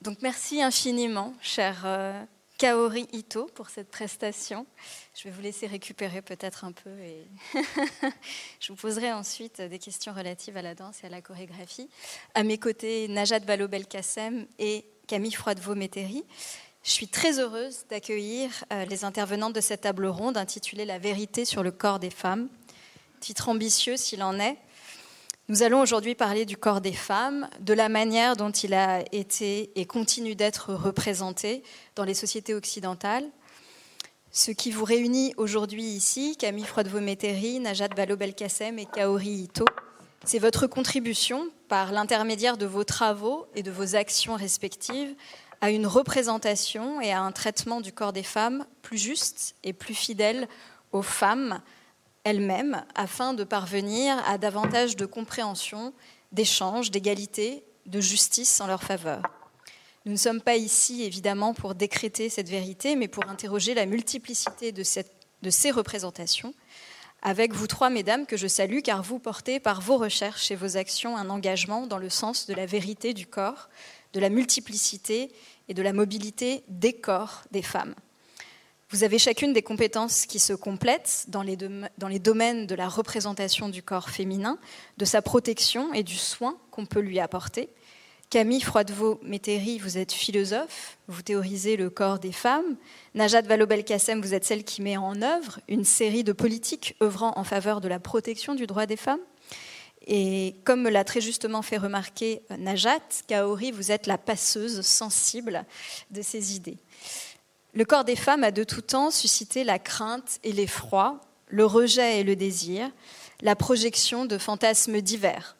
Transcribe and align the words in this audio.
Donc 0.00 0.18
merci 0.22 0.62
infiniment, 0.62 1.34
cher 1.42 1.82
euh, 1.84 2.24
Kaori 2.56 3.08
Ito, 3.12 3.46
pour 3.46 3.68
cette 3.68 3.90
prestation. 3.90 4.64
Je 5.16 5.24
vais 5.24 5.30
vous 5.30 5.40
laisser 5.40 5.66
récupérer 5.66 6.22
peut-être 6.22 6.64
un 6.64 6.70
peu 6.70 6.90
et 7.00 7.26
je 8.60 8.68
vous 8.72 8.76
poserai 8.76 9.12
ensuite 9.12 9.60
des 9.60 9.80
questions 9.80 10.12
relatives 10.12 10.56
à 10.56 10.62
la 10.62 10.76
danse 10.76 11.02
et 11.02 11.08
à 11.08 11.10
la 11.10 11.20
chorégraphie. 11.20 11.90
À 12.36 12.44
mes 12.44 12.58
côtés, 12.58 13.08
Najat 13.08 13.40
Vallaud-Belkacem 13.40 14.46
et 14.60 14.84
Camille 15.08 15.32
Froidevaux-Métairie. 15.32 16.24
Je 16.84 16.90
suis 16.90 17.08
très 17.08 17.40
heureuse 17.40 17.84
d'accueillir 17.90 18.50
euh, 18.72 18.84
les 18.84 19.04
intervenantes 19.04 19.52
de 19.52 19.60
cette 19.60 19.80
table 19.80 20.06
ronde 20.06 20.36
intitulée 20.36 20.84
La 20.84 21.00
vérité 21.00 21.44
sur 21.44 21.64
le 21.64 21.72
corps 21.72 21.98
des 21.98 22.10
femmes. 22.10 22.48
Titre 23.18 23.48
ambitieux 23.48 23.96
s'il 23.96 24.22
en 24.22 24.38
est, 24.38 24.58
nous 25.48 25.62
allons 25.62 25.80
aujourd'hui 25.80 26.14
parler 26.14 26.44
du 26.44 26.58
corps 26.58 26.82
des 26.82 26.92
femmes, 26.92 27.48
de 27.60 27.72
la 27.72 27.88
manière 27.88 28.36
dont 28.36 28.50
il 28.50 28.74
a 28.74 29.02
été 29.12 29.70
et 29.80 29.86
continue 29.86 30.34
d'être 30.34 30.74
représenté 30.74 31.62
dans 31.94 32.04
les 32.04 32.12
sociétés 32.12 32.54
occidentales. 32.54 33.24
Ce 34.30 34.50
qui 34.50 34.70
vous 34.70 34.84
réunit 34.84 35.32
aujourd'hui 35.38 35.84
ici, 35.84 36.36
Camille 36.36 36.66
Froidevaux-Métairie, 36.66 37.60
Najat 37.60 37.88
Vallaud-Belkacem 37.96 38.78
et 38.78 38.84
Kaori 38.84 39.44
Ito, 39.44 39.64
c'est 40.22 40.38
votre 40.38 40.66
contribution, 40.66 41.48
par 41.68 41.92
l'intermédiaire 41.92 42.58
de 42.58 42.66
vos 42.66 42.84
travaux 42.84 43.46
et 43.54 43.62
de 43.62 43.70
vos 43.70 43.96
actions 43.96 44.34
respectives, 44.34 45.14
à 45.62 45.70
une 45.70 45.86
représentation 45.86 47.00
et 47.00 47.10
à 47.10 47.22
un 47.22 47.32
traitement 47.32 47.80
du 47.80 47.92
corps 47.92 48.12
des 48.12 48.22
femmes 48.22 48.66
plus 48.82 48.98
juste 48.98 49.54
et 49.64 49.72
plus 49.72 49.94
fidèle 49.94 50.46
aux 50.92 51.02
femmes, 51.02 51.62
elles-mêmes 52.28 52.84
afin 52.94 53.32
de 53.32 53.44
parvenir 53.44 54.16
à 54.28 54.36
davantage 54.36 54.96
de 54.96 55.06
compréhension, 55.06 55.94
d'échange, 56.32 56.90
d'égalité, 56.90 57.64
de 57.86 58.00
justice 58.00 58.60
en 58.60 58.66
leur 58.66 58.82
faveur. 58.82 59.22
Nous 60.04 60.12
ne 60.12 60.18
sommes 60.18 60.42
pas 60.42 60.56
ici, 60.56 61.02
évidemment, 61.04 61.54
pour 61.54 61.74
décréter 61.74 62.28
cette 62.28 62.48
vérité, 62.48 62.96
mais 62.96 63.08
pour 63.08 63.28
interroger 63.28 63.74
la 63.74 63.86
multiplicité 63.86 64.72
de, 64.72 64.82
de 65.42 65.50
ces 65.50 65.70
représentations, 65.70 66.54
avec 67.22 67.52
vous 67.52 67.66
trois, 67.66 67.90
mesdames, 67.90 68.26
que 68.26 68.36
je 68.36 68.46
salue, 68.46 68.80
car 68.80 69.02
vous 69.02 69.18
portez 69.18 69.58
par 69.58 69.80
vos 69.80 69.96
recherches 69.96 70.50
et 70.50 70.56
vos 70.56 70.76
actions 70.76 71.16
un 71.16 71.30
engagement 71.30 71.86
dans 71.86 71.98
le 71.98 72.10
sens 72.10 72.46
de 72.46 72.54
la 72.54 72.66
vérité 72.66 73.12
du 73.12 73.26
corps, 73.26 73.68
de 74.12 74.20
la 74.20 74.28
multiplicité 74.28 75.32
et 75.68 75.74
de 75.74 75.82
la 75.82 75.92
mobilité 75.92 76.62
des 76.68 76.92
corps 76.92 77.42
des 77.50 77.62
femmes. 77.62 77.94
Vous 78.90 79.04
avez 79.04 79.18
chacune 79.18 79.52
des 79.52 79.60
compétences 79.60 80.24
qui 80.24 80.38
se 80.38 80.54
complètent 80.54 81.26
dans 81.28 81.42
les, 81.42 81.56
domaines 82.18 82.66
de 82.66 82.74
la 82.74 82.88
représentation 82.88 83.68
du 83.68 83.82
corps 83.82 84.08
féminin, 84.08 84.58
de 84.96 85.04
sa 85.04 85.20
protection 85.20 85.92
et 85.92 86.02
du 86.02 86.16
soin 86.16 86.56
qu'on 86.70 86.86
peut 86.86 87.00
lui 87.00 87.20
apporter. 87.20 87.68
Camille 88.30 88.62
Froidevaux-Métairie, 88.62 89.78
vous 89.78 89.98
êtes 89.98 90.12
philosophe, 90.12 90.96
vous 91.06 91.20
théorisez 91.20 91.76
le 91.76 91.90
corps 91.90 92.18
des 92.18 92.32
femmes. 92.32 92.76
Najat 93.14 93.42
Vallaud-Belkacem, 93.42 94.22
vous 94.22 94.32
êtes 94.32 94.46
celle 94.46 94.64
qui 94.64 94.80
met 94.80 94.96
en 94.96 95.20
œuvre 95.20 95.60
une 95.68 95.84
série 95.84 96.24
de 96.24 96.32
politiques 96.32 96.96
œuvrant 97.02 97.34
en 97.36 97.44
faveur 97.44 97.82
de 97.82 97.88
la 97.88 98.00
protection 98.00 98.54
du 98.54 98.66
droit 98.66 98.86
des 98.86 98.96
femmes. 98.96 99.20
Et 100.06 100.56
comme 100.64 100.80
me 100.80 100.90
l'a 100.90 101.04
très 101.04 101.20
justement 101.20 101.60
fait 101.60 101.76
remarquer 101.76 102.40
Najat, 102.56 103.00
Kaori, 103.26 103.70
vous 103.70 103.92
êtes 103.92 104.06
la 104.06 104.16
passeuse 104.16 104.80
sensible 104.80 105.66
de 106.10 106.22
ces 106.22 106.56
idées. 106.56 106.78
Le 107.78 107.84
corps 107.84 108.02
des 108.02 108.16
femmes 108.16 108.42
a 108.42 108.50
de 108.50 108.64
tout 108.64 108.80
temps 108.80 109.12
suscité 109.12 109.62
la 109.62 109.78
crainte 109.78 110.40
et 110.42 110.50
l'effroi, 110.50 111.20
le 111.46 111.64
rejet 111.64 112.18
et 112.18 112.24
le 112.24 112.34
désir, 112.34 112.90
la 113.40 113.54
projection 113.54 114.24
de 114.24 114.36
fantasmes 114.36 115.00
divers. 115.00 115.56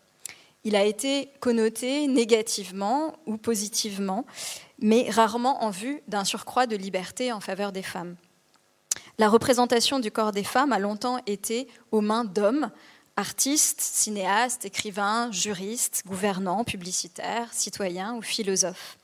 Il 0.64 0.74
a 0.74 0.82
été 0.82 1.30
connoté 1.38 2.08
négativement 2.08 3.14
ou 3.26 3.36
positivement, 3.36 4.26
mais 4.80 5.08
rarement 5.08 5.62
en 5.62 5.70
vue 5.70 6.02
d'un 6.08 6.24
surcroît 6.24 6.66
de 6.66 6.74
liberté 6.74 7.30
en 7.30 7.38
faveur 7.38 7.70
des 7.70 7.84
femmes. 7.84 8.16
La 9.18 9.28
représentation 9.28 10.00
du 10.00 10.10
corps 10.10 10.32
des 10.32 10.42
femmes 10.42 10.72
a 10.72 10.80
longtemps 10.80 11.20
été 11.28 11.68
aux 11.92 12.00
mains 12.00 12.24
d'hommes, 12.24 12.72
artistes, 13.16 13.80
cinéastes, 13.80 14.64
écrivains, 14.64 15.30
juristes, 15.30 16.02
gouvernants, 16.04 16.64
publicitaires, 16.64 17.52
citoyens 17.52 18.16
ou 18.16 18.22
philosophes. 18.22 18.98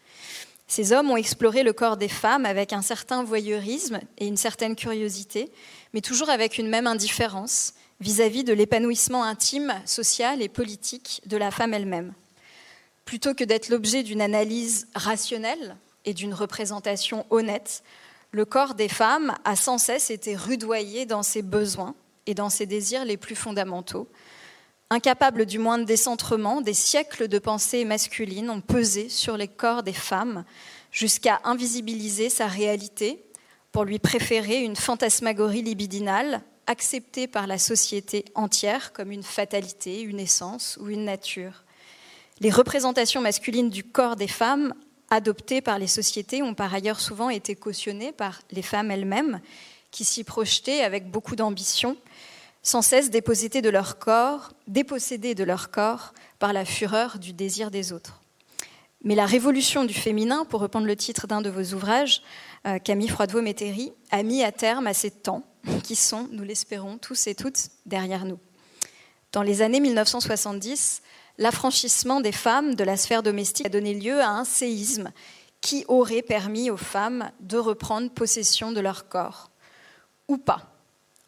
Ces 0.66 0.92
hommes 0.92 1.10
ont 1.10 1.16
exploré 1.16 1.62
le 1.62 1.72
corps 1.72 1.97
des 1.97 2.08
femmes 2.08 2.47
avec 2.47 2.72
un 2.72 2.82
certain 2.82 3.22
voyeurisme 3.22 4.00
et 4.19 4.26
une 4.26 4.36
certaine 4.36 4.76
curiosité, 4.76 5.50
mais 5.92 6.00
toujours 6.00 6.30
avec 6.30 6.58
une 6.58 6.69
même 6.69 6.86
indifférence 6.86 7.75
vis-à-vis 8.00 8.44
de 8.44 8.52
l'épanouissement 8.52 9.25
intime, 9.25 9.75
social 9.84 10.42
et 10.42 10.48
politique 10.48 11.20
de 11.26 11.36
la 11.36 11.50
femme 11.50 11.75
elle-même. 11.75 12.12
Plutôt 13.04 13.34
que 13.34 13.44
d'être 13.44 13.69
l'objet 13.69 14.02
d'une 14.02 14.22
analyse 14.22 14.88
rationnelle 14.94 15.76
et 16.04 16.14
d'une 16.14 16.34
représentation 16.34 17.26
honnête, 17.31 17.82
le 18.31 18.44
corps 18.44 18.75
des 18.75 18.88
femmes 18.88 19.34
a 19.44 19.56
sans 19.56 19.78
cesse 19.78 20.10
été 20.10 20.34
rudoyé 20.34 21.06
dans 21.06 21.22
ses 21.22 21.42
besoins 21.42 21.94
et 22.26 22.34
dans 22.34 22.50
ses 22.50 22.66
désirs 22.66 23.04
les 23.04 23.16
plus 23.16 23.36
fondamentaux, 23.36 24.08
Incapables 24.94 25.44
du 25.44 25.59
moindre 25.59 25.87
décentrement, 25.87 26.60
des 26.60 26.72
siècles 26.72 27.27
de 27.27 27.41
pensée 27.41 27.84
masculine 27.84 28.49
ont 28.49 28.60
pesé 28.60 29.09
sur 29.09 29.37
les 29.37 29.49
corps 29.49 29.82
des 29.82 29.93
femmes 29.93 30.44
jusqu'à 30.93 31.41
invisibiliser 31.43 32.31
sa 32.31 32.47
réalité 32.47 33.21
pour 33.72 33.82
lui 33.82 33.99
préférer 33.99 34.62
une 34.62 34.77
fantasmagorie 34.77 35.62
libidinale 35.62 36.43
acceptée 36.69 37.27
par 37.27 37.49
la 37.49 37.59
société 37.59 38.25
entière 38.37 38.93
comme 38.93 39.10
une 39.10 39.25
fatalité, 39.25 40.00
une 40.00 40.21
essence 40.21 40.78
ou 40.81 40.88
une 40.88 41.06
nature. 41.06 41.65
Les 42.38 42.53
représentations 42.53 43.21
masculines 43.21 43.71
du 43.71 43.82
corps 43.82 44.15
des 44.15 44.28
femmes 44.28 44.75
adoptées 45.11 45.61
par 45.61 45.81
les 45.81 45.88
sociétés 45.88 46.41
ont 46.41 46.55
par 46.55 46.72
ailleurs 46.72 47.00
souvent 47.00 47.31
été 47.31 47.56
cautionnées 47.56 48.12
par 48.12 48.43
les 48.53 48.62
femmes 48.62 48.93
elles-mêmes 48.93 49.41
qui 49.91 50.05
s'y 50.05 50.22
projetaient 50.22 50.84
avec 50.84 51.11
beaucoup 51.11 51.34
d'ambition 51.34 51.97
sans 52.64 52.82
cesse 52.82 53.10
dépossédés 53.10 53.62
de 53.62 53.69
leur 53.69 53.98
corps, 53.98 54.52
dépossédés 54.66 55.34
de 55.34 55.44
leur 55.44 55.70
corps 55.70 56.14
par 56.38 56.52
la 56.52 56.64
fureur 56.64 57.19
du 57.19 57.32
désir 57.32 57.70
des 57.70 57.92
autres. 57.92 58.22
Mais 59.04 59.14
la 59.14 59.26
révolution 59.26 59.84
du 59.84 59.92
féminin, 59.92 60.47
pour 60.47 60.60
reprendre 60.60 60.86
le 60.86 60.97
titre 60.97 61.26
d'un 61.26 61.42
de 61.42 61.50
vos 61.50 61.75
ouvrages, 61.75 62.22
euh, 62.66 62.78
Camille 62.78 63.08
Froidevaux-Métairie, 63.08 63.92
a 64.10 64.22
mis 64.22 64.42
à 64.42 64.50
terme 64.50 64.86
à 64.86 64.94
ces 64.94 65.10
temps 65.10 65.44
qui 65.84 65.94
sont, 65.94 66.26
nous 66.32 66.42
l'espérons 66.42 66.97
tous 66.97 67.26
et 67.26 67.34
toutes, 67.34 67.69
derrière 67.84 68.25
nous. 68.25 68.38
Dans 69.32 69.42
les 69.42 69.60
années 69.60 69.81
1970, 69.81 71.02
l'affranchissement 71.36 72.22
des 72.22 72.32
femmes 72.32 72.76
de 72.76 72.84
la 72.84 72.96
sphère 72.96 73.22
domestique 73.22 73.66
a 73.66 73.69
donné 73.69 73.92
lieu 73.92 74.22
à 74.22 74.31
un 74.31 74.44
séisme 74.44 75.12
qui 75.60 75.84
aurait 75.88 76.22
permis 76.22 76.70
aux 76.70 76.78
femmes 76.78 77.31
de 77.41 77.58
reprendre 77.58 78.10
possession 78.10 78.72
de 78.72 78.81
leur 78.81 79.08
corps. 79.08 79.50
Ou 80.28 80.38
pas. 80.38 80.74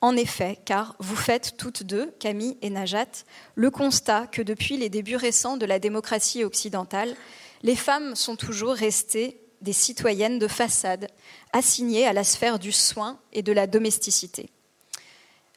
En 0.01 0.17
effet, 0.17 0.59
car 0.65 0.95
vous 0.99 1.17
faites 1.17 1.57
toutes 1.57 1.83
deux, 1.83 2.13
Camille 2.19 2.59
et 2.61 2.71
Najat, 2.71 3.25
le 3.55 3.71
constat 3.71 4.27
que 4.27 4.43
depuis 4.43 4.77
les 4.77 4.91
débuts 4.91 5.17
récents 5.17 5.57
de 5.57 5.67
la 5.67 5.79
démocratie 5.79 6.45
occidentale, 6.45 7.17
les 7.63 7.77
femmes 7.77 8.15
sont 8.15 8.37
toujours 8.37 8.75
restées 8.75 9.41
des 9.63 9.73
citoyennes 9.73 10.39
de 10.39 10.49
façade, 10.49 11.09
assignées 11.53 12.07
à 12.07 12.13
la 12.13 12.25
sphère 12.25 12.59
du 12.59 12.73
soin 12.73 13.19
et 13.33 13.43
de 13.43 13.53
la 13.53 13.67
domesticité. 13.67 14.51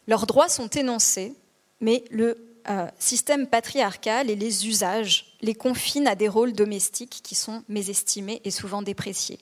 Leurs 0.07 0.25
droits 0.25 0.49
sont 0.49 0.69
énoncés, 0.69 1.33
mais 1.81 2.05
le 2.09 2.37
euh, 2.69 2.87
système 2.97 3.47
patriarcal 3.47 4.29
et 4.29 4.35
les 4.35 4.67
usages 4.67 5.37
les 5.41 5.53
confinent 5.53 6.07
à 6.07 6.15
des 6.15 6.27
rôles 6.27 6.53
domestiques 6.53 7.21
qui 7.23 7.35
sont 7.35 7.63
mésestimés 7.67 8.41
et 8.43 8.51
souvent 8.51 8.81
dépréciés. 8.81 9.39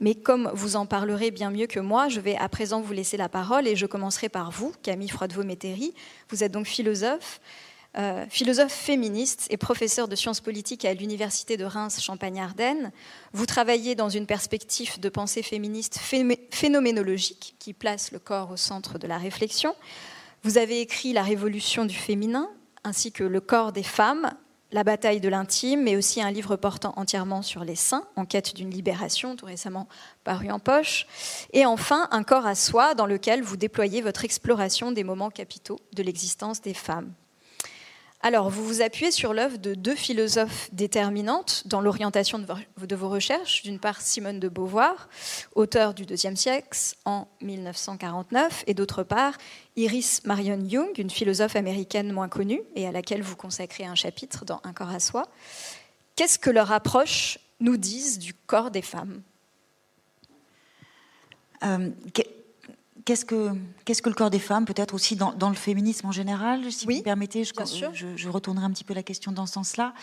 Mais 0.00 0.14
comme 0.14 0.50
vous 0.54 0.76
en 0.76 0.86
parlerez 0.86 1.30
bien 1.30 1.50
mieux 1.50 1.66
que 1.66 1.78
moi, 1.78 2.08
je 2.08 2.20
vais 2.20 2.36
à 2.36 2.48
présent 2.48 2.80
vous 2.80 2.92
laisser 2.94 3.18
la 3.18 3.28
parole 3.28 3.68
et 3.68 3.76
je 3.76 3.84
commencerai 3.84 4.30
par 4.30 4.50
vous, 4.50 4.72
Camille 4.82 5.10
Froidevaux-Métairie. 5.10 5.94
Vous 6.30 6.42
êtes 6.42 6.52
donc 6.52 6.66
philosophe, 6.66 7.40
euh, 7.98 8.24
philosophe 8.30 8.72
féministe 8.72 9.46
et 9.50 9.58
professeur 9.58 10.08
de 10.08 10.16
sciences 10.16 10.40
politiques 10.40 10.86
à 10.86 10.94
l'Université 10.94 11.58
de 11.58 11.64
Reims 11.64 12.00
Champagne-Ardenne. 12.00 12.92
Vous 13.34 13.44
travaillez 13.44 13.94
dans 13.94 14.08
une 14.08 14.26
perspective 14.26 14.98
de 15.00 15.08
pensée 15.10 15.42
féministe 15.42 16.00
phénoménologique 16.50 17.56
qui 17.58 17.74
place 17.74 18.10
le 18.10 18.18
corps 18.18 18.52
au 18.52 18.56
centre 18.56 18.98
de 18.98 19.06
la 19.06 19.18
réflexion. 19.18 19.74
Vous 20.44 20.56
avez 20.56 20.80
écrit 20.80 21.12
La 21.12 21.22
révolution 21.22 21.84
du 21.84 21.94
féminin 21.94 22.48
ainsi 22.84 23.12
que 23.12 23.24
Le 23.24 23.40
corps 23.40 23.72
des 23.72 23.82
femmes, 23.82 24.30
la 24.72 24.84
bataille 24.84 25.20
de 25.20 25.28
l'intime, 25.28 25.82
mais 25.82 25.96
aussi 25.96 26.22
un 26.22 26.30
livre 26.30 26.56
portant 26.56 26.92
entièrement 26.96 27.42
sur 27.42 27.64
les 27.64 27.76
seins, 27.76 28.04
en 28.16 28.24
quête 28.24 28.54
d'une 28.54 28.70
libération, 28.70 29.36
tout 29.36 29.46
récemment 29.46 29.88
paru 30.24 30.50
en 30.50 30.58
poche. 30.58 31.06
Et 31.52 31.66
enfin, 31.66 32.08
Un 32.10 32.22
corps 32.22 32.46
à 32.46 32.54
soi, 32.54 32.94
dans 32.94 33.06
lequel 33.06 33.42
vous 33.42 33.56
déployez 33.56 34.02
votre 34.02 34.24
exploration 34.24 34.92
des 34.92 35.04
moments 35.04 35.30
capitaux 35.30 35.78
de 35.94 36.02
l'existence 36.02 36.60
des 36.60 36.74
femmes. 36.74 37.12
Alors, 38.22 38.50
vous 38.50 38.62
vous 38.66 38.82
appuyez 38.82 39.10
sur 39.10 39.32
l'œuvre 39.32 39.56
de 39.56 39.72
deux 39.72 39.94
philosophes 39.94 40.68
déterminantes 40.72 41.62
dans 41.64 41.80
l'orientation 41.80 42.38
de 42.38 42.94
vos 42.94 43.08
recherches. 43.08 43.62
D'une 43.62 43.78
part, 43.78 44.02
Simone 44.02 44.38
de 44.38 44.48
Beauvoir, 44.50 45.08
auteur 45.54 45.94
du 45.94 46.04
deuxième 46.04 46.36
siècle 46.36 46.78
en 47.06 47.28
1949, 47.40 48.64
et 48.66 48.74
d'autre 48.74 49.04
part, 49.04 49.38
Iris 49.76 50.20
Marion 50.26 50.60
Young, 50.60 50.98
une 50.98 51.08
philosophe 51.08 51.56
américaine 51.56 52.12
moins 52.12 52.28
connue 52.28 52.60
et 52.76 52.86
à 52.86 52.92
laquelle 52.92 53.22
vous 53.22 53.36
consacrez 53.36 53.86
un 53.86 53.94
chapitre 53.94 54.44
dans 54.44 54.60
Un 54.64 54.74
corps 54.74 54.90
à 54.90 55.00
soi. 55.00 55.26
Qu'est-ce 56.14 56.38
que 56.38 56.50
leur 56.50 56.72
approche 56.72 57.38
nous 57.58 57.78
disent 57.78 58.18
du 58.18 58.34
corps 58.34 58.70
des 58.70 58.82
femmes? 58.82 59.22
Qu'est-ce 63.04 63.24
que, 63.24 63.50
qu'est-ce 63.84 64.02
que 64.02 64.08
le 64.08 64.14
corps 64.14 64.30
des 64.30 64.38
femmes, 64.38 64.64
peut-être 64.64 64.94
aussi 64.94 65.16
dans, 65.16 65.48
le 65.48 65.54
féminisme 65.54 66.06
en 66.06 66.12
général, 66.12 66.70
si 66.70 66.86
vous 66.86 66.92
me 66.92 67.02
permettez, 67.02 67.44
je, 67.44 67.52
je, 68.16 68.28
retournerai 68.28 68.64
un 68.64 68.70
petit 68.70 68.84
peu 68.84 68.94
la 68.94 69.02
question 69.02 69.32
dans 69.32 69.46
ce 69.46 69.54
sens-là, 69.54 69.94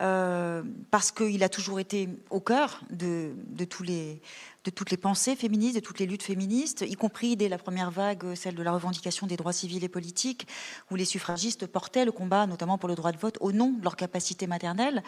euh, 0.00 0.62
parce 0.90 1.10
qu'il 1.10 1.42
a 1.42 1.48
toujours 1.48 1.80
été 1.80 2.08
au 2.30 2.40
cœur 2.40 2.82
de, 2.90 3.32
toutes 3.64 4.90
les 4.90 4.96
pensées 4.96 5.34
féministes, 5.34 5.76
de 5.76 5.80
toutes 5.80 5.98
les 5.98 6.06
luttes 6.06 6.22
féministes, 6.22 6.84
y 6.86 6.94
compris 6.94 7.36
dès 7.36 7.48
la 7.48 7.58
première 7.58 7.90
vague, 7.90 8.34
celle 8.34 8.54
de 8.54 8.62
la 8.62 8.72
revendication 8.72 9.26
des 9.26 9.36
droits 9.36 9.52
civils 9.52 9.82
et 9.82 9.88
politiques, 9.88 10.46
où 10.90 10.94
les 10.94 11.04
suffragistes 11.04 11.66
portaient 11.66 12.04
le 12.04 12.12
combat, 12.12 12.46
notamment 12.46 12.78
pour 12.78 12.88
le 12.88 12.94
droit 12.94 13.12
de 13.12 13.18
vote, 13.18 13.38
au 13.40 13.50
nom 13.52 13.72
de 13.72 13.82
leur 13.82 13.96
capacité 13.96 14.46
maternelle, 14.46 15.02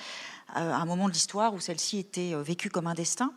euh, 0.57 0.73
à 0.73 0.77
un 0.77 0.85
moment 0.85 1.09
de 1.09 1.13
l'histoire 1.13 1.55
où 1.55 1.61
celle-ci 1.61 1.99
était 1.99 2.35
euh, 2.35 2.43
vécue 2.43 2.71
comme 2.71 2.87
un 2.89 2.95
destin. 2.95 3.33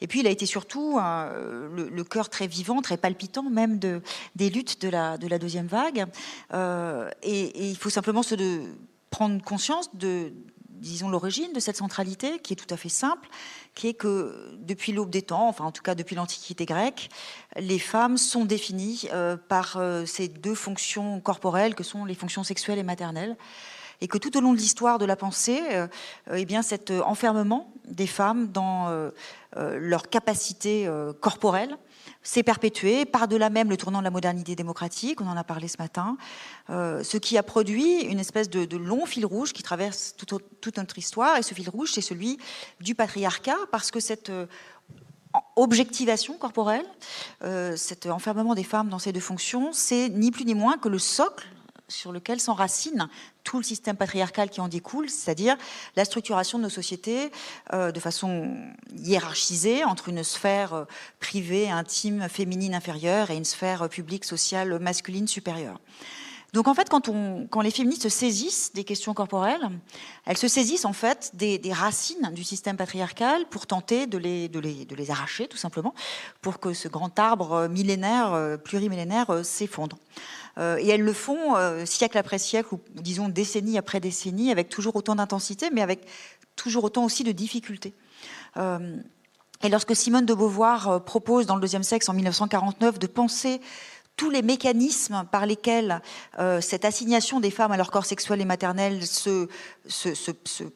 Et 0.00 0.08
puis 0.08 0.20
il 0.20 0.26
a 0.26 0.30
été 0.30 0.46
surtout 0.46 0.98
euh, 0.98 1.68
le, 1.90 2.04
cœur 2.04 2.28
très 2.28 2.48
vivant, 2.48 2.82
très 2.82 2.96
palpitant 2.96 3.44
même 3.44 3.78
de, 3.78 4.02
des 4.34 4.50
luttes 4.50 4.80
de 4.82 4.88
la, 4.88 5.18
de 5.18 5.28
la 5.28 5.38
deuxième 5.38 5.66
vague. 5.66 6.06
et, 7.22 7.70
il 7.70 7.76
faut 7.76 7.90
simplement 7.90 8.22
se 8.22 8.34
prendre 9.10 9.42
conscience 9.42 9.94
de 9.94 10.32
disons, 10.80 11.08
l'origine 11.08 11.52
de 11.52 11.60
cette 11.60 11.76
centralité, 11.76 12.38
qui 12.38 12.52
est 12.52 12.56
tout 12.56 12.72
à 12.72 12.76
fait 12.76 12.88
simple, 12.88 13.28
qui 13.74 13.88
est 13.88 13.94
que 13.94 14.56
depuis 14.58 14.92
l'aube 14.92 15.10
des 15.10 15.22
temps, 15.22 15.48
enfin 15.48 15.64
en 15.64 15.72
tout 15.72 15.82
cas 15.82 15.94
depuis 15.94 16.16
l'Antiquité 16.16 16.64
grecque, 16.64 17.10
les 17.56 17.78
femmes 17.78 18.16
sont 18.16 18.44
définies 18.44 19.08
euh, 19.12 19.36
par 19.36 19.76
euh, 19.76 20.06
ces 20.06 20.28
deux 20.28 20.54
fonctions 20.54 21.20
corporelles 21.20 21.74
que 21.74 21.84
sont 21.84 22.04
les 22.04 22.14
fonctions 22.14 22.44
sexuelles 22.44 22.78
et 22.78 22.82
maternelles 22.82 23.36
et 24.00 24.08
que 24.08 24.18
tout 24.18 24.36
au 24.36 24.40
long 24.40 24.52
de 24.52 24.58
l'histoire 24.58 24.98
de 24.98 25.06
la 25.06 25.16
pensée, 25.16 25.60
euh, 25.72 25.86
eh 26.34 26.44
bien, 26.44 26.62
cet 26.62 26.90
enfermement 26.90 27.72
des 27.86 28.06
femmes 28.06 28.48
dans 28.48 29.10
leur 29.54 30.10
capacité 30.10 30.90
corporelle 31.20 31.78
s'est 32.26 32.42
perpétué, 32.42 33.04
par-delà 33.04 33.50
même 33.50 33.70
le 33.70 33.76
tournant 33.76 34.00
de 34.00 34.04
la 34.04 34.10
modernité 34.10 34.56
démocratique, 34.56 35.20
on 35.20 35.28
en 35.28 35.36
a 35.36 35.44
parlé 35.44 35.68
ce 35.68 35.76
matin, 35.78 36.16
euh, 36.70 37.04
ce 37.04 37.18
qui 37.18 37.38
a 37.38 37.44
produit 37.44 38.00
une 38.00 38.18
espèce 38.18 38.50
de, 38.50 38.76
long 38.76 39.06
fil 39.06 39.24
rouge 39.24 39.52
qui 39.52 39.62
traverse 39.62 40.16
toute 40.16 40.76
notre 40.76 40.98
histoire, 40.98 41.36
et 41.36 41.42
ce 41.42 41.54
fil 41.54 41.70
rouge, 41.70 41.92
c'est 41.92 42.00
celui 42.00 42.38
du 42.80 42.96
patriarcat, 42.96 43.56
parce 43.70 43.92
que 43.92 44.00
cette 44.00 44.30
euh, 44.30 44.46
objectivation 45.54 46.36
corporelle, 46.36 46.84
euh, 47.44 47.76
cet 47.76 48.06
enfermement 48.06 48.56
des 48.56 48.64
femmes 48.64 48.88
dans 48.88 48.98
ces 48.98 49.12
deux 49.12 49.20
fonctions, 49.20 49.72
c'est 49.72 50.08
ni 50.08 50.32
plus 50.32 50.44
ni 50.44 50.54
moins 50.54 50.78
que 50.78 50.88
le 50.88 50.98
socle 50.98 51.46
sur 51.88 52.12
lequel 52.12 52.40
s'enracine 52.40 53.08
tout 53.44 53.58
le 53.58 53.62
système 53.62 53.96
patriarcal 53.96 54.50
qui 54.50 54.60
en 54.60 54.68
découle, 54.68 55.08
c'est-à-dire 55.08 55.56
la 55.94 56.04
structuration 56.04 56.58
de 56.58 56.64
nos 56.64 56.70
sociétés 56.70 57.30
euh, 57.72 57.92
de 57.92 58.00
façon 58.00 58.56
hiérarchisée 58.96 59.84
entre 59.84 60.08
une 60.08 60.24
sphère 60.24 60.74
euh, 60.74 60.84
privée, 61.20 61.70
intime, 61.70 62.28
féminine 62.28 62.74
inférieure 62.74 63.30
et 63.30 63.36
une 63.36 63.44
sphère 63.44 63.82
euh, 63.82 63.88
publique, 63.88 64.24
sociale, 64.24 64.78
masculine 64.80 65.28
supérieure. 65.28 65.78
Donc 66.52 66.68
en 66.68 66.74
fait, 66.74 66.88
quand, 66.88 67.60
les 67.60 67.70
féministes 67.70 68.04
se 68.04 68.08
saisissent 68.08 68.72
des 68.72 68.84
questions 68.84 69.12
corporelles, 69.12 69.68
elles 70.24 70.38
se 70.38 70.48
saisissent 70.48 70.86
en 70.86 70.94
fait 70.94 71.32
des, 71.34 71.60
racines 71.72 72.30
du 72.32 72.44
système 72.44 72.76
patriarcal 72.76 73.44
pour 73.50 73.66
tenter 73.66 74.06
de 74.06 74.16
les, 74.16 75.10
arracher, 75.10 75.48
tout 75.48 75.58
simplement, 75.58 75.94
pour 76.40 76.58
que 76.58 76.72
ce 76.72 76.88
grand 76.88 77.18
arbre 77.18 77.68
millénaire, 77.68 78.58
plurimillénaire, 78.64 79.44
s'effondre. 79.44 79.98
Euh, 80.58 80.78
et 80.78 80.88
elles 80.88 81.02
le 81.02 81.12
font 81.12 81.56
euh, 81.56 81.84
siècle 81.84 82.16
après 82.18 82.38
siècle, 82.38 82.74
ou 82.74 82.80
disons 82.94 83.28
décennie 83.28 83.78
après 83.78 84.00
décennie, 84.00 84.50
avec 84.50 84.68
toujours 84.68 84.96
autant 84.96 85.14
d'intensité, 85.14 85.68
mais 85.72 85.82
avec 85.82 86.06
toujours 86.54 86.84
autant 86.84 87.04
aussi 87.04 87.24
de 87.24 87.32
difficultés. 87.32 87.94
Euh, 88.56 88.96
et 89.62 89.68
lorsque 89.68 89.94
Simone 89.94 90.26
de 90.26 90.34
Beauvoir 90.34 91.04
propose 91.04 91.46
dans 91.46 91.54
le 91.54 91.60
deuxième 91.60 91.82
sexe 91.82 92.08
en 92.08 92.14
1949 92.14 92.98
de 92.98 93.06
penser 93.06 93.60
tous 94.16 94.30
les 94.30 94.40
mécanismes 94.40 95.24
par 95.30 95.44
lesquels 95.44 96.00
cette 96.60 96.86
assignation 96.86 97.38
des 97.38 97.50
femmes 97.50 97.72
à 97.72 97.76
leur 97.76 97.90
corps 97.90 98.06
sexuel 98.06 98.40
et 98.40 98.46
maternel 98.46 99.06
se, 99.06 99.46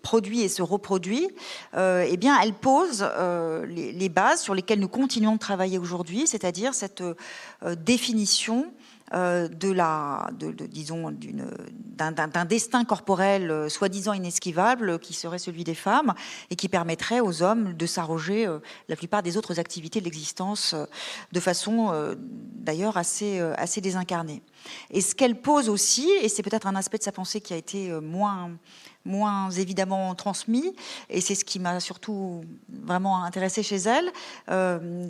produit 0.03 0.43
et 0.43 0.49
se 0.49 0.62
reproduit, 0.62 1.29
eh 1.77 2.17
bien, 2.19 2.38
elle 2.43 2.53
pose 2.53 3.06
les, 3.67 4.09
bases 4.11 4.43
sur 4.43 4.55
lesquelles 4.55 4.81
nous 4.81 4.88
continuons 4.88 5.35
de 5.35 5.38
travailler 5.38 5.79
aujourd'hui, 5.79 6.27
c'est-à-dire 6.27 6.75
cette 6.75 7.03
définition 7.79 8.73
de 9.12 9.73
la, 9.73 10.31
de, 10.39 10.53
disons, 10.67 11.11
d'un 11.12 12.45
destin 12.45 12.85
corporel 12.85 13.51
euh, 13.51 13.69
soi-disant 13.69 14.12
inesquivable 14.12 15.01
qui 15.01 15.15
serait 15.15 15.41
celui 15.41 15.65
des 15.65 15.75
femmes 15.75 16.15
et 16.51 16.57
qui 16.57 16.69
permettrait 16.69 17.19
aux 17.19 17.43
hommes 17.43 17.73
de 17.73 17.87
s'arroger 17.87 18.47
euh, 18.47 18.61
la 18.89 18.95
plupart 18.95 19.25
des 19.25 19.37
autres 19.37 19.59
activités 19.59 19.99
de 19.99 20.05
l'existence 20.05 20.77
de 21.33 21.41
façon 21.41 22.17
d'ailleurs 22.55 22.97
assez, 22.97 23.41
assez 23.41 23.81
désincarnée. 23.81 24.43
Et 24.91 25.01
ce 25.01 25.15
qu'elle 25.15 25.41
pose 25.41 25.69
aussi, 25.69 26.09
et 26.23 26.29
c'est 26.29 26.43
peut-être 26.43 26.67
un 26.67 26.77
aspect 26.77 26.99
de 26.99 27.03
sa 27.03 27.13
pensée 27.13 27.41
qui 27.41 27.53
a 27.53 27.56
été 27.56 27.91
moins 28.01 28.51
moins 29.05 29.51
évidemment 29.51 30.15
transmis, 30.15 30.75
et 31.09 31.23
c'est 31.23 31.35
ce 31.35 31.45
qui 31.45 31.59
m'a 31.59 31.81
surtout 31.81 32.43
vraiment 32.69 33.25
intéressé 33.25 33.63
chez 33.63 33.77
elle, 33.77 34.13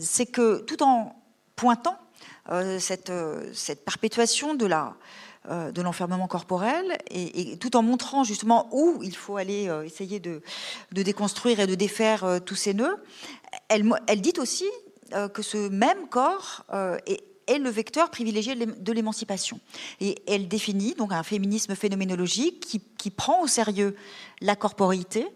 c'est 0.00 0.26
que 0.26 0.60
tout 0.60 0.82
en 0.82 1.16
pointant 1.56 1.96
euh, 1.96 2.09
cette, 2.78 3.10
euh, 3.10 3.50
cette, 3.52 3.84
perpétuation 3.84 4.54
de 4.54 4.68
euh, 5.50 5.72
l'enfermement 5.76 6.26
corporel 6.26 6.98
et, 7.10 7.56
tout 7.58 7.76
en 7.76 7.82
montrant 7.82 8.24
justement 8.24 8.68
où 8.72 9.00
il 9.02 9.16
faut 9.16 9.36
aller 9.36 9.70
essayer 9.84 10.20
de, 10.20 10.42
déconstruire 10.92 11.60
et 11.60 11.66
de 11.66 11.74
défaire 11.74 12.40
tous 12.44 12.56
ces 12.56 12.74
nœuds. 12.74 12.96
Elle, 13.68 14.20
dit 14.20 14.34
aussi 14.38 14.66
que 15.32 15.42
ce 15.42 15.68
même 15.68 16.08
corps 16.08 16.64
est, 17.06 17.22
est, 17.46 17.58
le 17.58 17.70
vecteur 17.70 18.10
privilégié 18.10 18.54
de 18.54 18.92
l'émancipation. 18.92 19.60
Et 20.00 20.16
elle 20.26 20.46
définit 20.46 20.94
donc 20.94 21.12
un 21.12 21.22
féminisme 21.22 21.74
phénoménologique 21.74 22.60
qui, 22.60 22.80
qui 22.98 23.10
prend 23.10 23.42
au 23.42 23.46
sérieux 23.46 23.96
la 24.40 24.56
corporité, 24.56 25.26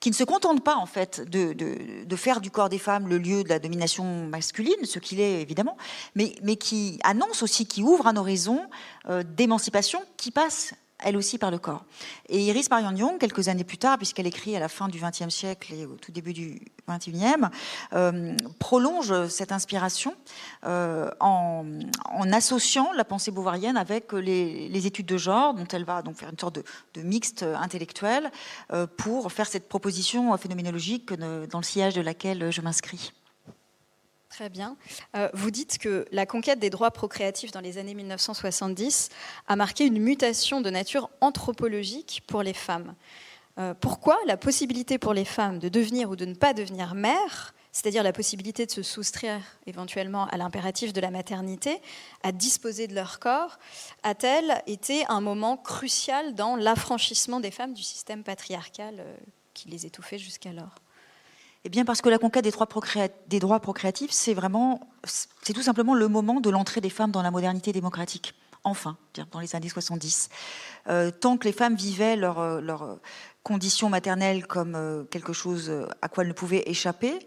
qui 0.00 0.10
ne 0.10 0.14
se 0.14 0.24
contente 0.24 0.62
pas 0.62 0.76
en 0.76 0.86
fait 0.86 1.20
de, 1.28 2.16
faire 2.16 2.40
du 2.40 2.50
corps 2.50 2.68
des 2.68 2.78
femmes 2.78 3.08
le 3.08 3.18
lieu 3.18 3.44
de 3.44 3.48
la 3.48 3.58
domination 3.58 4.26
masculine, 4.26 4.84
ce 4.84 4.98
qu'il 4.98 5.20
est 5.20 5.40
évidemment, 5.40 5.76
mais, 6.14 6.34
mais, 6.42 6.56
qui 6.56 6.98
annonce 7.02 7.42
aussi, 7.42 7.66
qui 7.66 7.82
ouvre 7.82 8.06
un 8.06 8.16
horizon 8.16 8.62
euh, 9.08 9.22
d'émancipation 9.22 10.02
qui 10.16 10.30
passe 10.30 10.74
elle 11.02 11.16
aussi 11.16 11.38
par 11.38 11.50
le 11.50 11.58
corps. 11.58 11.84
Et 12.28 12.40
Iris 12.44 12.70
Marion 12.70 12.92
Young, 12.94 13.18
quelques 13.18 13.48
années 13.48 13.64
plus 13.64 13.78
tard, 13.78 13.96
puisqu'elle 13.98 14.26
écrit 14.26 14.56
à 14.56 14.60
la 14.60 14.68
fin 14.68 14.88
du 14.88 15.00
XXe 15.00 15.28
siècle 15.28 15.72
et 15.74 15.86
au 15.86 15.96
tout 15.96 16.12
début 16.12 16.32
du 16.32 16.60
XXIe, 16.88 17.46
euh, 17.92 18.34
prolonge 18.58 19.28
cette 19.28 19.52
inspiration 19.52 20.14
euh, 20.64 21.10
en, 21.20 21.64
associant 22.32 22.92
la 22.92 23.04
pensée 23.04 23.30
bouvarienne 23.30 23.76
avec 23.76 24.12
les, 24.12 24.86
études 24.86 25.06
de 25.06 25.16
genre, 25.16 25.54
dont 25.54 25.66
elle 25.72 25.84
va 25.84 26.02
donc 26.02 26.16
faire 26.16 26.30
une 26.30 26.38
sorte 26.38 26.60
de, 26.94 27.02
mixte 27.02 27.42
intellectuel 27.42 28.30
euh, 28.72 28.86
pour 28.86 29.32
faire 29.32 29.46
cette 29.46 29.68
proposition 29.68 30.36
phénoménologique 30.36 31.12
dans 31.12 31.58
le 31.58 31.64
sillage 31.64 31.94
de 31.94 32.00
laquelle 32.00 32.50
je 32.50 32.60
m'inscris. 32.60 33.12
Très 34.30 34.48
bien. 34.48 34.76
Euh, 35.16 35.28
vous 35.34 35.50
dites 35.50 35.78
que 35.78 36.06
la 36.12 36.24
conquête 36.24 36.60
des 36.60 36.70
droits 36.70 36.92
procréatifs 36.92 37.50
dans 37.50 37.60
les 37.60 37.78
années 37.78 37.94
1970 37.94 39.08
a 39.48 39.56
marqué 39.56 39.84
une 39.84 40.00
mutation 40.00 40.60
de 40.60 40.70
nature 40.70 41.10
anthropologique 41.20 42.22
pour 42.28 42.44
les 42.44 42.54
femmes. 42.54 42.94
Euh, 43.58 43.74
pourquoi 43.74 44.16
la 44.26 44.36
possibilité 44.36 44.98
pour 44.98 45.14
les 45.14 45.24
femmes 45.24 45.58
de 45.58 45.68
devenir 45.68 46.10
ou 46.10 46.16
de 46.16 46.24
ne 46.26 46.34
pas 46.34 46.54
devenir 46.54 46.94
mères, 46.94 47.54
c'est-à-dire 47.72 48.04
la 48.04 48.12
possibilité 48.12 48.66
de 48.66 48.70
se 48.70 48.82
soustraire 48.82 49.42
éventuellement 49.66 50.26
à 50.28 50.36
l'impératif 50.36 50.92
de 50.92 51.00
la 51.00 51.10
maternité, 51.10 51.80
à 52.22 52.30
disposer 52.30 52.86
de 52.86 52.94
leur 52.94 53.18
corps, 53.18 53.58
a-t-elle 54.04 54.62
été 54.68 55.04
un 55.08 55.20
moment 55.20 55.56
crucial 55.56 56.36
dans 56.36 56.54
l'affranchissement 56.54 57.40
des 57.40 57.50
femmes 57.50 57.74
du 57.74 57.82
système 57.82 58.22
patriarcal 58.22 58.94
euh, 59.00 59.16
qui 59.54 59.68
les 59.68 59.86
étouffait 59.86 60.18
jusqu'alors? 60.18 60.76
Eh 61.64 61.68
bien, 61.68 61.84
parce 61.84 62.00
que 62.00 62.08
la 62.08 62.18
conquête 62.18 62.44
des 62.44 63.38
droits, 63.38 63.60
procréatifs, 63.60 64.10
c'est 64.12 64.32
vraiment, 64.32 64.88
c'est 65.04 65.52
tout 65.52 65.62
simplement 65.62 65.94
le 65.94 66.08
moment 66.08 66.40
de 66.40 66.48
l'entrée 66.48 66.80
des 66.80 66.90
femmes 66.90 67.10
dans 67.10 67.22
la 67.22 67.30
modernité 67.30 67.72
démocratique. 67.72 68.34
Enfin, 68.62 68.98
dans 69.32 69.40
les 69.40 69.56
années 69.56 69.70
70. 69.70 70.28
Euh, 70.88 71.10
tant 71.10 71.38
que 71.38 71.44
les 71.44 71.52
femmes 71.52 71.76
vivaient 71.76 72.16
leur, 72.16 72.38
euh, 72.38 72.60
leur, 72.60 72.98
conditions 73.42 73.88
maternelles 73.88 74.46
comme 74.46 74.74
euh, 74.74 75.04
quelque 75.04 75.32
chose 75.32 75.70
euh, 75.70 75.86
à 76.02 76.08
quoi 76.08 76.22
elles 76.22 76.28
ne 76.28 76.34
pouvaient 76.34 76.62
échapper, 76.66 77.18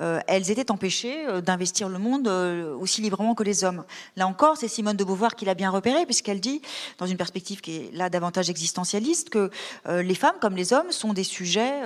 euh, 0.00 0.20
elles 0.26 0.50
étaient 0.50 0.70
empêchées 0.70 1.40
d'investir 1.42 1.88
le 1.88 1.98
monde 1.98 2.28
aussi 2.28 3.00
librement 3.02 3.34
que 3.34 3.42
les 3.42 3.64
hommes. 3.64 3.84
Là 4.16 4.26
encore, 4.26 4.56
c'est 4.56 4.68
Simone 4.68 4.96
de 4.96 5.04
Beauvoir 5.04 5.36
qui 5.36 5.44
l'a 5.44 5.54
bien 5.54 5.70
repéré, 5.70 6.04
puisqu'elle 6.06 6.40
dit, 6.40 6.60
dans 6.98 7.06
une 7.06 7.16
perspective 7.16 7.60
qui 7.60 7.76
est 7.76 7.90
là 7.92 8.10
davantage 8.10 8.50
existentialiste, 8.50 9.30
que 9.30 9.50
les 9.88 10.14
femmes 10.14 10.36
comme 10.40 10.56
les 10.56 10.72
hommes 10.72 10.90
sont 10.90 11.12
des 11.12 11.24
sujets 11.24 11.82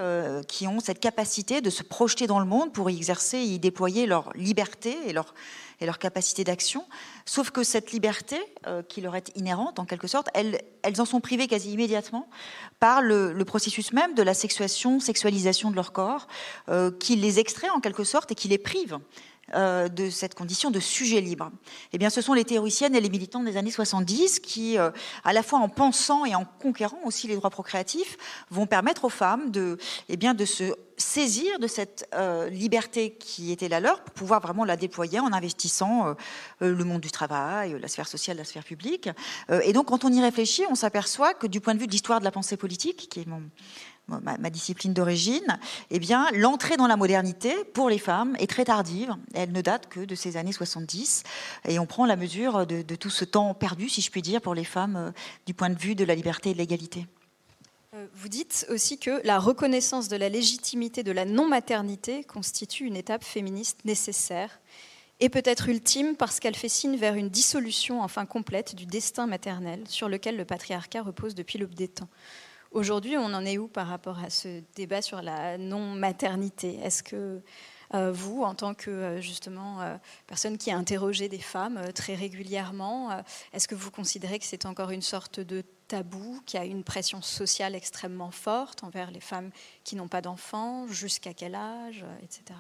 qui 0.48 0.66
ont 0.66 0.80
cette 0.80 1.00
capacité 1.00 1.60
de 1.60 1.70
se 1.70 1.82
projeter 1.82 2.26
dans 2.26 2.40
le 2.40 2.46
monde 2.46 2.72
pour 2.72 2.90
y 2.90 2.96
exercer 2.96 3.38
et 3.38 3.44
y 3.44 3.58
déployer 3.58 4.06
leur 4.06 4.30
liberté 4.34 4.96
et 5.06 5.12
leur 5.12 5.34
et 5.80 5.86
leur 5.86 5.98
capacité 5.98 6.44
d'action. 6.44 6.86
Sauf 7.26 7.50
que 7.50 7.62
cette 7.62 7.92
liberté, 7.92 8.38
euh, 8.66 8.82
qui 8.82 9.00
leur 9.00 9.16
est 9.16 9.30
inhérente 9.36 9.78
en 9.78 9.84
quelque 9.84 10.06
sorte, 10.06 10.28
elles, 10.34 10.60
en 10.98 11.04
sont 11.04 11.20
privées 11.20 11.46
quasi 11.46 11.72
immédiatement 11.72 12.28
par 12.80 13.02
le, 13.02 13.34
processus 13.44 13.92
même 13.92 14.14
de 14.14 14.22
la 14.22 14.34
sexuation, 14.34 15.00
sexualisation 15.00 15.70
de 15.70 15.76
leur 15.76 15.92
corps, 15.92 16.26
euh, 16.68 16.90
qui 16.90 17.16
les 17.16 17.38
extrait 17.38 17.70
en 17.70 17.80
quelque 17.80 18.04
sorte 18.04 18.32
et 18.32 18.34
qui 18.34 18.48
les 18.48 18.58
prive 18.58 18.98
euh, 19.52 19.88
de 19.88 20.08
cette 20.08 20.34
condition 20.34 20.70
de 20.70 20.80
sujet 20.80 21.20
libre 21.20 21.50
Eh 21.92 21.98
bien, 21.98 22.08
ce 22.08 22.22
sont 22.22 22.32
les 22.32 22.44
théoriciennes 22.44 22.94
et 22.94 23.00
les 23.00 23.10
militants 23.10 23.42
des 23.42 23.58
années 23.58 23.70
70 23.70 24.40
qui, 24.40 24.78
euh, 24.78 24.90
à 25.22 25.34
la 25.34 25.42
fois 25.42 25.58
en 25.58 25.68
pensant 25.68 26.24
et 26.24 26.34
en 26.34 26.46
conquérant 26.46 27.00
aussi 27.04 27.28
les 27.28 27.34
droits 27.36 27.50
procréatifs, 27.50 28.16
vont 28.50 28.66
permettre 28.66 29.04
aux 29.04 29.10
femmes 29.10 29.50
de, 29.50 29.76
eh 30.08 30.16
bien, 30.16 30.32
de 30.32 30.46
se 30.46 30.72
saisir 30.96 31.58
de 31.58 31.66
cette 31.66 32.08
euh, 32.14 32.48
liberté 32.48 33.16
qui 33.18 33.50
était 33.52 33.68
la 33.68 33.80
leur 33.80 34.00
pour 34.02 34.14
pouvoir 34.14 34.40
vraiment 34.40 34.64
la 34.64 34.76
déployer 34.76 35.20
en 35.20 35.32
investissant 35.32 36.14
le 36.60 36.84
monde 36.84 37.00
du 37.00 37.10
travail, 37.10 37.76
la 37.80 37.88
sphère 37.88 38.06
sociale, 38.06 38.36
la 38.36 38.44
sphère 38.44 38.64
publique. 38.64 39.10
et 39.62 39.72
donc, 39.72 39.86
quand 39.86 40.04
on 40.04 40.12
y 40.12 40.20
réfléchit, 40.22 40.62
on 40.70 40.76
s'aperçoit 40.76 41.34
que 41.34 41.46
du 41.46 41.60
point 41.60 41.74
de 41.74 41.80
vue 41.80 41.86
de 41.86 41.92
l'histoire 41.92 42.20
de 42.20 42.24
la 42.24 42.30
pensée 42.30 42.56
politique, 42.56 43.08
qui 43.10 43.20
est 43.20 43.26
mon, 43.26 43.42
ma, 44.08 44.50
discipline 44.50 44.92
d'origine, 44.92 45.58
eh 45.90 45.98
bien, 45.98 46.28
l'entrée 46.32 46.76
dans 46.76 46.86
la 46.86 46.96
modernité 46.96 47.52
pour 47.72 47.88
les 47.88 47.98
femmes 47.98 48.36
est 48.38 48.48
très 48.48 48.64
tardive. 48.64 49.14
Elle 49.34 49.52
ne 49.52 49.60
date 49.60 49.88
que 49.88 50.00
de 50.00 50.14
ces 50.14 50.36
années 50.36 50.52
70. 50.52 51.22
Et 51.68 51.78
on 51.78 51.86
prend 51.86 52.06
la 52.06 52.16
mesure 52.16 52.66
de, 52.66 52.82
tout 52.94 53.10
ce 53.10 53.24
temps 53.24 53.54
perdu, 53.54 53.88
si 53.88 54.00
je 54.00 54.10
puis 54.10 54.22
dire, 54.22 54.40
pour 54.40 54.54
les 54.54 54.64
femmes 54.64 54.96
euh, 54.96 55.10
du 55.46 55.54
point 55.54 55.70
de 55.70 55.78
vue 55.78 55.94
de 55.94 56.04
la 56.04 56.14
liberté 56.14 56.50
et 56.50 56.52
de 56.52 56.58
l'égalité. 56.58 57.06
Euh, 57.94 58.06
vous 58.14 58.28
dites 58.28 58.66
aussi 58.70 58.98
que 58.98 59.24
la 59.24 59.38
reconnaissance 59.38 60.08
de 60.08 60.16
la 60.16 60.28
légitimité 60.28 61.02
de 61.02 61.12
la 61.12 61.24
non-maternité 61.24 62.24
constitue 62.24 62.84
une 62.84 62.96
étape 62.96 63.24
féministe 63.24 63.84
nécessaire 63.84 64.60
et 65.20 65.28
peut-être 65.28 65.68
ultime 65.68 66.16
parce 66.16 66.40
qu'elle 66.40 66.56
fait 66.56 66.68
signe 66.68 66.96
vers 66.96 67.14
une 67.14 67.28
dissolution 67.28 68.02
enfin 68.02 68.26
complète 68.26 68.74
du 68.74 68.84
destin 68.84 69.26
maternel 69.26 69.84
sur 69.86 70.08
lequel 70.08 70.36
le 70.36 70.44
patriarcat 70.44 71.02
repose 71.02 71.34
depuis 71.34 71.58
l'aube 71.58 71.74
des 71.74 71.88
temps. 71.88 72.08
Aujourd'hui, 72.74 73.16
on 73.16 73.26
en 73.26 73.44
est 73.44 73.56
où 73.56 73.68
par 73.68 73.86
rapport 73.86 74.18
à 74.18 74.30
ce 74.30 74.60
débat 74.74 75.00
sur 75.00 75.22
la 75.22 75.58
non-maternité? 75.58 76.80
Est-ce 76.82 77.04
que 77.04 77.40
euh, 77.94 78.10
vous, 78.10 78.42
en 78.42 78.56
tant 78.56 78.74
que 78.74 78.90
euh, 78.90 79.20
justement 79.20 79.80
euh, 79.80 79.96
personne 80.26 80.58
qui 80.58 80.72
a 80.72 80.76
interrogé 80.76 81.28
des 81.28 81.38
femmes 81.38 81.80
très 81.94 82.16
régulièrement, 82.16 83.22
est-ce 83.52 83.68
que 83.68 83.76
vous 83.76 83.92
considérez 83.92 84.40
que 84.40 84.44
c'est 84.44 84.66
encore 84.66 84.90
une 84.90 85.02
sorte 85.02 85.38
de 85.38 85.62
tabou, 85.86 86.40
qu'il 86.46 86.58
y 86.58 86.62
a 86.64 86.66
une 86.66 86.82
pression 86.82 87.22
sociale 87.22 87.76
extrêmement 87.76 88.32
forte 88.32 88.82
envers 88.82 89.12
les 89.12 89.20
femmes 89.20 89.52
qui 89.84 89.94
n'ont 89.94 90.08
pas 90.08 90.20
d'enfants, 90.20 90.88
jusqu'à 90.88 91.32
quel 91.32 91.54
âge, 91.54 92.04
etc. 92.24 92.58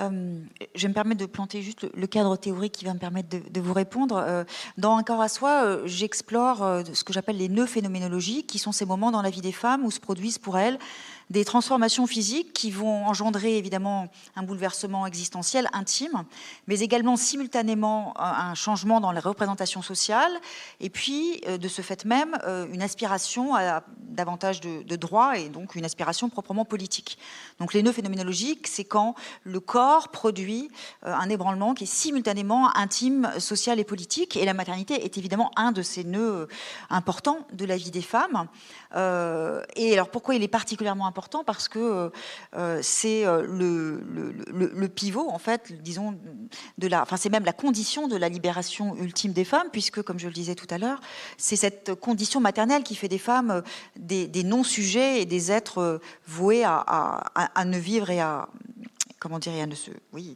Euh, 0.00 0.40
je 0.74 0.82
vais 0.82 0.88
me 0.88 0.94
permettre 0.94 1.20
de 1.20 1.26
planter 1.26 1.62
juste 1.62 1.86
le 1.94 2.06
cadre 2.06 2.36
théorique 2.36 2.72
qui 2.72 2.84
va 2.84 2.94
me 2.94 2.98
permettre 2.98 3.28
de, 3.28 3.60
vous 3.60 3.74
répondre. 3.74 4.16
Euh, 4.16 4.44
dans 4.78 4.96
Un 4.96 5.02
corps 5.02 5.20
à 5.20 5.28
soi, 5.28 5.64
euh, 5.64 5.82
j'explore 5.86 6.58
ce 6.92 7.04
que 7.04 7.12
j'appelle 7.12 7.36
les 7.36 7.48
nœuds 7.48 7.66
phénoménologiques, 7.66 8.46
qui 8.46 8.58
sont 8.58 8.72
ces 8.72 8.86
moments 8.86 9.10
dans 9.10 9.22
la 9.22 9.30
vie 9.30 9.40
des 9.40 9.52
femmes 9.52 9.84
où 9.84 9.90
se 9.90 10.00
produisent 10.00 10.38
pour 10.38 10.58
elles 10.58 10.78
des 11.30 11.44
transformations 11.44 12.06
physiques 12.06 12.52
qui 12.52 12.70
vont 12.70 13.06
engendrer 13.06 13.56
évidemment 13.56 14.08
un 14.36 14.42
bouleversement 14.42 15.06
existentiel 15.06 15.68
intime, 15.72 16.24
mais 16.66 16.80
également 16.80 17.16
simultanément 17.16 18.14
un 18.20 18.54
changement 18.54 19.00
dans 19.00 19.12
les 19.12 19.20
représentations 19.20 19.82
sociales, 19.82 20.32
et 20.80 20.90
puis 20.90 21.40
de 21.46 21.68
ce 21.68 21.82
fait 21.82 22.04
même 22.04 22.36
une 22.72 22.82
aspiration 22.82 23.54
à 23.54 23.82
davantage 23.98 24.60
de, 24.60 24.96
droits 24.96 25.38
et 25.38 25.48
donc 25.48 25.76
une 25.76 25.84
aspiration 25.84 26.28
proprement 26.28 26.64
politique. 26.64 27.16
Donc 27.58 27.72
les 27.72 27.82
nœuds 27.82 27.92
phénoménologiques, 27.92 28.66
c'est 28.66 28.84
quand 28.84 29.14
le 29.44 29.60
corps 29.60 30.08
produit 30.08 30.70
euh, 31.06 31.14
un 31.14 31.28
ébranlement 31.28 31.74
qui 31.74 31.84
est 31.84 31.86
simultanément 31.86 32.76
intime, 32.76 33.30
social 33.38 33.78
et 33.78 33.84
politique, 33.84 34.36
et 34.36 34.44
la 34.44 34.54
maternité 34.54 35.04
est 35.04 35.16
évidemment 35.16 35.50
un 35.56 35.72
de 35.72 35.82
ces 35.82 36.04
nœuds 36.04 36.48
importants 36.90 37.46
de 37.52 37.64
la 37.64 37.76
vie 37.76 37.90
des 37.90 38.02
femmes. 38.02 38.48
Euh, 38.96 39.62
et 39.76 39.92
alors 39.92 40.10
pourquoi 40.10 40.34
il 40.34 40.42
est 40.42 40.48
particulièrement 40.48 41.06
important 41.06 41.19
Parce 41.44 41.68
que 41.68 42.10
euh, 42.56 42.78
c'est 42.82 43.24
le, 43.24 44.02
le, 44.02 44.88
pivot, 44.88 45.28
en 45.28 45.38
fait, 45.38 45.82
disons, 45.82 46.18
de 46.78 46.88
la, 46.88 47.02
enfin 47.02 47.16
c'est 47.16 47.28
même 47.28 47.44
la 47.44 47.52
condition 47.52 48.08
de 48.08 48.16
la 48.16 48.28
libération 48.28 48.96
ultime 48.96 49.32
des 49.32 49.44
femmes, 49.44 49.68
puisque, 49.72 50.02
comme 50.02 50.18
je 50.18 50.26
le 50.26 50.32
disais 50.32 50.54
tout 50.54 50.66
à 50.70 50.78
l'heure, 50.78 51.00
c'est 51.36 51.56
cette 51.56 51.94
condition 51.94 52.40
maternelle 52.40 52.82
qui 52.82 52.94
fait 52.94 53.08
des 53.08 53.18
femmes 53.18 53.62
des, 53.96 54.44
non-sujets 54.44 55.22
et 55.22 55.26
des 55.26 55.52
êtres 55.52 56.00
voués 56.26 56.64
à, 56.64 57.64
ne 57.64 57.78
vivre 57.78 58.10
et 58.10 58.20
à 58.20 58.48
comment 59.20 59.38
dire, 59.38 59.52
à 59.62 59.66
ne 59.66 59.74
se, 59.74 59.90
oui, 60.12 60.34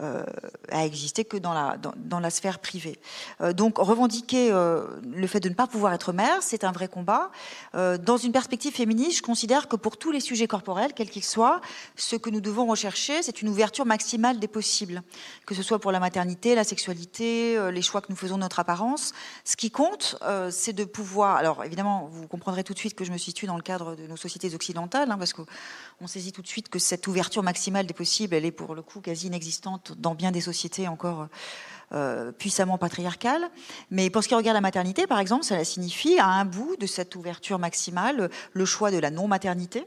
euh, 0.00 0.22
à 0.70 0.84
exister 0.84 1.24
que 1.24 1.38
dans 1.38 1.54
la, 1.54 1.78
dans, 1.96 2.20
la 2.20 2.30
sphère 2.30 2.58
privée. 2.58 3.00
Euh, 3.40 3.54
donc 3.54 3.78
revendiquer 3.78 4.50
euh, 4.52 4.86
le 5.10 5.26
fait 5.26 5.40
de 5.40 5.48
ne 5.48 5.54
pas 5.54 5.66
pouvoir 5.66 5.94
être 5.94 6.12
mère, 6.12 6.42
c'est 6.42 6.62
un 6.62 6.72
vrai 6.72 6.86
combat. 6.86 7.30
dans 7.74 8.18
une 8.18 8.32
perspective 8.32 8.74
féministe, 8.74 9.18
je 9.18 9.22
considère 9.22 9.68
que 9.68 9.76
pour 9.76 9.96
tous 9.96 10.12
les 10.12 10.20
sujets 10.20 10.46
corporels, 10.46 10.92
quels 10.92 11.08
qu'ils 11.08 11.24
soient, 11.24 11.60
ce 11.96 12.16
que 12.16 12.28
nous 12.28 12.42
devons 12.42 12.66
rechercher, 12.66 13.22
c'est 13.22 13.40
une 13.40 13.48
ouverture 13.48 13.86
maximale 13.86 14.38
des 14.38 14.48
possibles, 14.48 15.02
que 15.46 15.54
ce 15.54 15.62
soit 15.62 15.78
pour 15.78 15.90
la 15.90 16.00
maternité, 16.00 16.54
la 16.54 16.64
sexualité, 16.64 17.58
les 17.72 17.82
choix 17.82 18.02
que 18.02 18.08
nous 18.10 18.16
faisons 18.16 18.36
de 18.36 18.42
notre 18.42 18.60
apparence. 18.60 19.12
Ce 19.44 19.56
qui 19.56 19.70
compte, 19.70 20.16
c'est 20.50 20.74
de 20.74 20.84
pouvoir. 20.84 21.36
Alors 21.36 21.64
évidemment, 21.64 22.08
vous 22.12 22.26
comprendrez 22.26 22.64
tout 22.64 22.74
de 22.74 22.78
suite 22.78 22.94
que 22.94 23.04
je 23.04 23.12
me 23.12 23.18
situe 23.18 23.46
dans 23.46 23.56
le 23.56 23.62
cadre 23.62 23.96
de 23.96 24.06
nos 24.06 24.16
sociétés 24.16 24.54
occidentales, 24.54 25.10
hein, 25.10 25.16
parce 25.18 25.32
qu'on 25.32 26.06
saisit 26.06 26.32
tout 26.32 26.42
de 26.42 26.48
suite 26.48 26.68
que 26.68 26.78
cette 26.78 27.06
ouverture 27.06 27.42
maximale 27.42 27.86
des 27.86 27.94
possibles 27.94 28.25
elle 28.32 28.44
est 28.44 28.52
pour 28.52 28.74
le 28.74 28.82
coup 28.82 29.00
quasi 29.00 29.26
inexistante 29.28 29.92
dans 29.98 30.14
bien 30.14 30.30
des 30.30 30.40
sociétés 30.40 30.88
encore 30.88 31.28
euh, 31.92 32.32
puissamment 32.32 32.78
patriarcales. 32.78 33.48
Mais 33.90 34.10
pour 34.10 34.22
ce 34.22 34.28
qui 34.28 34.34
regarde 34.34 34.54
la 34.54 34.60
maternité, 34.60 35.06
par 35.06 35.20
exemple, 35.20 35.44
cela 35.44 35.64
signifie 35.64 36.18
à 36.18 36.26
un 36.26 36.44
bout 36.44 36.76
de 36.76 36.86
cette 36.86 37.14
ouverture 37.14 37.58
maximale 37.58 38.30
le 38.52 38.64
choix 38.64 38.90
de 38.90 38.98
la 38.98 39.10
non-maternité. 39.10 39.84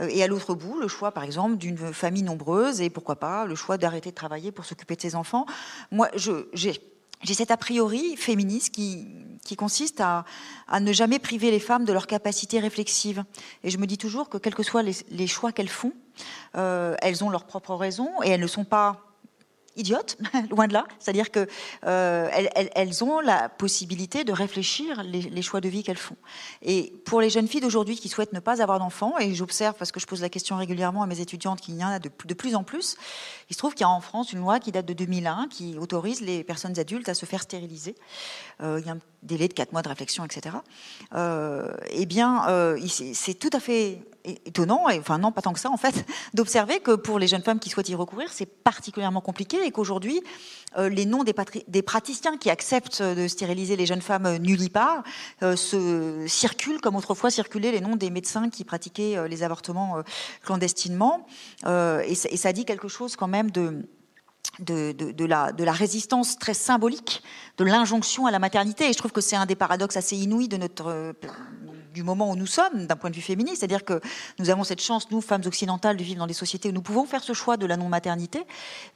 Euh, 0.00 0.08
et 0.10 0.22
à 0.22 0.26
l'autre 0.26 0.54
bout, 0.54 0.78
le 0.78 0.88
choix, 0.88 1.12
par 1.12 1.24
exemple, 1.24 1.56
d'une 1.56 1.76
famille 1.92 2.22
nombreuse 2.22 2.80
et 2.80 2.90
pourquoi 2.90 3.16
pas 3.16 3.44
le 3.44 3.54
choix 3.54 3.76
d'arrêter 3.76 4.10
de 4.10 4.14
travailler 4.14 4.52
pour 4.52 4.64
s'occuper 4.64 4.96
de 4.96 5.00
ses 5.00 5.14
enfants. 5.14 5.46
Moi, 5.90 6.08
j'ai 6.54 6.80
j'ai 7.22 7.34
cet 7.34 7.50
a 7.50 7.56
priori 7.56 8.16
féministe 8.16 8.74
qui, 8.74 9.06
consiste 9.56 10.00
à, 10.00 10.24
ne 10.80 10.92
jamais 10.92 11.18
priver 11.18 11.50
les 11.50 11.60
femmes 11.60 11.84
de 11.84 11.92
leur 11.92 12.06
capacité 12.06 12.58
réflexive. 12.58 13.24
Et 13.62 13.70
je 13.70 13.78
me 13.78 13.86
dis 13.86 13.98
toujours 13.98 14.28
que 14.28 14.38
quels 14.38 14.54
que 14.54 14.62
soient 14.62 14.82
les, 14.82 15.26
choix 15.26 15.52
qu'elles 15.52 15.68
font, 15.68 15.92
elles 16.54 17.24
ont 17.24 17.30
leurs 17.30 17.44
propres 17.44 17.74
raisons 17.74 18.10
et 18.22 18.30
elles 18.30 18.40
ne 18.40 18.46
sont 18.46 18.64
pas 18.64 19.12
idiotes, 19.76 20.18
loin 20.50 20.66
de 20.66 20.72
là. 20.72 20.86
C'est-à-dire 20.98 21.30
qu'elles 21.30 21.48
euh, 21.86 22.28
elles, 22.74 23.04
ont 23.04 23.20
la 23.20 23.48
possibilité 23.48 24.24
de 24.24 24.32
réfléchir 24.32 25.02
les, 25.02 25.42
choix 25.42 25.60
de 25.60 25.68
vie 25.68 25.82
qu'elles 25.82 25.96
font. 25.96 26.16
Et 26.62 26.92
pour 27.04 27.20
les 27.20 27.30
jeunes 27.30 27.48
filles 27.48 27.60
d'aujourd'hui 27.60 27.96
qui 27.96 28.08
souhaitent 28.08 28.32
ne 28.32 28.40
pas 28.40 28.62
avoir 28.62 28.78
d'enfants, 28.78 29.18
et 29.18 29.34
j'observe 29.34 29.74
parce 29.76 29.92
que 29.92 30.00
je 30.00 30.06
pose 30.06 30.20
la 30.20 30.28
question 30.28 30.56
régulièrement 30.56 31.02
à 31.02 31.06
mes 31.06 31.20
étudiantes 31.20 31.60
qu'il 31.60 31.76
y 31.76 31.84
en 31.84 31.88
a 31.88 31.98
de, 31.98 32.10
de 32.24 32.34
plus 32.34 32.54
en 32.54 32.64
plus, 32.64 32.96
il 33.50 33.54
se 33.54 33.58
trouve 33.58 33.74
qu'il 33.74 33.82
y 33.82 33.84
a 33.84 33.90
en 33.90 34.00
France 34.00 34.32
une 34.32 34.40
loi 34.40 34.60
qui 34.60 34.72
date 34.72 34.86
de 34.86 34.92
2001 34.92 35.48
qui 35.50 35.76
autorise 35.78 36.20
les 36.20 36.44
personnes 36.44 36.78
adultes 36.78 37.08
à 37.08 37.14
se 37.14 37.26
faire 37.26 37.42
stériliser. 37.42 37.94
Euh, 38.60 38.78
il 38.80 38.86
y 38.86 38.90
a 38.90 38.92
un 38.92 38.98
délai 39.22 39.48
de 39.48 39.54
4 39.54 39.72
mois 39.72 39.82
de 39.82 39.88
réflexion, 39.88 40.24
etc. 40.24 40.56
Euh, 41.14 41.72
eh 41.90 42.06
bien, 42.06 42.48
euh, 42.48 42.78
c'est 42.88 43.34
tout 43.34 43.50
à 43.52 43.60
fait 43.60 44.02
étonnant, 44.24 44.88
et, 44.88 44.98
enfin 44.98 45.18
non, 45.18 45.32
pas 45.32 45.42
tant 45.42 45.52
que 45.52 45.60
ça 45.60 45.70
en 45.70 45.76
fait, 45.76 46.04
d'observer 46.34 46.80
que 46.80 46.92
pour 46.92 47.18
les 47.18 47.26
jeunes 47.26 47.42
femmes 47.42 47.58
qui 47.58 47.70
souhaitent 47.70 47.88
y 47.88 47.94
recourir, 47.94 48.28
c'est 48.32 48.46
particulièrement 48.46 49.20
compliqué 49.20 49.58
et 49.64 49.70
qu'aujourd'hui, 49.70 50.22
euh, 50.78 50.88
les 50.88 51.06
noms 51.06 51.24
des, 51.24 51.34
des, 51.68 51.82
praticiens 51.82 52.36
qui 52.38 52.50
acceptent 52.50 53.02
de 53.02 53.28
stériliser 53.28 53.76
les 53.76 53.86
jeunes 53.86 54.00
femmes 54.00 54.36
nullipare 54.38 55.02
euh, 55.42 55.56
se 55.56 56.24
circulent 56.26 56.80
comme 56.80 56.96
autrefois 56.96 57.30
circulaient 57.30 57.72
les 57.72 57.80
noms 57.80 57.96
des 57.96 58.10
médecins 58.10 58.48
qui 58.48 58.64
pratiquaient 58.64 59.16
euh, 59.16 59.28
les 59.28 59.42
avortements 59.42 60.02
clandestinement. 60.42 61.26
Et, 61.64 62.14
ça 62.14 62.52
dit 62.52 62.64
quelque 62.64 62.88
chose 62.88 63.16
quand 63.16 63.28
même 63.28 63.50
de, 63.50 63.84
la, 65.26 65.72
résistance 65.72 66.38
très 66.38 66.54
symbolique 66.54 67.22
de 67.58 67.64
l'injonction 67.64 68.26
à 68.26 68.30
la 68.30 68.38
maternité. 68.38 68.88
Et 68.88 68.92
je 68.92 68.98
trouve 68.98 69.12
que 69.12 69.20
c'est 69.20 69.36
un 69.36 69.46
des 69.46 69.54
paradoxes 69.54 69.96
assez 69.96 70.16
inouïs 70.16 70.48
de 70.48 70.56
notre 70.56 71.14
du 71.92 72.02
moment 72.02 72.30
où 72.30 72.36
nous 72.36 72.46
sommes, 72.46 72.86
d'un 72.86 72.96
point 72.96 73.10
de 73.10 73.16
vue 73.16 73.22
féministe. 73.22 73.60
C'est-à-dire 73.60 73.84
que 73.84 74.00
nous 74.38 74.50
avons 74.50 74.64
cette 74.64 74.80
chance, 74.80 75.10
nous, 75.10 75.20
femmes 75.20 75.42
occidentales, 75.46 75.96
de 75.96 76.02
vivre 76.02 76.18
dans 76.18 76.26
des 76.26 76.34
sociétés 76.34 76.70
où 76.70 76.72
nous 76.72 76.82
pouvons 76.82 77.04
faire 77.04 77.22
ce 77.22 77.32
choix 77.32 77.56
de 77.56 77.66
la 77.66 77.76
non-maternité, 77.76 78.42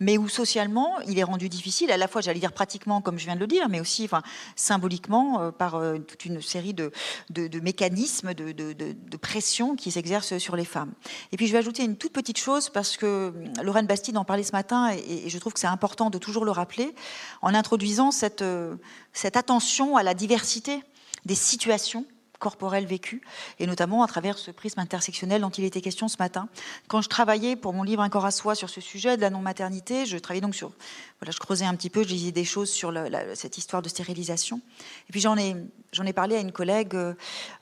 mais 0.00 0.19
où 0.19 0.29
socialement, 0.29 0.99
il 1.07 1.19
est 1.19 1.23
rendu 1.23 1.49
difficile, 1.49 1.91
à 1.91 1.97
la 1.97 2.09
fois, 2.09 2.21
j'allais 2.21 2.41
dire 2.41 2.53
pratiquement, 2.53 3.00
comme 3.00 3.19
je 3.19 3.25
viens 3.25 3.35
de 3.35 3.41
le 3.41 3.47
dire, 3.47 3.69
mais 3.69 3.81
aussi 3.81 4.09
symboliquement, 4.57 5.41
euh, 5.41 5.50
par 5.50 5.76
euh, 5.76 5.99
toute 5.99 6.25
une 6.25 6.41
série 6.41 6.75
de, 6.75 6.91
mécanismes, 7.61 8.35
de, 8.35 8.53
de 8.53 9.17
pression 9.17 9.76
qui 9.76 9.91
s'exercent 9.91 10.38
sur 10.38 10.57
les 10.57 10.65
femmes. 10.65 10.93
Et 11.33 11.37
puis, 11.37 11.47
je 11.47 11.53
vais 11.53 11.59
ajouter 11.59 11.85
une 11.85 11.97
toute 11.97 12.12
petite 12.12 12.38
chose, 12.38 12.71
parce 12.71 12.97
que 12.97 13.07
euh, 13.07 13.62
Lorraine 13.62 13.87
Bastide 13.87 14.17
en 14.17 14.25
parlait 14.25 14.43
ce 14.43 14.53
matin, 14.53 14.91
et, 14.91 15.29
je 15.29 15.38
trouve 15.38 15.53
que 15.53 15.61
c'est 15.61 15.67
important 15.67 16.11
de 16.11 16.19
toujours 16.19 16.45
le 16.45 16.50
rappeler, 16.50 16.95
en 17.43 17.55
introduisant 17.55 18.11
cette, 18.11 18.45
cette 19.12 19.37
attention 19.37 19.97
à 19.97 20.03
la 20.03 20.15
diversité 20.15 20.83
des 21.25 21.35
situations 21.35 22.07
corporel 22.38 22.87
vécu, 22.87 23.23
et 23.59 23.66
notamment 23.66 24.02
à 24.02 24.07
travers 24.07 24.38
ce 24.38 24.50
prisme 24.50 24.81
intersectionnel 24.81 25.40
dont 25.40 25.50
il 25.50 25.64
était 25.64 25.81
question 25.81 26.09
ce 26.09 26.16
matin. 26.19 26.49
Quand 26.88 27.02
je 27.02 27.09
travaillais 27.09 27.57
pour 27.57 27.73
mon 27.73 27.83
livre 27.83 28.02
Un 28.02 28.09
corps 28.09 28.26
à 28.26 28.31
soi 28.31 28.55
sur 28.55 28.71
ce 28.71 28.81
sujet 28.81 29.16
de 29.16 29.23
la 29.23 29.31
non-maternité, 29.31 30.07
je 30.07 30.19
travaillais 30.19 30.40
donc 30.40 30.55
sur, 30.55 30.73
voilà, 31.21 31.33
je 31.33 31.38
creusais 31.38 31.64
un 31.64 31.75
petit 31.75 31.90
peu, 31.90 32.02
je 32.02 32.09
disais 32.09 32.33
des 32.33 32.45
choses 32.45 32.71
sur 32.71 32.93
cette 33.35 33.59
histoire 33.59 33.83
de 33.83 33.88
stérilisation. 33.88 34.61
Et 35.09 35.12
puis 35.12 35.21
j'en 35.21 35.37
ai, 35.37 35.57
ai 36.05 36.12
parlé 36.12 36.37
à 36.37 36.40
une 36.40 36.52
collègue 36.52 36.97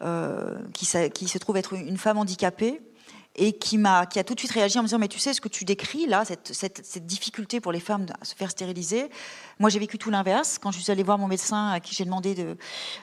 euh, 0.03 0.59
qui, 0.73 0.87
qui 1.13 1.29
se 1.29 1.39
trouve 1.39 1.57
être 1.57 1.75
une 1.75 1.99
femme 1.99 2.19
handicapée, 2.19 2.81
et 3.37 3.53
qui, 3.53 3.79
a 3.85 4.07
tout 4.07 4.35
de 4.35 4.39
suite 4.39 4.53
réagi 4.53 4.79
en 4.79 4.83
me 4.83 4.87
disant 4.87 4.99
Mais 4.99 5.09
tu 5.09 5.19
sais, 5.19 5.33
ce 5.33 5.41
que 5.41 5.49
tu 5.49 5.65
décris 5.65 6.07
là, 6.07 6.25
cette, 6.25 6.53
cette, 6.53 7.07
difficulté 7.07 7.61
pour 7.61 7.73
les 7.73 7.81
femmes 7.81 8.07
à 8.21 8.25
se 8.25 8.35
faire 8.35 8.51
stériliser, 8.51 9.09
moi 9.59 9.71
j'ai 9.71 9.79
vécu 9.79 9.99
tout 9.99 10.11
l'inverse. 10.11 10.59
Quand 10.59 10.71
je 10.71 10.79
suis 10.79 10.93
allée 10.93 11.03
voir 11.03 11.19
mon 11.19 11.27
médecin 11.27 11.71
à 11.71 11.81
qui 11.81 11.95
j'ai 11.95 12.05
demandé 12.05 12.35
de, 12.35 12.57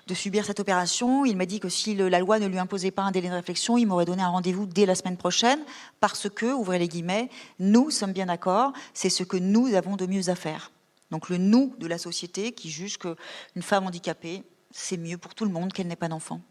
de, 0.08 0.14
subir 0.14 0.46
cette 0.46 0.60
opération, 0.60 1.26
il 1.26 1.36
m'a 1.36 1.46
dit 1.46 1.60
que 1.60 1.70
si 1.70 1.96
la 1.96 2.20
loi 2.20 2.40
ne 2.40 2.48
lui 2.48 2.60
imposait 2.60 2.92
pas 2.92 3.04
un 3.04 3.12
délai 3.12 3.30
de 3.30 3.34
réflexion, 3.34 3.78
il 3.78 3.88
m'aurait 3.88 4.06
donné 4.06 4.22
un 4.22 4.30
rendez-vous 4.30 4.66
dès 4.66 4.86
la 4.86 4.96
semaine 4.96 5.18
prochaine, 5.18 5.60
parce 6.00 6.30
que, 6.30 6.46
ouvrez 6.46 6.80
les 6.80 6.88
guillemets, 6.88 7.30
nous 7.60 7.92
sommes 7.92 8.14
bien 8.14 8.28
d'accord, 8.28 8.72
c'est 8.94 9.10
ce 9.10 9.24
que 9.24 9.38
nous 9.38 9.74
avons 9.76 9.98
de 9.98 10.06
mieux 10.06 10.30
à 10.30 10.36
faire. 10.36 10.72
Donc 11.12 11.28
le 11.30 11.38
nous 11.38 11.76
de 11.78 11.88
la 11.88 11.98
société 11.98 12.54
qui 12.54 12.70
juge 12.70 12.98
qu'une 12.98 13.62
femme 13.62 13.86
handicapée, 13.86 14.44
c'est 14.72 14.98
mieux 14.98 15.18
pour 15.18 15.36
tout 15.36 15.44
le 15.44 15.52
monde 15.52 15.74
qu'elle 15.74 15.88
n'ait 15.88 15.98
pas 15.98 16.08
d'enfant. 16.08 16.42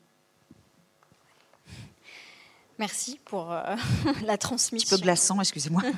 Merci 2.80 3.20
pour 3.26 3.52
euh, 3.52 3.76
la 4.24 4.38
transmission. 4.38 4.86
Un 4.86 4.96
petit 4.96 5.00
peu 5.02 5.04
glaçant, 5.04 5.38
excusez-moi. 5.38 5.82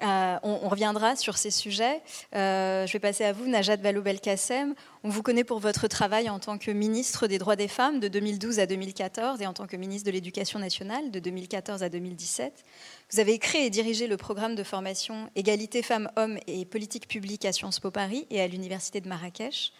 Euh, 0.00 0.38
on, 0.44 0.68
reviendra 0.68 1.16
sur 1.16 1.36
ces 1.36 1.50
sujets. 1.50 2.00
Euh, 2.32 2.86
je 2.86 2.92
vais 2.92 3.00
passer 3.00 3.24
à 3.24 3.32
vous, 3.32 3.48
Najat 3.48 3.78
Vallaud-Belkacem. 3.78 4.76
On 5.02 5.08
vous 5.08 5.24
connaît 5.24 5.42
pour 5.42 5.58
votre 5.58 5.88
travail 5.88 6.30
en 6.30 6.38
tant 6.38 6.56
que 6.56 6.70
ministre 6.70 7.26
des 7.26 7.38
droits 7.38 7.56
des 7.56 7.66
femmes 7.66 7.98
de 7.98 8.06
2012 8.06 8.60
à 8.60 8.66
2014 8.66 9.42
et 9.42 9.46
en 9.48 9.52
tant 9.54 9.66
que 9.66 9.74
ministre 9.74 10.06
de 10.06 10.12
l'Éducation 10.12 10.60
nationale 10.60 11.10
de 11.10 11.18
2014 11.18 11.82
à 11.82 11.88
2017. 11.88 12.62
Vous 13.10 13.18
avez 13.18 13.40
créé 13.40 13.66
et 13.66 13.70
dirigé 13.70 14.06
le 14.06 14.16
programme 14.16 14.54
de 14.54 14.62
formation 14.62 15.30
Égalité 15.34 15.82
femmes-hommes 15.82 16.38
et 16.46 16.64
politique 16.64 17.08
publique 17.08 17.44
à 17.44 17.50
Sciences 17.50 17.80
Po 17.80 17.90
Paris 17.90 18.24
et 18.30 18.40
à 18.40 18.46
l'Université 18.46 19.00
de 19.00 19.08
Marrakech. 19.08 19.72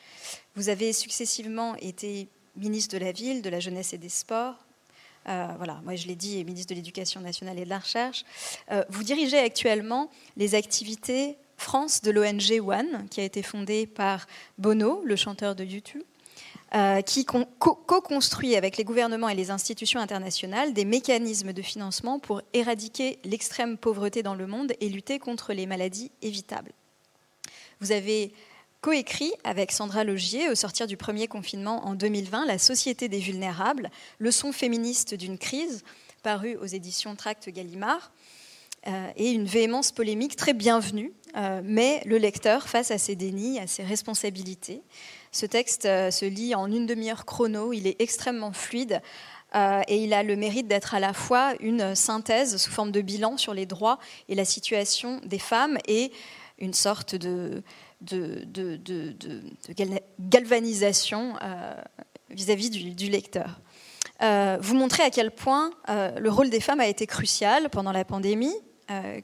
Vous 0.56 0.68
avez 0.68 0.92
successivement 0.92 1.76
été 1.76 2.28
ministre 2.56 2.92
de 2.98 3.04
la 3.04 3.12
Ville, 3.12 3.40
de 3.40 3.50
la 3.50 3.60
Jeunesse 3.60 3.92
et 3.92 3.98
des 3.98 4.08
Sports, 4.08 4.67
voilà, 5.56 5.80
moi 5.84 5.94
je 5.96 6.06
l'ai 6.06 6.16
dit, 6.16 6.44
ministre 6.44 6.70
de 6.70 6.74
l'Éducation 6.74 7.20
nationale 7.20 7.58
et 7.58 7.64
de 7.64 7.68
la 7.68 7.78
Recherche. 7.78 8.24
Euh, 8.70 8.84
vous 8.88 9.04
dirigez 9.04 9.38
actuellement 9.38 10.10
les 10.36 10.54
activités 10.54 11.36
France 11.56 12.02
de 12.02 12.10
l'ONG 12.10 12.60
One, 12.66 13.08
qui 13.10 13.20
a 13.20 13.24
été 13.24 13.42
fondée 13.42 13.86
par 13.86 14.26
Bono, 14.58 15.02
le 15.04 15.16
chanteur 15.16 15.54
de 15.54 15.64
YouTube. 15.64 16.02
Euh, 16.74 17.00
qui 17.00 17.24
co-construit 17.24 18.54
avec 18.54 18.76
les 18.76 18.84
gouvernements 18.84 19.30
et 19.30 19.34
les 19.34 19.50
institutions 19.50 20.00
internationales 20.00 20.74
des 20.74 20.84
mécanismes 20.84 21.54
de 21.54 21.62
financement 21.62 22.18
pour 22.18 22.42
éradiquer 22.52 23.18
l'extrême 23.24 23.78
pauvreté 23.78 24.22
dans 24.22 24.34
le 24.34 24.46
monde 24.46 24.74
et 24.78 24.90
lutter 24.90 25.18
contre 25.18 25.54
les 25.54 25.64
maladies 25.64 26.10
évitables. 26.20 26.72
Vous 27.80 27.90
avez 27.90 28.34
coécrit 28.80 29.32
avec 29.44 29.72
Sandra 29.72 30.04
Logier 30.04 30.48
au 30.48 30.54
sortir 30.54 30.86
du 30.86 30.96
premier 30.96 31.26
confinement 31.26 31.86
en 31.86 31.94
2020 31.94 32.46
La 32.46 32.58
Société 32.58 33.08
des 33.08 33.18
vulnérables, 33.18 33.90
leçon 34.18 34.52
féministe 34.52 35.14
d'une 35.14 35.38
crise, 35.38 35.82
paru 36.22 36.56
aux 36.56 36.66
éditions 36.66 37.16
Tract 37.16 37.48
Gallimard, 37.50 38.12
euh, 38.86 39.10
et 39.16 39.30
une 39.32 39.46
véhémence 39.46 39.90
polémique 39.90 40.36
très 40.36 40.52
bienvenue, 40.52 41.12
euh, 41.36 41.60
mais 41.64 42.00
le 42.06 42.16
lecteur 42.16 42.68
face 42.68 42.92
à 42.92 42.98
ses 42.98 43.16
dénis, 43.16 43.58
à 43.58 43.66
ses 43.66 43.82
responsabilités. 43.82 44.82
Ce 45.32 45.46
texte 45.46 45.84
euh, 45.84 46.12
se 46.12 46.24
lit 46.24 46.54
en 46.54 46.70
une 46.70 46.86
demi-heure 46.86 47.24
chrono, 47.24 47.72
il 47.72 47.88
est 47.88 48.00
extrêmement 48.00 48.52
fluide. 48.52 49.02
et 49.54 49.96
il 50.04 50.12
a 50.12 50.22
le 50.22 50.36
mérite 50.36 50.68
d'être 50.68 50.94
à 50.94 51.00
la 51.00 51.14
fois 51.14 51.54
une 51.60 51.94
synthèse 51.94 52.58
sous 52.58 52.70
forme 52.70 52.92
de 52.92 53.00
bilan 53.00 53.38
sur 53.38 53.54
les 53.54 53.64
droits 53.64 53.98
et 54.28 54.34
la 54.34 54.44
situation 54.44 55.22
des 55.24 55.38
femmes 55.38 55.78
et 55.88 56.12
une 56.58 56.74
sorte 56.74 57.14
de, 57.14 57.62
de, 58.00 58.46
galvanisation 60.20 61.34
euh, 61.42 61.74
vis-à-vis 62.30 62.70
du, 62.70 63.08
lecteur. 63.08 63.60
Euh, 64.22 64.58
vous 64.60 64.74
montrez 64.74 65.02
à 65.02 65.10
quel 65.10 65.30
point 65.30 65.70
euh, 65.88 66.18
le 66.18 66.30
rôle 66.30 66.50
des 66.50 66.60
femmes 66.60 66.80
a 66.80 66.86
été 66.86 67.06
crucial 67.06 67.70
pendant 67.70 67.92
la 67.92 68.04
pandémie, 68.04 68.54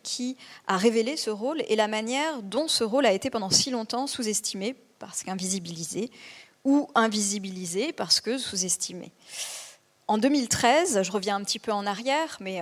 qui 0.02 0.36
a 0.66 0.76
révélé 0.76 1.16
ce 1.16 1.30
rôle 1.30 1.62
et 1.68 1.74
la 1.74 1.88
manière 1.88 2.42
dont 2.42 2.68
ce 2.68 2.84
rôle 2.84 3.06
a 3.06 3.12
été 3.14 3.30
pendant 3.30 3.48
si 3.48 3.70
longtemps 3.70 4.06
sous-estimé 4.06 4.76
parce 4.98 5.22
qu'invisibilisé 5.22 6.10
ou 6.64 6.86
invisibilisé 6.94 7.94
parce 7.94 8.20
que 8.20 8.36
sous-estimé. 8.36 9.10
En 10.06 10.18
2013, 10.18 11.00
je 11.00 11.10
reviens 11.10 11.36
un 11.36 11.42
petit 11.42 11.58
peu 11.58 11.72
en 11.72 11.86
arrière, 11.86 12.36
mais 12.40 12.60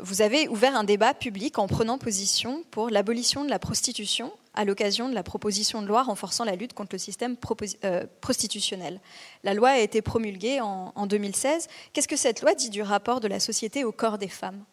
vous 0.00 0.22
avez 0.22 0.48
ouvert 0.48 0.76
un 0.76 0.84
débat 0.84 1.12
public 1.14 1.58
en 1.58 1.66
prenant 1.66 1.98
position 1.98 2.62
pour 2.70 2.88
l'abolition 2.88 3.44
de 3.44 3.50
la 3.50 3.58
prostitution 3.58 4.32
à 4.54 4.64
l'occasion 4.64 5.08
de 5.08 5.14
la 5.14 5.22
proposition 5.22 5.82
de 5.82 5.86
loi 5.86 6.02
renforçant 6.02 6.44
la 6.44 6.56
lutte 6.56 6.72
contre 6.72 6.90
le 6.92 6.98
système 6.98 7.36
euh, 7.84 8.04
prostitutionnel. 8.20 9.00
La 9.44 9.54
loi 9.54 9.70
a 9.70 9.78
été 9.78 10.02
promulguée 10.02 10.60
en, 10.60 10.92
en 10.94 11.06
2016. 11.06 11.68
Qu'est-ce 11.92 12.08
que 12.08 12.16
cette 12.16 12.42
loi 12.42 12.54
dit 12.54 12.70
du 12.70 12.82
rapport 12.82 13.20
de 13.20 13.28
la 13.28 13.38
société 13.38 13.84
au 13.84 13.92
corps 13.92 14.18
des 14.18 14.28
femmes? 14.28 14.64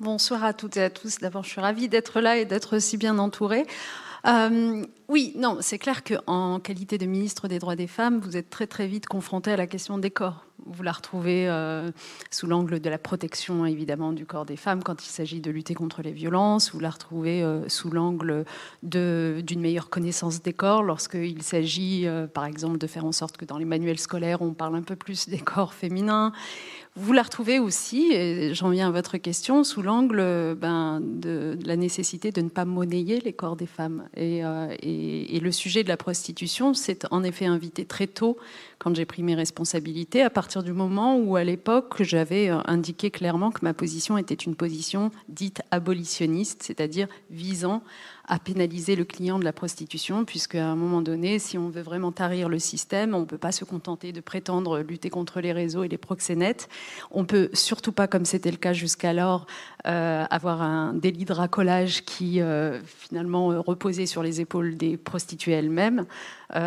Bonsoir 0.00 0.44
à 0.44 0.52
toutes 0.52 0.76
et 0.76 0.82
à 0.82 0.90
tous. 0.90 1.18
D'abord, 1.18 1.44
je 1.44 1.50
suis 1.50 1.60
ravie 1.60 1.88
d'être 1.88 2.20
là 2.20 2.36
et 2.36 2.44
d'être 2.44 2.78
si 2.78 2.96
bien 2.96 3.18
entourée. 3.18 3.66
Euh, 4.26 4.84
oui, 5.08 5.32
non, 5.36 5.58
c'est 5.60 5.78
clair 5.78 6.02
qu'en 6.02 6.58
qualité 6.58 6.98
de 6.98 7.06
ministre 7.06 7.48
des 7.48 7.58
droits 7.58 7.76
des 7.76 7.86
femmes, 7.86 8.20
vous 8.20 8.36
êtes 8.36 8.50
très 8.50 8.66
très 8.66 8.86
vite 8.86 9.06
confronté 9.06 9.52
à 9.52 9.56
la 9.56 9.66
question 9.66 9.98
des 9.98 10.10
corps. 10.10 10.44
Vous 10.66 10.82
la 10.82 10.92
retrouvez 10.92 11.48
euh, 11.48 11.90
sous 12.30 12.46
l'angle 12.46 12.80
de 12.80 12.88
la 12.90 12.98
protection 12.98 13.66
évidemment 13.66 14.12
du 14.12 14.24
corps 14.24 14.46
des 14.46 14.56
femmes 14.56 14.82
quand 14.82 15.04
il 15.04 15.10
s'agit 15.10 15.40
de 15.40 15.50
lutter 15.50 15.74
contre 15.74 16.02
les 16.02 16.12
violences. 16.12 16.72
Vous 16.72 16.80
la 16.80 16.90
retrouvez 16.90 17.42
euh, 17.42 17.68
sous 17.68 17.90
l'angle 17.90 18.44
d'une 18.82 19.60
meilleure 19.60 19.90
connaissance 19.90 20.42
des 20.42 20.52
corps 20.52 20.82
lorsqu'il 20.82 21.42
s'agit 21.42 22.06
par 22.32 22.44
exemple 22.44 22.78
de 22.78 22.86
faire 22.86 23.04
en 23.04 23.12
sorte 23.12 23.36
que 23.36 23.44
dans 23.44 23.58
les 23.58 23.64
manuels 23.64 23.98
scolaires 23.98 24.42
on 24.42 24.54
parle 24.54 24.76
un 24.76 24.82
peu 24.82 24.96
plus 24.96 25.28
des 25.28 25.38
corps 25.38 25.74
féminins. 25.74 26.32
Vous 26.96 27.12
la 27.12 27.24
retrouvez 27.24 27.58
aussi, 27.58 28.12
et 28.12 28.54
j'en 28.54 28.70
viens 28.70 28.86
à 28.86 28.90
votre 28.92 29.16
question, 29.16 29.64
sous 29.64 29.82
l'angle 29.82 30.54
ben, 30.54 31.00
de, 31.02 31.58
la 31.66 31.74
nécessité 31.74 32.30
de 32.30 32.40
ne 32.40 32.48
pas 32.48 32.64
monnayer 32.64 33.18
les 33.18 33.32
corps 33.32 33.56
des 33.56 33.66
femmes. 33.66 34.08
Euh, 34.16 34.72
et, 34.78 35.36
et, 35.36 35.40
le 35.40 35.50
sujet 35.50 35.82
de 35.82 35.88
la 35.88 35.96
prostitution 35.96 36.72
s'est 36.72 37.00
en 37.10 37.24
effet 37.24 37.46
invité 37.46 37.84
très 37.84 38.06
tôt 38.06 38.36
quand 38.78 38.94
j'ai 38.94 39.06
pris 39.06 39.24
mes 39.24 39.34
responsabilités, 39.34 40.22
à 40.22 40.30
partir 40.30 40.62
du 40.62 40.72
moment 40.72 41.16
où, 41.16 41.34
à 41.34 41.42
l'époque, 41.42 42.00
j'avais 42.04 42.48
euh, 42.48 42.60
indiqué 42.66 43.10
clairement 43.10 43.50
que 43.50 43.64
ma 43.64 43.74
position 43.74 44.16
était 44.16 44.34
une 44.34 44.54
position 44.54 45.10
dite 45.28 45.62
abolitionniste, 45.72 46.62
c'est-à-dire 46.62 47.08
visant 47.28 47.82
à 48.26 48.38
pénaliser 48.38 48.96
le 48.96 49.04
client 49.04 49.38
de 49.38 49.44
la 49.44 49.52
prostitution, 49.52 50.24
puisque 50.24 50.54
à 50.54 50.66
un 50.66 50.76
moment 50.76 51.02
donné, 51.02 51.38
si 51.38 51.58
on 51.58 51.68
veut 51.68 51.82
vraiment 51.82 52.12
tarir 52.12 52.48
le 52.48 52.58
système, 52.58 53.14
on 53.14 53.20
ne 53.20 53.24
peut 53.24 53.38
pas 53.38 53.52
se 53.52 53.64
contenter 53.64 54.12
de 54.12 54.20
prétendre 54.20 54.80
lutter 54.80 55.10
contre 55.10 55.40
les 55.40 55.52
réseaux 55.52 55.84
et 55.84 55.88
les 55.88 55.98
proxénètes. 55.98 56.68
On 57.10 57.24
peut 57.24 57.50
surtout 57.52 57.92
pas, 57.92 58.06
comme 58.06 58.24
c'était 58.24 58.50
le 58.50 58.56
cas 58.56 58.72
jusqu'alors, 58.72 59.46
euh, 59.86 60.24
avoir 60.30 60.62
un 60.62 60.94
délit 60.94 61.26
de 61.26 61.34
racolage 61.34 62.06
qui 62.06 62.40
euh, 62.40 62.80
finalement 62.84 63.52
euh, 63.52 63.60
reposait 63.60 64.06
sur 64.06 64.22
les 64.22 64.40
épaules 64.40 64.76
des 64.76 64.96
prostituées 64.96 65.52
elles-mêmes. 65.52 66.06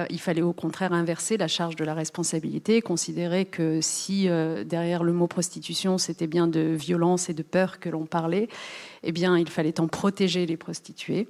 il 0.09 0.19
fallait 0.19 0.41
au 0.41 0.53
contraire 0.53 0.93
inverser 0.93 1.37
la 1.37 1.47
charge 1.47 1.75
de 1.75 1.85
la 1.85 1.93
responsabilité, 1.93 2.81
considérer 2.81 3.45
que 3.45 3.79
si 3.81 4.27
derrière 4.65 5.03
le 5.03 5.13
mot 5.13 5.27
prostitution, 5.27 5.97
c'était 5.97 6.27
bien 6.27 6.47
de 6.47 6.59
violence 6.59 7.29
et 7.29 7.33
de 7.33 7.43
peur 7.43 7.79
que 7.79 7.87
l'on 7.89 8.05
parlait, 8.05 8.49
eh 9.03 9.11
bien, 9.11 9.37
il 9.37 9.49
fallait 9.49 9.79
en 9.79 9.87
protéger 9.87 10.45
les 10.45 10.57
prostituées. 10.57 11.27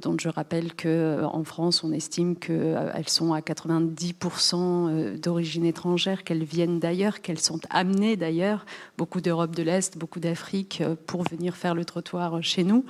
Dont 0.00 0.14
je 0.20 0.28
rappelle 0.28 0.74
qu'en 0.74 0.86
euh, 0.90 1.44
France, 1.44 1.82
on 1.82 1.90
estime 1.90 2.36
qu'elles 2.36 2.54
euh, 2.76 3.02
sont 3.06 3.32
à 3.32 3.40
90% 3.40 4.54
euh, 4.54 5.16
d'origine 5.16 5.64
étrangère, 5.64 6.22
qu'elles 6.22 6.44
viennent 6.44 6.78
d'ailleurs, 6.78 7.22
qu'elles 7.22 7.40
sont 7.40 7.60
amenées 7.70 8.16
d'ailleurs, 8.16 8.66
beaucoup 8.98 9.22
d'Europe 9.22 9.56
de 9.56 9.62
l'Est, 9.62 9.96
beaucoup 9.96 10.20
d'Afrique, 10.20 10.82
pour 11.06 11.22
venir 11.22 11.56
faire 11.56 11.74
le 11.74 11.86
trottoir 11.86 12.42
chez 12.42 12.62
nous, 12.62 12.84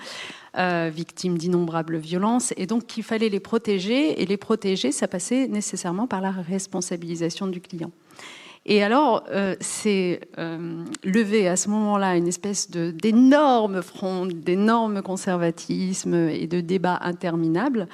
victimes 0.56 1.38
d'innombrables 1.38 1.98
violences, 1.98 2.52
et 2.56 2.66
donc 2.66 2.86
qu'il 2.86 3.04
fallait 3.04 3.28
les 3.28 3.40
protéger, 3.40 4.20
et 4.20 4.26
les 4.26 4.36
protéger, 4.36 4.90
ça 4.90 5.06
passait 5.06 5.46
nécessairement 5.46 6.08
par 6.08 6.20
la 6.20 6.32
responsabilisation 6.32 7.46
du 7.46 7.60
client. 7.60 7.92
Et 8.68 8.82
alors, 8.82 9.22
euh, 9.30 9.54
c'est 9.60 10.20
euh, 10.38 10.84
levé 11.04 11.46
à 11.46 11.54
ce 11.54 11.68
moment-là 11.70 12.16
une 12.16 12.26
espèce 12.26 12.68
d'énorme 12.68 13.80
front, 13.80 14.26
d'énorme 14.26 15.02
conservatisme 15.02 16.14
et 16.14 16.48
de 16.48 16.60
débats 16.60 16.98
interminables 17.00 17.86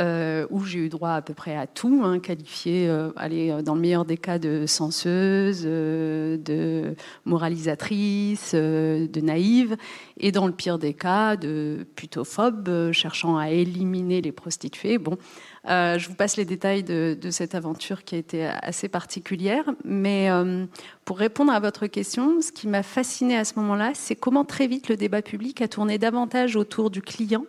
euh, 0.00 0.46
où 0.50 0.64
j'ai 0.64 0.78
eu 0.78 0.88
droit 0.88 1.10
à 1.10 1.22
peu 1.22 1.34
près 1.34 1.56
à 1.56 1.66
tout, 1.66 2.02
hein, 2.04 2.18
qualifié, 2.18 2.88
euh, 2.88 3.10
allez, 3.16 3.62
dans 3.62 3.74
le 3.74 3.80
meilleur 3.80 4.04
des 4.04 4.16
cas, 4.16 4.38
de 4.38 4.66
senseuse, 4.66 5.62
de 5.64 6.94
moralisatrice, 7.24 8.54
de 8.54 9.20
naïve, 9.20 9.76
et 10.18 10.32
dans 10.32 10.46
le 10.46 10.52
pire 10.52 10.78
des 10.78 10.94
cas, 10.94 11.36
de 11.36 11.86
putophobe, 11.96 12.92
cherchant 12.92 13.36
à 13.36 13.50
éliminer 13.50 14.20
les 14.20 14.32
prostituées. 14.32 14.98
Bon, 14.98 15.18
euh, 15.68 15.98
je 15.98 16.08
vous 16.08 16.14
passe 16.14 16.36
les 16.36 16.44
détails 16.44 16.82
de, 16.82 17.16
cette 17.30 17.54
aventure 17.54 18.04
qui 18.04 18.14
a 18.14 18.18
été 18.18 18.46
assez 18.46 18.88
particulière. 18.88 19.64
Mais 19.84 20.30
euh, 20.30 20.66
pour 21.04 21.18
répondre 21.18 21.52
à 21.52 21.60
votre 21.60 21.86
question, 21.86 22.40
ce 22.40 22.52
qui 22.52 22.66
m'a 22.66 22.82
fasciné 22.82 23.36
à 23.36 23.44
ce 23.44 23.58
moment-là, 23.58 23.92
c'est 23.94 24.16
comment 24.16 24.44
très 24.44 24.66
vite 24.66 24.88
le 24.88 24.96
débat 24.96 25.22
public 25.22 25.60
a 25.60 25.68
tourné 25.68 25.98
davantage 25.98 26.56
autour 26.56 26.90
du 26.90 27.02
client 27.02 27.44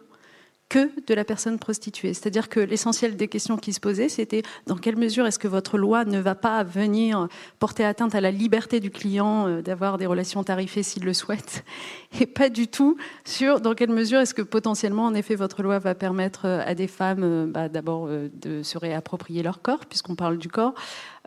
que 0.72 0.90
de 1.06 1.14
la 1.14 1.26
personne 1.26 1.60
prostituée. 1.60 2.14
C'est-à-dire 2.14 2.48
que 2.48 2.62
l'essentiel 2.62 3.18
des 3.18 3.28
questions 3.28 3.58
qui 3.58 3.74
se 3.74 3.82
posaient, 3.82 4.08
c'était 4.08 4.42
dans 4.68 4.78
quelle 4.78 4.96
mesure 4.96 5.28
est-ce 5.28 5.38
que 5.38 5.50
votre 5.50 5.78
loi 5.78 6.06
ne 6.06 6.18
va 6.18 6.34
pas 6.34 6.64
venir 6.64 7.28
porter 7.60 7.84
atteinte 7.84 8.16
à 8.16 8.22
la 8.22 8.32
liberté 8.32 8.80
du 8.80 8.90
client 8.90 9.50
euh, 9.50 9.62
d'avoir 9.62 9.98
des 9.98 10.06
relations 10.06 10.46
tarifées 10.46 10.82
s'il 10.82 11.04
le 11.04 11.14
souhaite, 11.14 11.66
et 12.22 12.26
pas 12.26 12.48
du 12.48 12.70
tout 12.70 12.96
sur 13.26 13.60
dans 13.60 13.74
quelle 13.74 13.90
mesure 13.90 14.22
est-ce 14.22 14.34
que 14.34 14.42
potentiellement, 14.42 15.08
en 15.08 15.14
effet, 15.14 15.36
votre 15.36 15.62
loi 15.62 15.78
va 15.78 15.94
permettre 15.94 16.46
euh, 16.46 16.64
à 16.66 16.74
des 16.74 16.88
femmes 16.88 17.24
euh, 17.24 17.46
bah, 17.48 17.68
d'abord 17.68 18.08
de 18.08 18.64
se 18.64 18.78
réapproprier 18.78 19.44
leur 19.44 19.62
corps, 19.62 19.86
puisqu'on 19.86 20.16
parle 20.16 20.38
du 20.38 20.48
corps, 20.48 20.74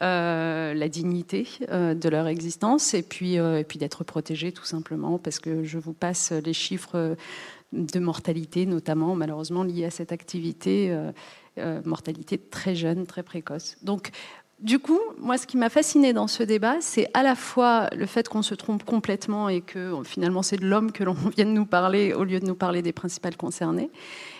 la 0.01 0.89
dignité 0.89 1.47
de 1.71 2.09
leur 2.09 2.27
existence, 2.27 2.95
et 2.95 3.03
puis, 3.03 3.35
et 3.35 3.65
puis 3.65 3.79
d'être 3.79 4.05
protégées 4.05 4.53
tout 4.53 4.65
simplement, 4.65 5.19
parce 5.19 5.39
que 5.39 5.65
je 5.65 5.79
vous 5.79 5.93
passe 5.93 6.33
les 6.33 6.53
chiffres 6.53 7.17
de 7.75 7.99
mortalité, 7.99 8.67
notamment 8.67 9.15
malheureusement 9.15 9.65
liée 9.65 9.85
à 9.85 9.91
cette 9.91 10.13
activité, 10.13 10.91
euh, 10.91 11.13
euh, 11.59 11.81
mortalité 11.85 12.39
très 12.39 12.75
jeune, 12.75 13.07
très 13.07 13.23
précoce. 13.23 13.77
Donc, 13.83 14.11
du 14.61 14.79
coup, 14.79 15.01
moi, 15.19 15.37
ce 15.37 15.47
qui 15.47 15.57
m'a 15.57 15.69
fasciné 15.69 16.13
dans 16.13 16.29
ce 16.29 16.43
débat, 16.43 16.77
c'est 16.81 17.09
à 17.13 17.23
la 17.23 17.35
fois 17.35 17.91
le 17.95 18.07
fait 18.07 18.29
qu'on 18.29 18.43
se 18.43 18.55
trompe 18.55 18.85
complètement 18.85 19.49
et 19.49 19.61
que 19.61 19.93
finalement 20.05 20.43
c'est 20.43 20.57
de 20.57 20.67
l'homme 20.67 20.93
que 20.93 21.05
l'on 21.05 21.15
vient 21.37 21.45
de 21.45 21.51
nous 21.51 21.67
parler 21.67 22.15
au 22.15 22.25
lieu 22.25 22.41
de 22.41 22.47
nous 22.47 22.55
parler 22.55 22.81
des 22.81 22.93
principales 22.93 23.37
concernées. 23.37 23.91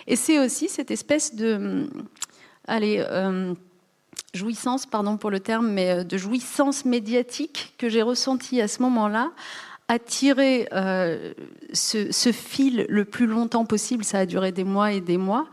Et 0.07 0.15
c'est 0.15 0.39
aussi 0.39 0.69
cette 0.69 0.89
espèce 0.89 1.35
de, 1.35 1.55
hum, 1.55 1.89
allez, 2.67 3.03
euh, 3.07 3.53
jouissance, 4.33 4.85
pardon 4.85 5.17
pour 5.17 5.31
le 5.31 5.39
terme, 5.39 5.69
mais 5.69 6.05
de 6.05 6.17
jouissance 6.17 6.85
médiatique 6.85 7.73
que 7.77 7.89
j'ai 7.89 8.01
ressentie 8.01 8.61
à 8.61 8.67
ce 8.67 8.81
moment-là, 8.81 9.31
à 9.87 9.99
tirer 9.99 10.67
euh, 10.73 11.33
ce, 11.73 12.31
fil 12.31 12.85
le 12.89 13.05
plus 13.05 13.27
longtemps 13.27 13.65
possible, 13.65 14.03
ça 14.03 14.19
a 14.19 14.25
duré 14.25 14.51
des 14.51 14.63
mois 14.63 14.93
et 14.93 15.01
des 15.01 15.17
mois, 15.17 15.47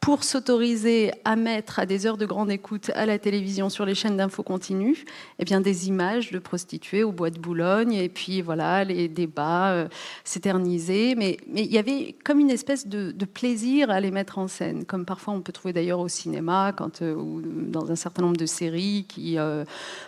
pour 0.00 0.24
s'autoriser 0.24 1.12
à 1.24 1.36
mettre 1.36 1.78
à 1.78 1.86
des 1.86 2.06
heures 2.06 2.16
de 2.16 2.26
grande 2.26 2.50
écoute 2.50 2.90
à 2.94 3.04
la 3.04 3.18
télévision 3.18 3.68
sur 3.68 3.84
les 3.84 3.94
chaînes 3.94 4.16
d'infos 4.16 4.42
continues 4.42 5.04
eh 5.38 5.44
bien, 5.44 5.60
des 5.60 5.88
images 5.88 6.30
de 6.30 6.38
prostituées 6.38 7.04
au 7.04 7.12
bois 7.12 7.30
de 7.30 7.38
Boulogne, 7.38 7.92
et 7.92 8.08
puis 8.08 8.40
voilà, 8.40 8.84
les 8.84 9.08
débats 9.08 9.70
euh, 9.72 9.88
s'éterniser. 10.24 11.14
Mais, 11.16 11.36
il 11.54 11.66
y 11.66 11.78
avait 11.78 12.16
comme 12.24 12.40
une 12.40 12.50
espèce 12.50 12.86
de, 12.86 13.12
plaisir 13.24 13.90
à 13.90 14.00
les 14.00 14.10
mettre 14.10 14.38
en 14.38 14.48
scène, 14.48 14.84
comme 14.84 15.04
parfois 15.04 15.34
on 15.34 15.42
peut 15.42 15.52
trouver 15.52 15.72
d'ailleurs 15.72 16.00
au 16.00 16.08
cinéma, 16.08 16.72
quand, 16.76 17.02
euh, 17.02 17.14
ou 17.14 17.42
dans 17.42 17.90
un 17.90 17.96
certain 17.96 18.22
nombre 18.22 18.36
de 18.36 18.46
séries 18.46 19.04
qui 19.08 19.38
euh, 19.38 19.64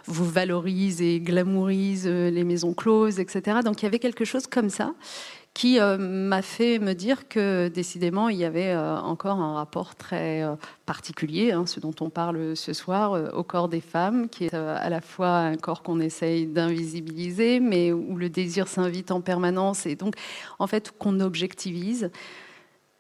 vous 0.07 0.25
valorisent 0.25 1.03
et 1.03 1.21
glamourisent 1.21 2.07
les 2.07 2.45
maisons 2.45 2.73
closes, 2.73 3.21
etc. 3.21 3.59
Donc 3.65 3.83
il 3.83 3.85
y 3.85 3.89
avait 3.89 3.99
quelque 3.99 4.25
chose 4.25 4.47
comme 4.47 4.71
ça 4.71 4.95
qui 5.55 5.81
euh, 5.81 5.99
m'a 5.99 6.43
fait 6.43 6.79
me 6.79 6.95
dire 6.95 7.29
que 7.29 7.69
décidément 7.69 8.29
il 8.29 8.39
y 8.39 8.45
avait 8.45 8.71
euh, 8.71 8.99
encore 9.01 9.41
un 9.41 9.55
rapport 9.55 9.97
très 9.97 10.43
euh, 10.43 10.55
particulier, 10.87 11.53
hein, 11.53 11.67
ce 11.67 11.81
dont 11.81 11.95
on 12.01 12.09
parle 12.09 12.57
ce 12.57 12.73
soir, 12.73 13.35
au 13.35 13.43
corps 13.43 13.69
des 13.69 13.81
femmes, 13.81 14.29
qui 14.29 14.45
est 14.45 14.55
à 14.55 14.89
la 14.89 15.01
fois 15.01 15.39
un 15.39 15.57
corps 15.57 15.83
qu'on 15.83 16.01
essaye 16.01 16.47
d'invisibiliser, 16.47 17.61
mais 17.61 17.93
où 17.93 18.17
le 18.17 18.29
désir 18.29 18.69
s'invite 18.69 19.11
en 19.11 19.21
permanence 19.21 19.87
et 19.87 19.97
donc 19.97 20.15
en 20.59 20.67
fait 20.67 20.93
qu'on 20.99 21.21
objectivise. 21.21 22.11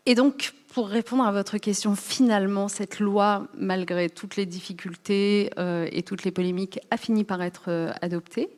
Et 0.06 0.14
donc, 0.14 0.54
pour 0.72 0.88
répondre 0.88 1.24
à 1.24 1.32
votre 1.32 1.58
question, 1.58 1.94
finalement, 1.94 2.68
cette 2.68 3.00
loi, 3.00 3.48
malgré 3.54 4.08
toutes 4.08 4.36
les 4.36 4.46
difficultés 4.46 5.50
et 5.58 6.02
toutes 6.02 6.24
les 6.24 6.30
polémiques, 6.30 6.80
a 6.90 6.96
fini 6.96 7.22
par 7.22 7.42
être 7.42 7.92
adoptée. 8.00 8.48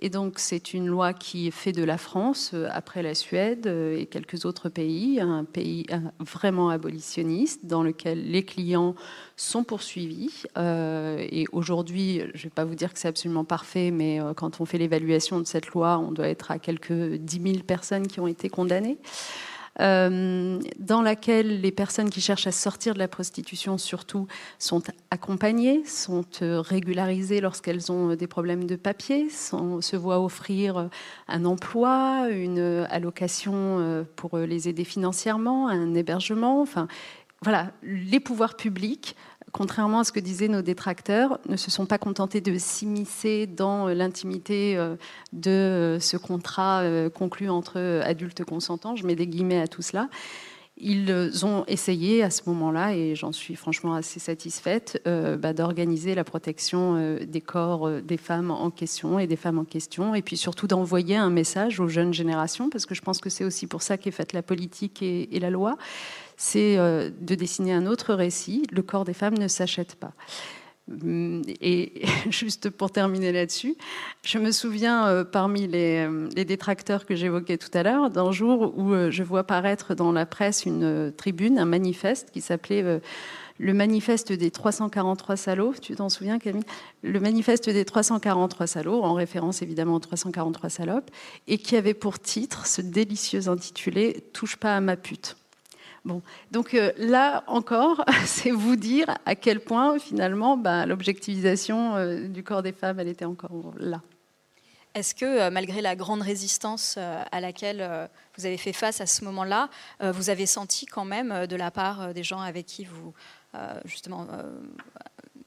Et 0.00 0.10
donc, 0.10 0.38
c'est 0.38 0.74
une 0.74 0.86
loi 0.86 1.12
qui 1.12 1.50
fait 1.50 1.72
de 1.72 1.82
la 1.82 1.98
France, 1.98 2.52
euh, 2.54 2.68
après 2.70 3.02
la 3.02 3.14
Suède 3.14 3.66
euh, 3.66 3.98
et 3.98 4.06
quelques 4.06 4.44
autres 4.44 4.68
pays, 4.68 5.20
un 5.20 5.44
pays 5.44 5.86
vraiment 6.20 6.68
abolitionniste 6.70 7.66
dans 7.66 7.82
lequel 7.82 8.30
les 8.30 8.44
clients 8.44 8.94
sont 9.36 9.64
poursuivis. 9.64 10.44
Euh, 10.56 11.26
et 11.30 11.46
aujourd'hui, 11.52 12.22
je 12.34 12.38
ne 12.38 12.42
vais 12.44 12.50
pas 12.50 12.64
vous 12.64 12.76
dire 12.76 12.92
que 12.92 12.98
c'est 12.98 13.08
absolument 13.08 13.44
parfait, 13.44 13.90
mais 13.90 14.20
quand 14.36 14.60
on 14.60 14.64
fait 14.64 14.78
l'évaluation 14.78 15.40
de 15.40 15.46
cette 15.46 15.68
loi, 15.68 15.98
on 15.98 16.12
doit 16.12 16.28
être 16.28 16.50
à 16.50 16.58
quelques 16.58 16.92
10 16.92 17.42
000 17.42 17.64
personnes 17.66 18.06
qui 18.06 18.20
ont 18.20 18.28
été 18.28 18.48
condamnées. 18.48 18.98
Euh, 19.80 20.58
dans 20.78 21.02
laquelle 21.02 21.60
les 21.60 21.70
personnes 21.70 22.10
qui 22.10 22.20
cherchent 22.20 22.48
à 22.48 22.52
sortir 22.52 22.94
de 22.94 22.98
la 22.98 23.08
prostitution, 23.08 23.78
surtout, 23.78 24.26
sont 24.58 24.82
accompagnées, 25.10 25.84
sont 25.84 26.24
euh, 26.42 26.60
régularisées 26.60 27.40
lorsqu'elles 27.40 27.92
ont 27.92 28.10
euh, 28.10 28.16
des 28.16 28.26
problèmes 28.26 28.64
de 28.64 28.76
papier, 28.76 29.28
se 29.30 29.96
voient 29.96 30.20
offrir 30.20 30.90
un 31.28 31.44
emploi, 31.44 32.28
une 32.30 32.86
allocation 32.90 34.06
pour 34.16 34.38
les 34.38 34.68
aider 34.68 34.84
financièrement, 34.84 35.68
un 35.68 35.94
hébergement. 35.94 36.60
Enfin, 36.60 36.88
voilà, 37.42 37.70
les 37.82 38.20
pouvoirs 38.20 38.56
publics 38.56 39.16
contrairement 39.58 39.98
à 39.98 40.04
ce 40.04 40.12
que 40.12 40.20
disaient 40.20 40.46
nos 40.46 40.62
détracteurs, 40.62 41.40
ne 41.48 41.56
se 41.56 41.68
sont 41.68 41.84
pas 41.84 41.98
contentés 41.98 42.40
de 42.40 42.56
s'immiscer 42.58 43.48
dans 43.48 43.88
euh, 43.88 43.94
l'intimité 43.94 44.76
euh, 44.76 44.94
de 45.32 45.50
euh, 45.50 46.00
ce 46.00 46.16
contrat 46.16 46.84
conclu 47.12 47.50
entre 47.50 48.02
adultes 48.04 48.44
consentants. 48.44 48.94
Je 48.94 49.04
mets 49.04 49.16
des 49.16 49.26
guillemets 49.26 49.60
à 49.60 49.66
tout 49.66 49.82
cela. 49.82 50.08
Ils 50.80 51.44
ont 51.44 51.64
essayé 51.66 52.22
à 52.22 52.30
ce 52.30 52.42
moment-là, 52.46 52.94
et 52.94 53.16
j'en 53.16 53.32
suis 53.32 53.56
franchement 53.56 53.94
assez 53.94 54.20
satisfaite, 54.20 55.02
bah, 55.04 55.52
d'organiser 55.52 56.14
la 56.14 56.22
protection 56.22 57.18
des 57.20 57.40
corps 57.40 58.00
des 58.00 58.16
femmes 58.16 58.52
en 58.52 58.70
question 58.70 59.18
et 59.18 59.26
des 59.26 59.34
femmes 59.34 59.58
en 59.58 59.64
question, 59.64 60.14
et 60.14 60.22
puis 60.22 60.36
surtout 60.36 60.68
d'envoyer 60.68 61.16
un 61.16 61.30
message 61.30 61.80
aux 61.80 61.88
jeunes 61.88 62.14
générations, 62.14 62.70
parce 62.70 62.86
que 62.86 62.94
je 62.94 63.02
pense 63.02 63.18
que 63.18 63.28
c'est 63.28 63.42
aussi 63.42 63.66
pour 63.66 63.82
ça 63.82 63.98
qu'est 63.98 64.12
faite 64.12 64.32
la 64.32 64.42
politique 64.42 65.02
et, 65.02 65.34
et 65.34 65.40
la 65.40 65.50
loi 65.50 65.76
c'est 66.38 66.78
euh, 66.78 67.10
de 67.20 67.34
dessiner 67.34 67.74
un 67.74 67.84
autre 67.84 68.14
récit. 68.14 68.62
Le 68.72 68.80
corps 68.80 69.04
des 69.04 69.12
femmes 69.12 69.36
ne 69.36 69.48
s'achète 69.48 69.96
pas. 69.96 70.12
Hum, 70.90 71.42
et 71.60 72.02
juste 72.30 72.70
pour 72.70 72.90
terminer 72.90 73.32
là-dessus, 73.32 73.76
je 74.24 74.38
me 74.38 74.52
souviens 74.52 75.08
euh, 75.08 75.24
parmi 75.24 75.68
euh, 75.74 76.28
les, 76.34 76.44
détracteurs 76.46 77.04
que 77.04 77.16
j'évoquais 77.16 77.58
tout 77.58 77.70
à 77.74 77.82
l'heure 77.82 78.08
d'un 78.08 78.30
jour 78.32 78.72
où 78.78 78.94
je 79.10 79.22
vois 79.22 79.44
paraître 79.44 79.94
dans 79.94 80.12
la 80.12 80.24
presse 80.24 80.64
une 80.64 81.12
tribune, 81.14 81.58
un 81.58 81.66
manifeste 81.66 82.30
qui 82.30 82.40
s'appelait 82.40 83.00
le 83.60 83.74
manifeste 83.74 84.32
des 84.32 84.52
343 84.52 85.36
salauds. 85.36 85.74
Tu 85.82 85.96
t'en 85.96 86.08
souviens, 86.08 86.38
Camille? 86.38 86.62
Le 87.02 87.18
manifeste 87.18 87.68
des 87.68 87.84
343 87.84 88.68
salauds, 88.68 89.02
en 89.02 89.14
référence 89.14 89.60
évidemment 89.62 89.96
aux 89.96 89.98
343 89.98 90.70
salopes, 90.70 91.10
et 91.48 91.58
qui 91.58 91.76
avait 91.76 91.94
pour 91.94 92.20
titre 92.20 92.68
ce 92.68 92.80
délicieux 92.80 93.48
intitulé 93.48 94.24
Touche 94.32 94.56
pas 94.56 94.76
à 94.76 94.80
ma 94.80 94.96
pute. 94.96 95.36
Bon, 96.08 96.22
donc 96.50 96.72
euh, 96.72 96.90
là 96.96 97.44
encore, 97.48 98.02
c'est 98.24 98.50
vous 98.50 98.76
dire 98.76 99.14
à 99.26 99.34
quel 99.34 99.60
point 99.60 99.98
finalement 99.98 100.56
bah, 100.56 100.86
l'objectivisation 100.86 101.96
euh, 101.96 102.28
du 102.28 102.42
corps 102.42 102.62
des 102.62 102.72
femmes, 102.72 102.98
elle 102.98 103.08
était 103.08 103.26
encore 103.26 103.74
là. 103.76 104.00
Est-ce 104.94 105.14
que 105.14 105.26
euh, 105.26 105.50
malgré 105.50 105.82
la 105.82 105.96
grande 105.96 106.22
résistance 106.22 106.96
à 106.96 107.40
laquelle 107.42 108.08
vous 108.38 108.46
avez 108.46 108.56
fait 108.56 108.72
face 108.72 109.02
à 109.02 109.06
ce 109.06 109.22
moment-là, 109.26 109.68
vous 110.00 110.30
avez 110.30 110.46
senti 110.46 110.86
quand 110.86 111.04
même 111.04 111.46
de 111.46 111.56
la 111.56 111.70
part 111.70 112.14
des 112.14 112.22
gens 112.22 112.40
avec 112.40 112.64
qui 112.64 112.86
vous, 112.86 113.12
justement, 113.84 114.26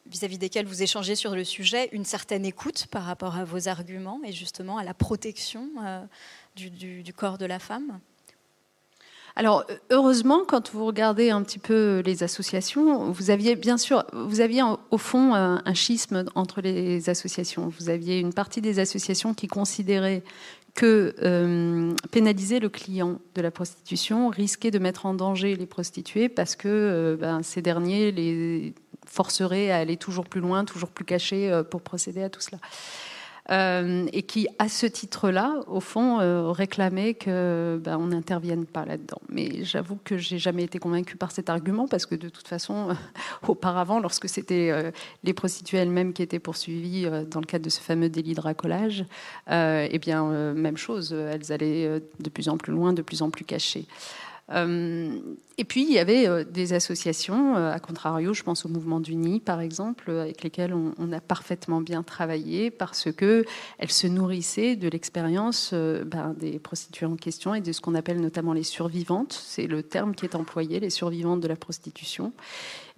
vis-à-vis 0.06 0.38
desquels 0.38 0.68
vous 0.68 0.84
échangez 0.84 1.16
sur 1.16 1.36
le 1.36 1.44
sujet, 1.44 1.90
une 1.92 2.06
certaine 2.06 2.46
écoute 2.46 2.86
par 2.92 3.04
rapport 3.04 3.36
à 3.36 3.46
vos 3.46 3.68
arguments 3.68 4.22
et 4.24 4.32
justement 4.32 4.78
à 4.78 4.84
la 4.84 4.94
protection 4.94 5.70
du 6.56 7.14
corps 7.16 7.40
de 7.40 7.48
la 7.48 7.58
femme? 7.58 8.00
Alors, 9.36 9.66
heureusement, 9.92 10.42
quand 10.46 10.72
vous 10.74 10.86
regardez 10.86 11.30
un 11.30 11.42
petit 11.42 11.58
peu 11.58 12.02
les 12.06 12.22
associations, 12.22 13.12
vous 13.12 13.30
aviez 13.30 13.56
bien 13.56 13.78
sûr, 13.78 14.04
vous 14.12 14.42
aviez 14.42 14.62
au 14.92 14.98
fond 14.98 15.34
un 15.34 15.74
schisme 15.74 16.26
entre 16.36 16.60
les 16.60 17.10
associations. 17.10 17.72
Vous 17.80 17.90
aviez 17.90 18.20
une 18.20 18.34
partie 18.34 18.60
des 18.60 18.80
associations 18.80 19.34
qui 19.34 19.48
considéraient 19.48 20.22
que 20.74 21.16
euh, 21.22 21.94
pénaliser 22.12 22.60
le 22.60 22.70
client 22.70 23.20
de 23.36 23.42
la 23.42 23.52
prostitution 23.52 24.30
risquait 24.30 24.72
de 24.72 24.80
mettre 24.80 25.06
en 25.06 25.14
danger 25.14 25.56
les 25.56 25.66
prostituées 25.66 26.30
parce 26.30 26.56
que 26.56 26.68
euh, 26.68 27.18
ben, 27.18 27.44
ces 27.44 27.62
derniers 27.62 28.12
les 28.12 28.74
forceraient 29.06 29.72
à 29.72 29.78
aller 29.78 29.98
toujours 29.98 30.26
plus 30.26 30.40
loin, 30.40 30.64
toujours 30.64 30.90
plus 30.90 31.04
cachés 31.04 31.52
euh, 31.52 31.64
pour 31.64 31.82
procéder 31.82 32.24
à 32.24 32.30
tout 32.30 32.40
cela. 32.40 32.60
Euh, 33.52 34.08
et 34.14 34.24
qui, 34.24 34.48
à 34.60 34.70
ce 34.70 34.86
titre-là, 34.86 35.62
au 35.68 35.80
fond, 35.80 36.20
euh, 36.20 36.52
réclamait 36.52 37.14
que 37.14 37.80
ben, 37.84 37.98
on 37.98 38.08
n'intervienne 38.08 38.66
pas 38.66 38.86
là-dedans. 38.86 39.22
Mais 39.30 39.64
j'avoue 39.64 39.98
que 40.04 40.18
j'ai 40.18 40.38
jamais 40.38 40.64
été 40.64 40.80
convaincue 40.80 41.18
par 41.18 41.32
cet 41.32 41.50
argument 41.50 41.88
parce 41.88 42.06
que 42.06 42.16
de 42.16 42.30
toute 42.30 42.48
façon, 42.48 42.96
auparavant, 43.48 44.00
lorsque 44.00 44.30
c'était 44.30 44.92
les 45.24 45.34
prostituées 45.34 45.80
elles-mêmes 45.80 46.14
qui 46.14 46.22
étaient 46.22 46.40
poursuivies 46.40 47.08
dans 47.30 47.40
le 47.40 47.46
cadre 47.46 47.66
de 47.66 47.70
ce 47.70 47.82
fameux 47.82 48.10
délit 48.10 48.36
de 48.36 48.42
racolage, 48.42 49.06
eh 49.50 50.00
bien, 50.00 50.54
même 50.54 50.78
chose, 50.78 51.14
elles 51.14 51.52
allaient 51.52 52.02
de 52.20 52.30
plus 52.30 52.50
en 52.50 52.58
plus 52.58 52.72
loin, 52.72 52.94
de 52.94 53.02
plus 53.02 53.22
en 53.22 53.30
plus 53.30 53.46
cachées. 53.46 53.86
Euh, 54.52 55.20
et 55.58 55.64
puis, 55.64 55.84
il 55.84 55.92
y 55.92 56.00
avait 56.00 56.28
euh, 56.28 56.44
des 56.44 56.74
associations, 56.74 57.56
euh, 57.56 57.72
à 57.72 57.80
contrario, 57.80 58.34
je 58.34 58.44
pense 58.44 58.66
au 58.66 58.70
mouvement 58.70 59.00
d'Uni, 59.00 59.40
par 59.40 59.62
exemple, 59.62 60.10
avec 60.10 60.44
lesquelles 60.44 60.74
on, 60.74 61.12
a 61.12 61.20
parfaitement 61.20 61.82
bien 61.82 62.04
travaillé 62.04 62.72
parce 62.72 63.12
qu'elles 63.12 63.46
se 63.90 64.08
nourrissaient 64.08 64.76
de 64.76 64.88
l'expérience 64.88 65.74
ben, 65.74 66.34
des 66.38 66.58
prostituées 66.58 67.06
en 67.06 67.18
question 67.18 67.54
et 67.54 67.62
de 67.62 67.72
ce 67.72 67.82
qu'on 67.82 67.96
appelle 67.96 68.22
notamment 68.22 68.54
les 68.54 68.64
survivantes. 68.64 69.34
C'est 69.34 69.68
le 69.68 69.84
terme 69.84 70.16
qui 70.16 70.26
est 70.26 70.36
employé, 70.36 70.80
les 70.80 70.90
survivantes 70.90 71.42
de 71.42 71.48
la 71.48 71.58
prostitution, 71.58 72.32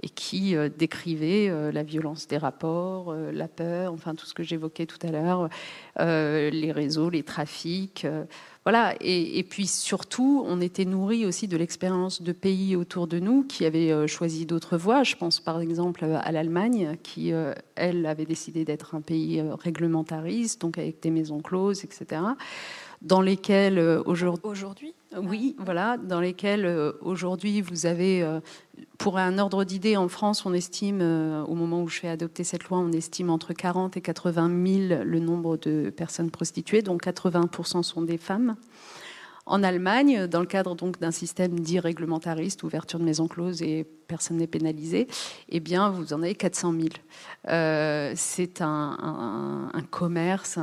et 0.04 0.10
qui 0.10 0.56
décrivaient 0.78 1.72
la 1.72 1.84
violence 1.84 2.28
des 2.28 2.38
rapports, 2.38 3.14
la 3.14 3.48
peur, 3.48 3.94
enfin 3.94 4.16
tout 4.16 4.26
ce 4.26 4.34
que 4.34 4.44
j'évoquais 4.44 4.86
tout 4.86 5.00
à 5.02 5.12
l'heure, 5.12 5.50
les 6.00 6.72
réseaux, 6.72 7.10
les 7.10 7.24
trafics. 7.24 8.06
Voilà, 8.66 8.96
et, 9.02 9.44
puis 9.44 9.68
surtout, 9.68 10.42
on 10.48 10.62
était 10.62 10.86
nourri 10.86 11.26
aussi 11.26 11.50
de 11.50 11.58
l'expérience 11.58 12.22
de 12.22 12.32
pays 12.32 12.78
autour 12.78 13.08
de 13.08 13.20
nous 13.20 13.44
qui 13.44 13.66
avaient 13.66 13.92
euh, 13.92 14.08
choisi 14.08 14.46
d'autres 14.46 14.78
voies. 14.78 15.04
Je 15.04 15.18
pense 15.18 15.42
par 15.42 15.60
exemple 15.60 16.06
à 16.06 16.32
l'Allemagne, 16.32 16.98
qui, 17.04 17.34
euh, 17.34 17.54
elle, 17.76 18.06
avait 18.06 18.24
décidé 18.24 18.64
d'être 18.64 18.96
un 18.96 19.02
pays 19.02 19.42
euh, 19.42 19.56
réglementariste, 19.56 20.62
donc 20.62 20.78
avec 20.78 21.02
des 21.02 21.12
maisons 21.12 21.42
closes, 21.42 21.84
etc 21.84 22.22
dans 23.04 23.22
lesquelles 23.22 23.80
aujourd'hui, 24.06 24.96
oui, 25.22 25.56
voilà, 25.60 25.98
dans 25.98 26.20
lesquelles 26.20 26.94
aujourd'hui 27.02 27.62
vous 27.62 27.86
avez, 27.86 28.26
pour 28.98 29.18
un 29.18 29.38
ordre 29.38 29.64
d'idée, 29.64 29.96
en 29.96 30.08
France, 30.08 30.46
on 30.46 30.54
estime, 30.54 31.02
au 31.02 31.54
moment 31.54 31.84
où 31.84 31.88
je 31.88 32.00
fais 32.00 32.08
adopter 32.08 32.44
cette 32.44 32.64
loi, 32.64 32.80
on 32.80 32.92
estime 32.92 33.30
entre 33.30 33.54
40 33.54 33.96
et 33.98 34.02
80 34.02 34.88
000 34.90 35.04
le 35.04 35.20
nombre 35.20 35.58
de 35.58 35.90
personnes 35.90 36.32
prostituées, 36.32 36.82
dont 36.82 36.98
80 36.98 37.50
sont 37.84 38.02
des 38.02 38.18
femmes. 38.18 38.56
En 39.46 39.62
Allemagne, 39.62 40.26
dans 40.28 40.40
le 40.40 40.46
cadre 40.46 40.74
donc 40.74 41.00
d'un 41.00 41.12
système 41.12 41.60
dit 41.60 41.80
réglementariste, 41.80 42.64
ouverture 42.64 42.98
de 42.98 43.04
maisons 43.04 43.28
closes 43.28 43.62
et 43.62 43.86
personne 44.08 44.38
n'est 44.38 44.48
pénalisé, 44.48 45.08
eh 45.50 45.60
bien, 45.60 45.90
vous 45.90 46.14
en 46.14 46.22
avez 46.22 46.36
400 46.36 46.74
000. 46.74 46.88
Euh, 47.50 48.14
c'est 48.16 48.62
un, 48.62 49.70
commerce 49.92 50.58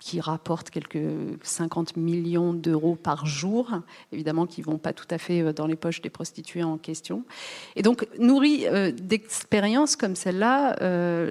qui 0.00 0.20
rapporte 0.20 0.70
quelques 0.70 0.98
50 1.42 1.96
millions 1.96 2.52
d'euros 2.52 2.96
par 2.96 3.24
jour, 3.24 3.70
évidemment 4.10 4.46
qui 4.46 4.60
ne 4.60 4.66
vont 4.66 4.78
pas 4.78 4.92
tout 4.92 5.06
à 5.10 5.18
fait 5.18 5.40
euh, 5.40 5.52
dans 5.52 5.66
les 5.66 5.76
poches 5.76 6.02
des 6.02 6.10
prostituées 6.10 6.64
en 6.64 6.76
question. 6.76 7.24
Et 7.76 7.82
donc, 7.82 8.06
nourri 8.18 8.66
euh, 8.66 8.90
d'expériences 8.90 9.96
comme 9.96 10.16
celle-là, 10.16 10.76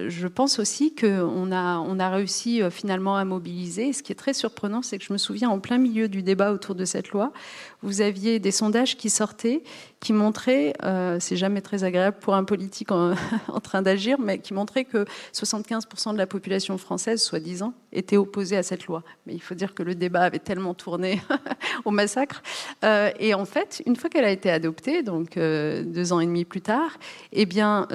je 0.08 0.26
pense 0.26 0.58
aussi 0.58 0.94
qu'on 0.94 1.52
a, 1.52 1.78
on 1.78 1.98
a 1.98 2.10
réussi 2.10 2.62
finalement 2.70 3.16
à 3.16 3.24
mobiliser. 3.24 3.92
ce 3.92 4.02
qui 4.02 4.12
est 4.12 4.16
très 4.16 4.34
surprenant, 4.34 4.82
c'est 4.82 4.98
que 4.98 5.04
je 5.04 5.12
me 5.12 5.18
souviens 5.18 5.50
en 5.50 5.60
plein 5.60 5.78
milieu 5.78 6.08
du 6.08 6.22
débat 6.22 6.52
autour 6.52 6.74
de 6.74 6.84
cette 6.84 7.10
loi, 7.10 7.32
vous 7.82 8.00
aviez 8.00 8.38
des 8.38 8.50
sondages 8.50 8.96
qui 8.96 9.10
sortaient, 9.10 9.62
qui 10.02 10.12
montraient, 10.12 10.74
euh, 10.82 11.18
c'est 11.20 11.36
jamais 11.36 11.60
très 11.60 11.84
agréable 11.84 12.16
pour 12.20 12.34
un 12.34 12.42
politique 12.42 12.90
en, 12.90 13.14
train 13.62 13.82
d'agir, 13.82 14.18
mais 14.18 14.40
qui 14.40 14.52
montraient 14.52 14.84
que 14.84 15.06
75% 15.32 16.12
de 16.12 16.18
la 16.18 16.26
population 16.26 16.76
française, 16.76 17.22
soi-disant, 17.22 17.72
était 17.92 18.16
opposée 18.16 18.56
à 18.56 18.64
cette 18.64 18.86
loi. 18.86 19.04
Mais 19.26 19.32
il 19.32 19.40
faut 19.40 19.54
dire 19.54 19.74
que 19.74 19.84
le 19.84 19.94
débat 19.94 20.22
avait 20.22 20.40
tellement 20.40 20.74
tourné 20.74 21.22
au 21.84 21.92
massacre. 21.92 22.42
Euh, 22.84 23.12
et 23.20 23.32
en 23.32 23.44
fait, 23.44 23.80
une 23.86 23.94
fois 23.94 24.10
qu'elle 24.10 24.24
a 24.24 24.30
été 24.30 24.50
adoptée, 24.50 25.04
donc 25.04 25.36
euh, 25.36 25.84
deux 25.84 26.12
ans 26.12 26.18
et 26.18 26.26
demi 26.26 26.44
plus 26.44 26.62
tard, 26.62 26.98
eh 27.30 27.46
bien, 27.46 27.86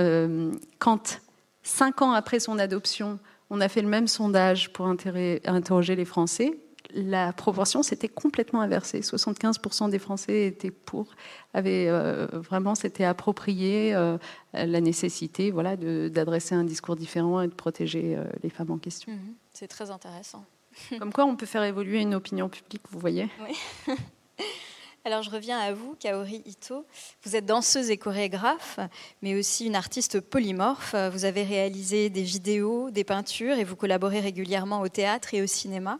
quand 0.80 1.20
cinq 1.62 2.02
ans 2.02 2.14
après 2.14 2.40
son 2.40 2.58
adoption, 2.58 3.20
on 3.50 3.60
a 3.60 3.68
fait 3.68 3.82
le 3.82 3.90
même 3.90 4.08
sondage 4.08 4.72
pour 4.72 4.88
interroger 4.88 5.96
les 5.96 6.06
Français, 6.06 6.58
la 6.94 7.34
proportion 7.34 7.84
s'était 7.84 8.08
complètement 8.08 8.62
inversée. 8.62 9.02
75% 9.02 9.90
des 9.90 10.00
Français 10.00 10.46
étaient 10.46 10.72
pour, 10.72 11.08
avaient 11.54 11.88
euh, 11.88 12.28
vraiment 12.34 12.76
s'étaient 12.76 13.04
approprié 13.04 13.94
euh, 13.94 14.18
la 14.54 14.82
nécessité 14.82 15.52
voilà, 15.52 15.76
d'adresser 15.76 16.56
un 16.56 16.64
discours 16.64 16.96
différent 16.96 17.42
et 17.42 17.48
de 17.48 17.54
protéger 17.54 18.16
euh, 18.16 18.24
les 18.44 18.50
femmes 18.50 18.72
en 18.72 18.78
question. 18.78 19.12
Mhm. 19.12 19.36
C'est 19.54 19.68
très 19.68 19.92
intéressant. 19.92 20.46
Comme 21.00 21.12
quoi 21.12 21.26
on 21.26 21.36
peut 21.36 21.46
faire 21.46 21.64
évoluer 21.64 22.02
une 22.02 22.16
opinion 22.16 22.50
publique, 22.50 22.84
vous 22.90 23.00
voyez 23.00 23.30
oui. 23.46 23.96
Alors 25.06 25.24
je 25.24 25.30
reviens 25.30 25.58
à 25.58 25.72
vous, 25.72 25.96
Kaori 26.02 26.42
Ito. 26.46 26.86
Vous 27.24 27.38
êtes 27.38 27.46
danseuse 27.46 27.90
et 27.90 27.98
chorégraphe, 27.98 28.78
mais 29.22 29.40
aussi 29.40 29.66
une 29.66 29.76
artiste 29.76 30.20
polymorphe. 30.20 30.96
Vous 31.14 31.24
avez 31.24 31.44
réalisé 31.44 32.10
des 32.10 32.24
vidéos, 32.24 32.92
des 32.92 33.06
peintures 33.06 33.58
et 33.58 33.64
vous 33.64 33.78
collaborez 33.78 34.20
régulièrement 34.20 34.82
au 34.82 34.90
théâtre 34.90 35.34
et 35.34 35.42
au 35.42 35.48
cinéma. 35.48 36.00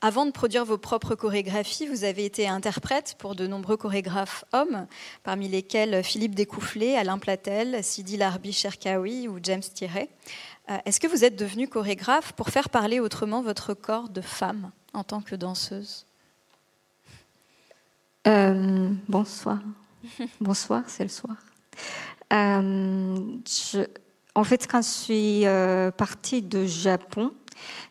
Avant 0.00 0.26
de 0.26 0.30
produire 0.30 0.64
vos 0.64 0.78
propres 0.78 1.16
chorégraphies, 1.16 1.88
vous 1.88 2.04
avez 2.04 2.24
été 2.24 2.46
interprète 2.46 3.16
pour 3.18 3.34
de 3.34 3.48
nombreux 3.48 3.76
chorégraphes 3.76 4.44
hommes, 4.52 4.86
parmi 5.24 5.48
lesquels 5.48 6.04
Philippe 6.04 6.36
Découfflé, 6.36 6.94
Alain 6.94 7.18
Platel, 7.18 7.82
Sidi 7.82 8.16
Larbi 8.16 8.52
Cherkaoui 8.52 9.26
ou 9.26 9.40
James 9.42 9.60
Thierry. 9.60 10.08
Euh, 10.70 10.78
est-ce 10.84 11.00
que 11.00 11.08
vous 11.08 11.24
êtes 11.24 11.34
devenue 11.34 11.66
chorégraphe 11.66 12.32
pour 12.34 12.50
faire 12.50 12.70
parler 12.70 13.00
autrement 13.00 13.42
votre 13.42 13.74
corps 13.74 14.08
de 14.08 14.20
femme 14.20 14.70
en 14.94 15.02
tant 15.02 15.20
que 15.20 15.34
danseuse? 15.34 16.06
Euh, 18.28 18.90
Bonsoir. 19.08 19.58
bonsoir, 20.40 20.84
c'est 20.86 21.02
le 21.02 21.08
soir. 21.08 21.36
Euh, 22.32 23.36
en 24.36 24.44
fait, 24.44 24.68
quand 24.70 24.82
je 24.82 24.88
suis 24.88 25.44
partie 25.96 26.42
de 26.42 26.66
Japon, 26.66 27.32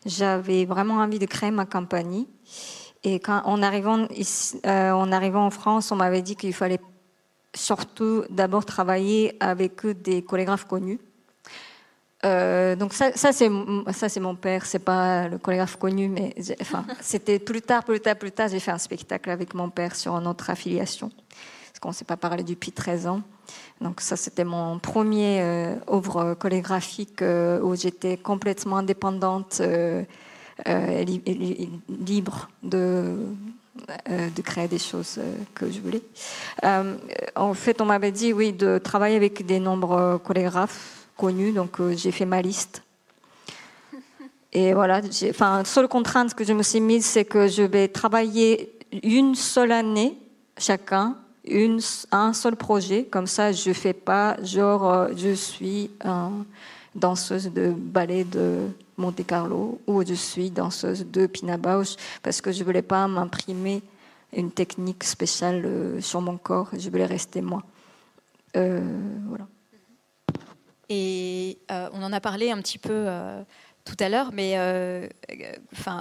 j'avais 0.06 0.64
vraiment 0.64 0.94
envie 0.94 1.18
de 1.18 1.26
créer 1.26 1.50
ma 1.50 1.66
compagnie. 1.66 2.28
Et 3.04 3.20
quand, 3.20 3.42
en, 3.44 3.62
arrivant 3.62 4.06
euh, 4.66 4.90
en 4.90 5.12
arrivant 5.12 5.46
en 5.46 5.50
France, 5.50 5.92
on 5.92 5.96
m'avait 5.96 6.22
dit 6.22 6.36
qu'il 6.36 6.52
fallait 6.52 6.80
surtout 7.54 8.24
d'abord 8.30 8.64
travailler 8.64 9.36
avec 9.40 9.86
des 9.86 10.22
chorégraphes 10.22 10.66
connus. 10.66 10.98
Euh, 12.24 12.74
donc 12.74 12.94
ça, 12.94 13.12
ça 13.12 13.32
c'est 13.32 13.48
ça 13.92 14.08
c'est 14.08 14.18
mon 14.18 14.34
père, 14.34 14.66
c'est 14.66 14.80
pas 14.80 15.28
le 15.28 15.38
chorégraphe 15.38 15.76
connu, 15.76 16.08
mais 16.08 16.34
enfin 16.60 16.84
c'était 17.00 17.38
plus 17.38 17.62
tard, 17.62 17.84
plus 17.84 18.00
tard, 18.00 18.16
plus 18.16 18.32
tard, 18.32 18.48
j'ai 18.48 18.58
fait 18.58 18.72
un 18.72 18.78
spectacle 18.78 19.30
avec 19.30 19.54
mon 19.54 19.70
père 19.70 19.94
sur 19.94 20.20
notre 20.20 20.50
affiliation, 20.50 21.12
parce 21.68 21.78
qu'on 21.80 21.92
s'est 21.92 22.04
pas 22.04 22.16
parlé 22.16 22.42
depuis 22.42 22.72
13 22.72 23.06
ans. 23.06 23.22
Donc 23.80 24.00
ça, 24.00 24.16
c'était 24.16 24.44
mon 24.44 24.78
premier 24.78 25.40
euh, 25.40 25.76
œuvre 25.90 26.34
chorégraphique 26.34 27.22
euh, 27.22 27.60
où 27.60 27.76
j'étais 27.76 28.16
complètement 28.16 28.78
indépendante, 28.78 29.60
euh, 29.60 30.04
libre 31.88 32.48
de, 32.64 33.16
de 34.08 34.42
créer 34.42 34.66
des 34.66 34.80
choses 34.80 35.20
que 35.54 35.70
je 35.70 35.78
voulais. 35.80 36.02
en 37.36 37.54
fait, 37.54 37.80
on 37.80 37.84
m'avait 37.84 38.10
dit, 38.10 38.32
oui, 38.32 38.52
de 38.52 38.78
travailler 38.78 39.14
avec 39.14 39.46
des 39.46 39.60
nombres 39.60 40.20
chorégraphes 40.24 41.06
connus, 41.16 41.52
donc 41.52 41.80
j'ai 41.94 42.10
fait 42.10 42.26
ma 42.26 42.42
liste. 42.42 42.82
Et 44.52 44.74
voilà, 44.74 45.00
enfin, 45.30 45.62
seule 45.64 45.86
contrainte 45.86 46.34
que 46.34 46.42
je 46.42 46.52
me 46.52 46.64
suis 46.64 46.80
mise, 46.80 47.06
c'est 47.06 47.24
que 47.24 47.46
je 47.46 47.62
vais 47.62 47.86
travailler 47.86 48.72
une 49.04 49.36
seule 49.36 49.70
année 49.70 50.18
chacun 50.58 51.16
un 52.10 52.32
seul 52.32 52.56
projet. 52.56 53.04
Comme 53.04 53.26
ça, 53.26 53.52
je 53.52 53.72
fais 53.72 53.92
pas 53.92 54.36
genre 54.42 54.90
euh, 54.90 55.08
je 55.16 55.34
suis 55.34 55.90
danseuse 56.94 57.50
de 57.52 57.70
ballet 57.70 58.24
de 58.24 58.68
Monte 58.96 59.26
Carlo 59.26 59.80
ou 59.86 60.04
je 60.04 60.14
suis 60.14 60.50
danseuse 60.50 61.06
de 61.06 61.26
Pina 61.26 61.56
parce 62.22 62.40
que 62.40 62.52
je 62.52 62.64
voulais 62.64 62.82
pas 62.82 63.06
m'imprimer 63.06 63.82
une 64.32 64.50
technique 64.50 65.04
spéciale 65.04 65.62
euh, 65.64 66.00
sur 66.00 66.20
mon 66.20 66.36
corps. 66.36 66.68
Je 66.76 66.90
voulais 66.90 67.06
rester 67.06 67.40
moi. 67.40 67.62
Euh, 68.56 68.80
voilà. 69.26 69.46
Et 70.90 71.58
on 71.68 72.02
en 72.02 72.14
a 72.14 72.20
parlé 72.20 72.50
un 72.50 72.56
petit 72.62 72.78
peu 72.78 73.08
tout 73.84 73.96
à 74.00 74.08
l'heure, 74.08 74.30
mais 74.32 74.56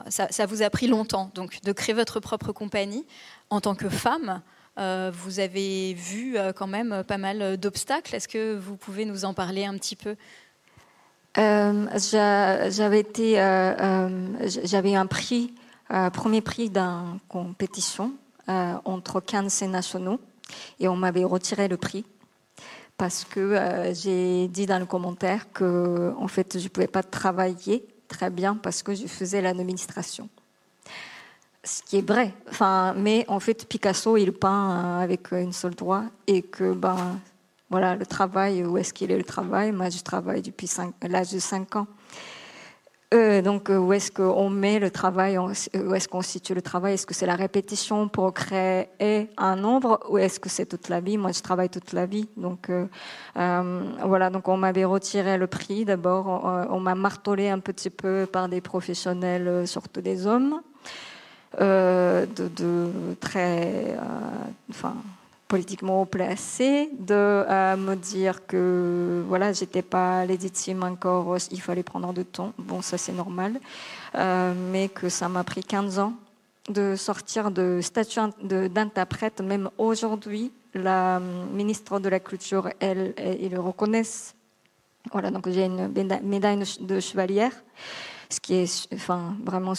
ça, 0.08 0.28
ça, 0.30 0.46
vous 0.46 0.62
a 0.62 0.70
pris 0.70 0.88
longtemps 0.88 1.30
donc 1.36 1.62
de 1.62 1.74
créer 1.74 1.94
votre 1.94 2.22
propre 2.22 2.54
compagnie 2.54 3.06
en 3.50 3.60
tant 3.60 3.76
que 3.76 3.90
femme. 3.90 4.42
Euh, 4.78 5.12
vous 5.14 5.40
avez 5.40 5.94
vu 5.94 6.38
euh, 6.38 6.54
quand 6.54 6.68
même 6.68 7.04
pas 7.08 7.18
mal 7.18 7.58
d'obstacles. 7.58 8.16
Est-ce 8.16 8.28
que 8.28 8.56
vous 8.56 8.76
pouvez 8.76 9.06
nous 9.06 9.26
en 9.26 9.34
parler 9.34 9.66
un 9.66 9.74
petit 9.74 9.96
peu? 9.96 10.16
Euh, 11.38 11.88
J'avais 12.70 13.00
été, 13.00 13.40
un 13.40 15.06
prix, 15.08 15.54
premier 16.14 16.42
prix 16.42 16.70
d'une 16.70 17.20
compétition 17.28 18.14
entre 18.48 19.20
15 19.20 19.64
nationaux, 19.64 20.20
et 20.80 20.88
on 20.88 20.96
m'avait 20.96 21.26
retiré 21.26 21.68
le 21.68 21.78
prix 21.78 22.06
parce 22.98 23.26
que 23.26 23.92
j'ai 23.94 24.48
dit 24.48 24.66
dans 24.66 24.80
le 24.80 24.88
commentaire 24.88 25.52
que 25.52 26.14
en 26.18 26.28
fait 26.28 26.58
je 26.58 26.68
pouvais 26.70 26.88
pas 26.88 27.04
travailler 27.04 27.86
très 28.08 28.32
bien 28.32 28.56
parce 28.56 28.82
que 28.82 28.96
je 28.96 29.06
faisais 29.06 29.42
l'administration. 29.42 30.30
Ce 31.68 31.84
qui 31.84 31.98
est 31.98 32.08
vrai. 32.08 32.34
Enfin, 32.50 32.94
mais 32.96 33.26
en 33.28 33.42
fait, 33.42 33.68
Picasso, 33.68 34.16
il 34.16 34.32
peint 34.32 35.02
avec 35.02 35.34
une 35.34 35.52
seule 35.52 35.76
doigt 35.76 36.06
et 36.26 36.42
que, 36.42 36.72
ben, 36.72 37.20
voilà, 37.70 37.96
le 37.96 38.06
travail, 38.06 38.64
où 38.64 38.78
est-ce 38.78 38.94
qu'il 38.94 39.12
est 39.12 39.18
le 39.18 39.26
travail? 39.26 39.74
Moi, 39.74 39.90
je 39.90 40.02
travaille 40.02 40.42
depuis 40.42 40.70
l'âge 41.02 41.34
de 41.34 41.40
5 41.40 41.76
ans. 41.76 41.88
Euh, 43.14 43.42
donc, 43.42 43.70
euh, 43.70 43.78
où 43.78 43.92
est-ce 43.92 44.12
qu'on 44.12 44.50
met 44.50 44.80
le 44.80 44.92
travail 44.92 45.38
Où 45.38 45.50
est-ce 45.50 46.08
qu'on 46.08 46.22
situe 46.22 46.54
le 46.54 46.62
travail? 46.62 46.94
Est-ce 46.94 47.06
que 47.06 47.14
c'est 47.14 47.26
la 47.26 47.36
répétition 47.36 48.08
pour 48.08 48.34
créer 48.34 49.30
un 49.36 49.58
nombre? 49.58 50.00
Ou 50.10 50.18
est-ce 50.18 50.40
que 50.40 50.48
c'est 50.48 50.66
toute 50.66 50.88
la 50.88 51.02
vie? 51.02 51.18
Moi, 51.18 51.34
je 51.34 51.42
travaille 51.42 51.70
toute 51.70 51.92
la 51.92 52.06
vie. 52.06 52.30
Donc, 52.38 52.70
euh, 52.70 52.86
voilà, 53.36 54.30
donc 54.30 54.48
on 54.48 54.56
m'avait 54.56 54.86
retiré 54.86 55.38
le 55.38 55.48
prix. 55.48 55.84
D'abord, 55.84 56.68
on, 56.70 56.80
m'a 56.80 56.96
martelé 56.96 57.50
un 57.50 57.60
petit 57.60 57.90
peu 57.90 58.26
par 58.26 58.48
des 58.48 58.62
professionnels, 58.62 59.68
surtout 59.68 60.02
des 60.02 60.28
hommes, 60.28 60.62
de, 61.54 62.48
de, 62.48 62.92
très. 63.20 63.98
enfin 64.70 64.96
politiquement 65.48 66.06
placé 66.06 66.90
de 67.00 67.14
euh, 67.14 67.78
me 67.78 67.96
dire 67.96 68.46
que 68.46 69.24
voilà 69.28 69.54
j'étais 69.54 69.82
pas 69.82 70.26
légitime 70.26 70.84
encore 70.84 71.38
il 71.52 71.62
fallait 71.62 71.84
prendre 71.84 72.14
du 72.14 72.26
temps. 72.26 72.54
Bon 72.58 72.82
ça 72.82 72.98
c'est 72.98 73.14
normal. 73.14 73.60
Euh, 74.16 74.54
mais 74.72 74.90
que 74.90 75.10
ça 75.10 75.30
m'a 75.30 75.44
pris 75.44 75.64
15 75.64 76.00
ans 76.00 76.14
de 76.70 76.96
sortir 76.96 77.50
de 77.52 77.80
statut 77.82 78.20
d'interprète. 78.42 79.42
Même 79.42 79.70
aujourd'hui 79.78 80.52
la 80.74 81.20
ministre 81.20 82.00
de 82.00 82.10
la 82.10 82.20
culture 82.20 82.70
elle, 82.80 83.14
ils 83.40 83.52
le 83.52 83.60
reconnaissent. 83.60 84.36
Voilà 85.12 85.32
donc 85.32 85.50
j'ai 85.50 85.66
une 85.66 85.88
médaille 86.24 86.64
de 86.82 87.00
chevalière 87.00 87.54
ce 88.30 88.40
qui 88.42 88.56
est 88.56 88.88
enfin 88.94 89.36
vraiment 89.44 89.74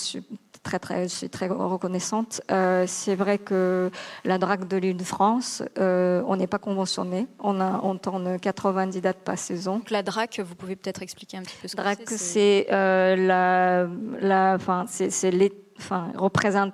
très, 0.62 0.78
très, 0.78 1.04
je 1.04 1.14
suis 1.14 1.28
très 1.30 1.48
reconnaissante. 1.48 2.40
Euh, 2.50 2.84
c'est 2.86 3.14
vrai 3.14 3.38
que 3.38 3.90
la 4.24 4.38
drague 4.38 4.66
de 4.68 4.76
l'île 4.76 4.96
de 4.96 5.04
France, 5.04 5.62
euh, 5.78 6.22
on 6.26 6.36
n'est 6.36 6.46
pas 6.46 6.58
conventionné. 6.58 7.26
On, 7.38 7.60
a, 7.60 7.80
on 7.82 7.96
tourne 7.96 8.38
90 8.38 9.00
dates 9.00 9.18
par 9.18 9.38
saison. 9.38 9.78
Donc 9.78 9.90
la 9.90 10.02
drague, 10.02 10.40
vous 10.40 10.54
pouvez 10.54 10.76
peut-être 10.76 11.02
expliquer 11.02 11.38
un 11.38 11.42
petit 11.42 11.56
peu 11.60 11.68
ce 11.68 11.76
que 11.76 12.16
c'est 12.16 12.38
c'est 12.38 12.66
euh, 12.70 13.16
la, 13.16 13.86
la, 14.20 14.54
enfin, 14.54 14.84
c'est, 14.86 15.30
les, 15.30 15.52
enfin, 15.78 16.12
représente 16.16 16.72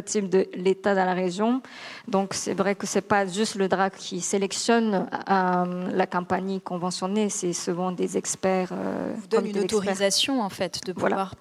de 0.00 0.48
l'État 0.54 0.94
dans 0.94 1.04
la 1.04 1.14
région. 1.14 1.60
Donc 2.08 2.34
c'est 2.34 2.54
vrai 2.54 2.74
que 2.74 2.86
c'est 2.86 3.02
pas 3.02 3.26
juste 3.26 3.56
le 3.56 3.68
DRAC 3.68 3.94
qui 3.96 4.20
sélectionne 4.20 5.06
euh, 5.30 5.90
la 5.92 6.06
campagne 6.06 6.60
conventionnée, 6.60 7.28
c'est 7.28 7.52
souvent 7.52 7.92
des 7.92 8.16
experts. 8.16 8.70
Euh, 8.72 9.12
Vous 9.16 9.26
donne 9.26 9.46
une 9.46 9.58
autorisation 9.58 10.40
en 10.40 10.48
fait 10.48 10.80
de 10.86 10.92
pouvoir. 10.92 11.34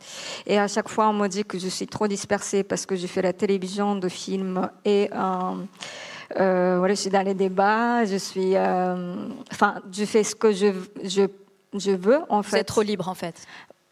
Et 0.46 0.60
à 0.60 0.68
chaque 0.68 0.90
fois 0.90 1.10
on 1.10 1.14
me 1.14 1.28
dit 1.28 1.46
que 1.46 1.58
je 1.58 1.70
suis 1.70 1.88
trop 1.88 2.08
dispersée 2.08 2.64
parce 2.64 2.86
que 2.86 2.96
j'ai 2.96 3.08
fait 3.08 3.22
la 3.22 3.34
télévision, 3.34 3.96
de 3.96 4.10
films 4.10 4.70
et 4.86 5.10
euh, 5.14 5.54
euh, 6.40 6.76
voilà, 6.80 6.94
je 6.94 7.02
suis 7.02 7.10
dans 7.10 7.26
les 7.26 7.34
débats, 7.34 8.06
je 8.06 8.18
suis, 8.18 8.56
enfin, 9.52 9.76
je 9.92 10.06
fais 10.06 10.24
ce 10.24 10.36
que 10.36 10.52
je, 10.52 10.68
je, 11.04 11.24
je 11.78 11.92
veux 11.92 12.22
en 12.30 12.44
fait. 12.44 12.60
Êtes 12.60 12.68
trop 12.68 12.82
libre 12.82 13.08
en 13.08 13.16
fait 13.16 13.36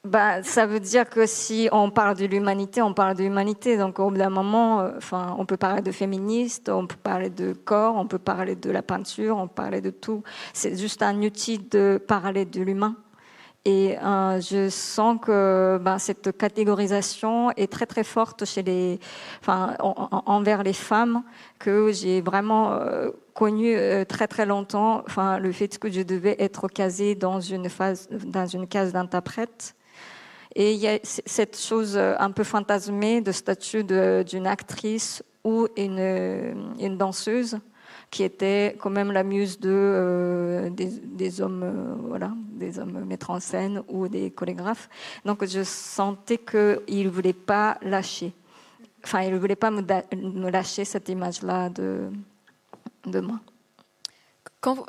bah, 0.06 0.44
ça 0.44 0.66
veut 0.66 0.80
dire 0.80 1.10
que 1.10 1.26
si 1.26 1.68
on 1.74 1.92
parle 1.92 2.16
de 2.16 2.26
l'humanité, 2.26 2.82
on 2.82 2.94
parle 2.94 3.18
de 3.18 3.24
l'humanité. 3.24 3.78
Donc, 3.78 4.00
au 4.00 4.10
bout 4.10 4.18
d'un 4.18 4.30
moment, 4.30 4.80
euh, 4.80 4.92
enfin, 4.96 5.36
on 5.38 5.46
peut 5.46 5.58
parler 5.58 5.82
de 5.82 5.92
féministes, 5.92 6.70
on 6.70 6.88
peut 6.88 6.96
parler 7.04 7.30
de 7.30 7.52
corps, 7.52 7.96
on 7.98 8.08
peut 8.08 8.18
parler 8.18 8.56
de 8.56 8.72
la 8.72 8.82
peinture, 8.82 9.38
on 9.38 9.48
peut 9.48 9.56
parler 9.56 9.82
de 9.82 9.90
tout. 9.90 10.24
C'est 10.54 10.78
juste 10.78 11.04
un 11.04 11.22
outil 11.22 11.60
de 11.60 12.02
parler 12.08 12.46
de 12.46 12.62
l'humain. 12.62 12.96
Et 13.66 13.98
euh, 14.00 14.40
je 14.40 14.70
sens 14.70 15.18
que 15.22 15.78
ben, 15.82 16.00
cette 16.00 16.38
catégorisation 16.38 17.52
est 17.52 17.70
très 17.70 17.86
très 17.86 18.06
forte 18.06 18.46
chez 18.46 18.64
les, 18.64 19.00
enfin, 19.42 19.76
envers 19.82 20.64
les 20.64 20.74
femmes 20.74 21.24
que 21.60 21.92
j'ai 21.92 22.22
vraiment 22.22 22.72
euh, 22.72 23.10
connu 23.34 23.76
très 24.08 24.28
très 24.30 24.46
longtemps. 24.46 25.04
Enfin, 25.06 25.40
le 25.40 25.52
fait 25.52 25.78
que 25.78 25.92
je 25.92 26.02
devais 26.04 26.38
être 26.40 26.70
casée 26.70 27.16
dans 27.16 27.42
une 27.42 27.68
case 27.70 28.94
d'interprète 28.94 29.76
et 30.56 30.74
il 30.74 30.80
y 30.80 30.88
a 30.88 31.00
cette 31.04 31.58
chose 31.58 31.96
euh, 31.96 32.16
un 32.20 32.32
peu 32.32 32.44
fantasmée 32.44 33.22
de 33.22 33.32
statut 33.32 33.84
d'une 33.84 34.48
actrice 34.48 35.24
ou 35.44 35.68
une, 35.78 36.76
une, 36.80 36.98
danseuse 36.98 37.60
qui 38.10 38.24
était 38.24 38.76
quand 38.80 38.90
même 38.90 39.12
la 39.12 39.24
muse 39.24 39.60
de, 39.60 39.70
euh, 39.72 40.70
des, 40.72 41.42
hommes, 41.42 41.64
euh, 41.64 41.96
voilà, 42.08 42.34
des 42.52 42.80
hommes 42.80 43.06
mettre 43.06 43.30
en 43.30 43.40
scène 43.40 43.84
ou 43.88 44.08
des 44.08 44.32
chorégraphes. 44.32 44.90
Donc 45.24 45.46
je 45.46 45.64
sentais 45.64 46.40
qu'il 46.40 47.06
ne 47.06 47.10
voulait 47.10 47.34
pas 47.34 47.78
lâcher. 47.82 48.34
Enfin, 49.04 49.22
il 49.22 49.34
ne 49.34 49.38
voulait 49.38 49.56
pas 49.56 49.72
me, 49.72 49.82
me 49.82 50.50
lâcher 50.50 50.84
cette 50.84 51.08
image-là 51.10 51.70
de, 51.70 52.10
de 53.06 53.20
moi 53.20 53.40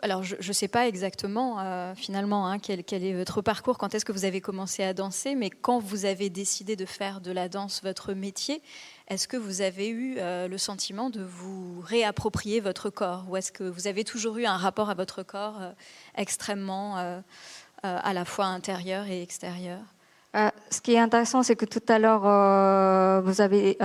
alors, 0.03 0.25
je 0.25 0.37
ne 0.37 0.53
sais 0.53 0.67
pas 0.67 0.89
exactement 0.89 1.61
euh, 1.61 1.95
finalement 1.95 2.49
hein, 2.49 2.59
quel, 2.59 2.81
est 2.81 3.13
votre 3.13 3.41
parcours, 3.41 3.79
quand 3.79 3.95
est-ce 3.95 4.05
que 4.05 4.11
vous 4.11 4.25
avez 4.25 4.41
commencé 4.41 4.83
à 4.83 4.95
danser, 4.95 5.37
mais 5.37 5.49
quand 5.49 5.79
vous 5.79 6.07
avez 6.07 6.29
décidé 6.29 6.75
de 6.75 6.85
faire 6.85 7.21
de 7.21 7.31
la 7.31 7.49
danse 7.49 7.81
votre 7.85 8.13
métier, 8.13 8.63
est-ce 9.07 9.29
que 9.29 9.37
vous 9.37 9.61
avez 9.61 9.89
eu 9.89 10.17
euh, 10.19 10.49
le 10.49 10.59
sentiment 10.59 11.09
de 11.09 11.23
vous 11.23 11.81
réapproprier 11.83 12.59
votre 12.59 12.91
corps 12.91 13.27
Ou 13.29 13.37
est-ce 13.37 13.53
que 13.53 13.63
vous 13.63 13.87
avez 13.87 14.03
toujours 14.03 14.39
eu 14.39 14.45
un 14.45 14.57
rapport 14.57 14.91
à 14.91 14.95
votre 14.95 15.23
corps 15.23 15.59
euh, 15.61 15.71
extrêmement 16.17 16.97
à 17.83 18.13
la 18.13 18.25
fois 18.25 18.47
intérieur 18.47 19.07
et 19.07 19.23
extérieur? 19.23 19.79
Ce 20.35 20.81
qui 20.81 20.95
est 20.95 20.99
intéressant, 20.99 21.43
c'est 21.43 21.57
que 21.57 21.65
tout 21.65 21.83
à 21.89 21.99
l'heure, 21.99 23.23
vous 23.23 23.41
avez, 23.41 23.79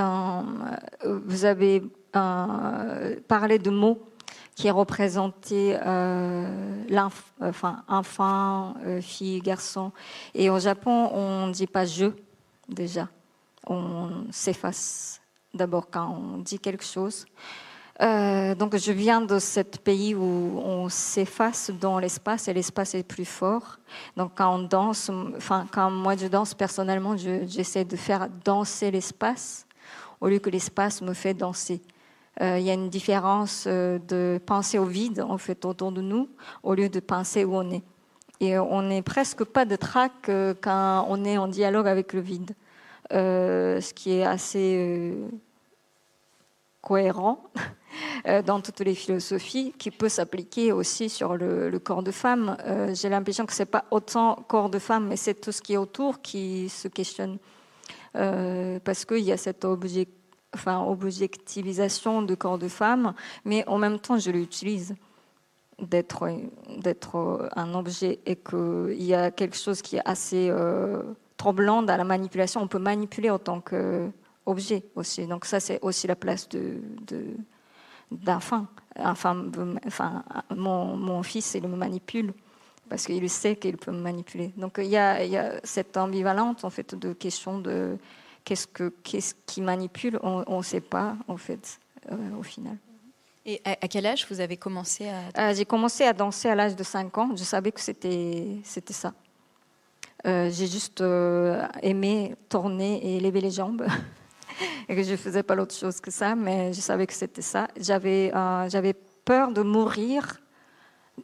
vous 1.04 1.45
avez 1.45 1.84
parlé 2.12 3.60
de 3.60 3.69
mots 3.69 4.02
qui 4.55 4.67
est 4.67 4.71
représenté 4.71 5.77
euh, 5.85 6.85
enfant, 7.87 8.73
euh, 8.85 9.01
fille, 9.01 9.41
garçon. 9.41 9.91
Et 10.33 10.49
au 10.49 10.59
Japon, 10.59 11.09
on 11.13 11.47
ne 11.47 11.51
dit 11.51 11.67
pas 11.67 11.85
je 11.85 12.07
déjà. 12.69 13.09
On 13.67 14.25
s'efface 14.31 15.21
d'abord 15.53 15.89
quand 15.91 16.07
on 16.07 16.37
dit 16.37 16.59
quelque 16.59 16.85
chose. 16.85 17.25
Euh, 18.01 18.55
donc 18.55 18.75
je 18.75 18.91
viens 18.91 19.21
de 19.21 19.39
ce 19.39 19.61
pays 19.61 20.15
où 20.15 20.59
on 20.63 20.89
s'efface 20.89 21.71
dans 21.71 21.97
l'espace 21.97 22.47
et 22.49 22.53
l'espace 22.53 22.93
est 22.93 23.03
plus 23.03 23.25
fort. 23.25 23.77
Donc 24.17 24.33
quand 24.35 24.53
on 24.53 24.63
danse, 24.63 25.09
enfin 25.37 25.65
quand 25.71 25.89
moi 25.89 26.15
je 26.17 26.27
danse 26.27 26.53
personnellement, 26.53 27.15
j'essaie 27.17 27.85
de 27.85 27.95
faire 27.95 28.27
danser 28.43 28.91
l'espace 28.91 29.65
au 30.19 30.27
lieu 30.27 30.39
que 30.39 30.49
l'espace 30.49 31.01
me 31.01 31.13
fait 31.13 31.33
danser. 31.33 31.81
Euh, 32.41 32.60
il 32.60 32.65
y 32.65 32.69
a 32.69 32.74
une 32.74 32.89
différence 32.89 33.63
euh, 33.65 33.98
de 33.98 34.39
penser 34.45 34.78
au 34.78 34.86
vide 34.86 35.21
en 35.21 35.38
fait 35.38 35.63
autour 35.63 35.93
de 35.93 36.02
nous 36.02 36.28
au 36.63 36.74
lieu 36.74 36.89
de 36.89 37.00
penser 37.00 37.45
où 37.45 37.56
on 37.56 37.71
est. 37.71 37.84
Et 38.41 38.58
on 38.58 38.82
n'est 38.82 39.02
presque 39.02 39.45
pas 39.45 39.63
de 39.63 39.78
trac 39.78 40.12
euh, 40.28 40.54
quand 40.60 41.06
on 41.08 41.24
est 41.24 41.38
en 41.38 41.48
dialogue 41.48 41.88
avec 41.88 42.12
le 42.12 42.19
vide, 42.19 42.52
ce 43.12 43.93
qui 43.93 44.12
est 44.12 44.26
assez 44.26 45.15
cohérent 46.82 47.45
dans 48.45 48.60
toutes 48.60 48.82
les 48.82 48.95
philosophies, 48.95 49.74
qui 49.78 49.89
peut 49.89 50.10
s'appliquer 50.10 50.74
aussi 50.74 51.08
sur 51.08 51.38
le, 51.38 51.80
corps 51.80 52.04
de 52.04 52.12
femme. 52.12 52.58
J'ai 52.93 53.08
l'impression 53.08 53.45
que 53.45 53.54
c'est 53.54 53.65
pas 53.65 53.86
autant 53.91 54.36
corps 54.48 54.69
de 54.69 54.80
femme, 54.80 55.08
mais 55.08 55.15
c'est 55.15 55.36
tout 55.36 55.54
ce 55.54 55.62
qui 55.62 55.74
est 55.74 55.78
autour 55.78 56.21
qui 56.21 56.67
se 56.67 56.88
questionne, 56.88 57.38
parce 58.13 59.06
qu'il 59.06 59.19
y 59.19 59.32
a 59.32 59.38
cet 59.38 59.63
objet 59.63 60.08
enfin, 60.55 60.81
objectivisation 60.81 62.21
de 62.21 62.35
corps 62.35 62.57
de 62.57 62.67
femme, 62.67 63.13
mais 63.43 63.67
en 63.67 63.77
même 63.77 63.99
temps, 63.99 64.17
je 64.17 64.31
l'utilise 64.31 64.95
d'être 65.79 66.29
d'être 66.77 67.49
un 67.55 67.73
objet 67.75 68.19
et 68.25 68.37
qu'il 68.37 69.03
y 69.03 69.13
a 69.13 69.29
quelque 69.29 69.57
chose 69.57 69.81
qui 69.81 69.97
est 69.97 70.01
assez 70.05 70.47
euh, 70.49 71.03
dans 71.37 71.85
la 71.85 72.03
manipulation. 72.03 72.61
On 72.61 72.67
peut 72.67 72.79
manipuler 72.79 73.29
en 73.29 73.37
tant 73.39 73.61
qu'objet 73.61 74.83
aussi. 74.95 75.27
Donc 75.27 75.45
ça, 75.45 75.59
c'est 75.59 75.79
aussi 75.83 76.07
la 76.07 76.15
place 76.15 76.49
de, 76.49 76.79
d'enfant. 78.11 78.65
Enfin, 78.97 79.45
enfin, 79.85 80.23
mon, 80.55 80.95
mon 80.95 81.21
fils, 81.21 81.53
il 81.53 81.67
me 81.67 81.75
manipule 81.75 82.33
parce 82.89 83.05
qu'il 83.05 83.29
sait 83.29 83.55
qu'il 83.55 83.77
peut 83.77 83.91
me 83.91 84.01
manipuler. 84.01 84.53
Donc 84.57 84.75
il 84.79 84.87
y 84.87 84.97
a, 84.97 85.23
il 85.23 85.31
y 85.31 85.37
a 85.37 85.59
cette 85.63 85.97
ambivalence 85.97 86.63
en 86.63 86.69
fait 86.69 86.95
de 86.95 87.13
questions 87.13 87.59
de 87.59 87.97
Qu'est-ce, 88.45 88.67
que, 88.67 88.93
qu'est-ce 89.03 89.34
qui 89.47 89.60
manipule 89.60 90.19
On 90.21 90.58
ne 90.58 90.63
sait 90.63 90.79
pas, 90.79 91.15
en 91.27 91.36
fait, 91.36 91.79
euh, 92.12 92.15
au 92.39 92.43
final. 92.43 92.77
Et 93.43 93.60
à, 93.65 93.75
quel 93.88 94.05
âge 94.05 94.27
vous 94.29 94.39
avez 94.39 94.55
commencé 94.55 95.10
à... 95.10 95.49
Euh, 95.49 95.53
j'ai 95.55 95.65
commencé 95.65 96.03
à 96.03 96.13
danser 96.13 96.47
à 96.49 96.53
l'âge 96.53 96.75
de 96.75 96.84
5 96.84 97.17
ans. 97.17 97.36
Je 97.36 97.43
savais 97.43 97.71
que 97.71 97.81
c'était, 97.81 98.58
c'était 98.63 98.93
ça. 98.93 99.13
Euh, 100.27 100.51
j'ai 100.51 100.67
juste 100.67 101.03
aimé 101.81 102.36
tourner 102.47 103.15
et 103.15 103.19
lever 103.19 103.41
les 103.41 103.49
jambes. 103.49 103.88
et 104.89 104.95
que 104.95 105.01
je 105.01 105.12
ne 105.12 105.17
faisais 105.17 105.41
pas 105.41 105.55
l'autre 105.55 105.73
chose 105.73 105.99
que 105.99 106.12
ça, 106.12 106.36
mais 106.36 106.71
je 106.71 106.81
savais 106.81 107.08
que 107.08 107.13
c'était 107.13 107.41
ça. 107.41 107.67
J'avais, 107.79 108.31
j'avais 108.67 108.93
peur 108.93 109.52
de 109.52 109.63
mourir, 109.63 110.39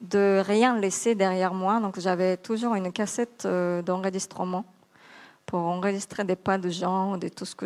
de 0.02 0.42
rien 0.44 0.76
laisser 0.80 1.14
derrière 1.14 1.54
moi. 1.54 1.80
Donc 1.80 2.00
j'avais 2.00 2.38
toujours 2.38 2.74
une 2.74 2.92
cassette 2.92 3.48
d'enregistrement 3.86 4.66
pour 5.46 5.60
enregistrer 5.60 6.24
des 6.24 6.36
pas 6.36 6.58
de 6.58 6.70
gens, 6.70 7.18
de 7.18 7.28
tout 7.28 7.46
ce 7.46 7.56
que 7.56 7.66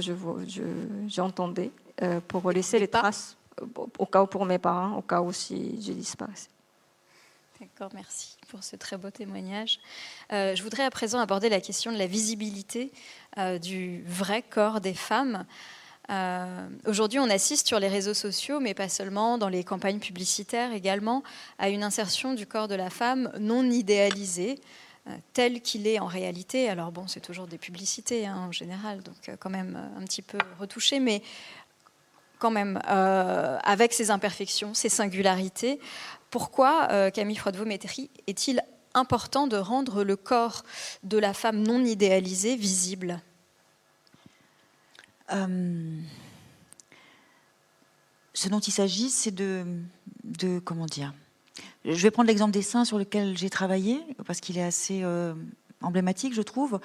j'entendais, 1.07 1.71
je, 2.01 2.19
pour 2.19 2.51
laisser 2.51 2.79
les 2.79 2.87
traces 2.87 3.37
au 3.97 4.05
cas 4.05 4.23
où 4.23 4.27
pour 4.27 4.45
mes 4.45 4.59
parents, 4.59 4.97
au 4.97 5.01
cas 5.01 5.21
où 5.21 5.31
si 5.31 5.81
je 5.81 5.93
disparaissais. 5.93 6.49
D'accord, 7.59 7.89
merci 7.93 8.35
pour 8.49 8.63
ce 8.63 8.75
très 8.75 8.97
beau 8.97 9.09
témoignage. 9.09 9.79
je 10.29 10.61
voudrais 10.61 10.83
à 10.83 10.89
présent 10.89 11.19
aborder 11.19 11.47
la 11.47 11.61
question 11.61 11.93
de 11.93 11.97
la 11.97 12.07
visibilité 12.07 12.91
du 13.61 14.03
vrai 14.05 14.41
corps 14.41 14.81
des 14.81 14.93
femmes. 14.93 15.45
Euh, 16.09 16.67
aujourd'hui, 16.85 17.19
on 17.19 17.29
assiste 17.29 17.67
sur 17.67 17.79
les 17.79 17.87
réseaux 17.87 18.13
sociaux, 18.13 18.59
mais 18.59 18.73
pas 18.73 18.89
seulement, 18.89 19.37
dans 19.37 19.49
les 19.49 19.63
campagnes 19.63 19.99
publicitaires 19.99 20.73
également, 20.73 21.23
à 21.57 21.69
une 21.69 21.83
insertion 21.83 22.33
du 22.33 22.45
corps 22.45 22.67
de 22.67 22.75
la 22.75 22.89
femme 22.89 23.31
non 23.39 23.69
idéalisé, 23.69 24.51
euh, 24.51 24.84
tel 25.33 25.61
qu'il 25.61 25.87
est 25.87 25.99
en 25.99 26.07
réalité. 26.07 26.69
Alors 26.69 26.91
bon, 26.91 27.07
c'est 27.07 27.19
toujours 27.19 27.47
des 27.47 27.57
publicités 27.57 28.25
hein, 28.25 28.37
en 28.37 28.51
général, 28.51 29.03
donc 29.03 29.29
euh, 29.29 29.35
quand 29.39 29.49
même 29.49 29.79
un 29.97 30.03
petit 30.03 30.21
peu 30.21 30.37
retouché, 30.59 30.99
mais 30.99 31.21
quand 32.39 32.51
même 32.51 32.79
avec 32.85 33.93
ses 33.93 34.11
imperfections, 34.11 34.73
ses 34.73 34.89
singularités. 34.89 35.79
Pourquoi, 36.29 37.09
Camille 37.11 37.37
Froidevaux-Métry, 37.37 38.09
est-il 38.27 38.61
important 38.93 39.47
de 39.47 39.57
rendre 39.57 40.03
le 40.03 40.15
corps 40.15 40.63
de 41.03 41.17
la 41.17 41.33
femme 41.33 41.63
non 41.63 41.83
idéalisée 41.83 42.57
visible? 42.57 43.21
Euh, 45.31 46.01
ce 48.33 48.49
dont 48.49 48.59
il 48.59 48.71
s'agit, 48.71 49.09
c'est 49.09 49.33
de, 49.33 49.65
comment 50.63 50.85
dire. 50.85 51.13
Je 51.87 52.01
vais 52.01 52.09
prendre 52.09 52.27
l'exemple 52.27 52.51
des 52.51 52.63
seins 52.63 52.83
sur 52.83 52.97
lequel 52.97 53.37
j'ai 53.37 53.51
travaillé 53.51 54.01
parce 54.25 54.39
qu'il 54.39 54.57
est 54.57 54.63
assez 54.63 55.01
euh, 55.03 55.35
emblématique, 55.83 56.33
je 56.33 56.41
trouve. 56.41 56.79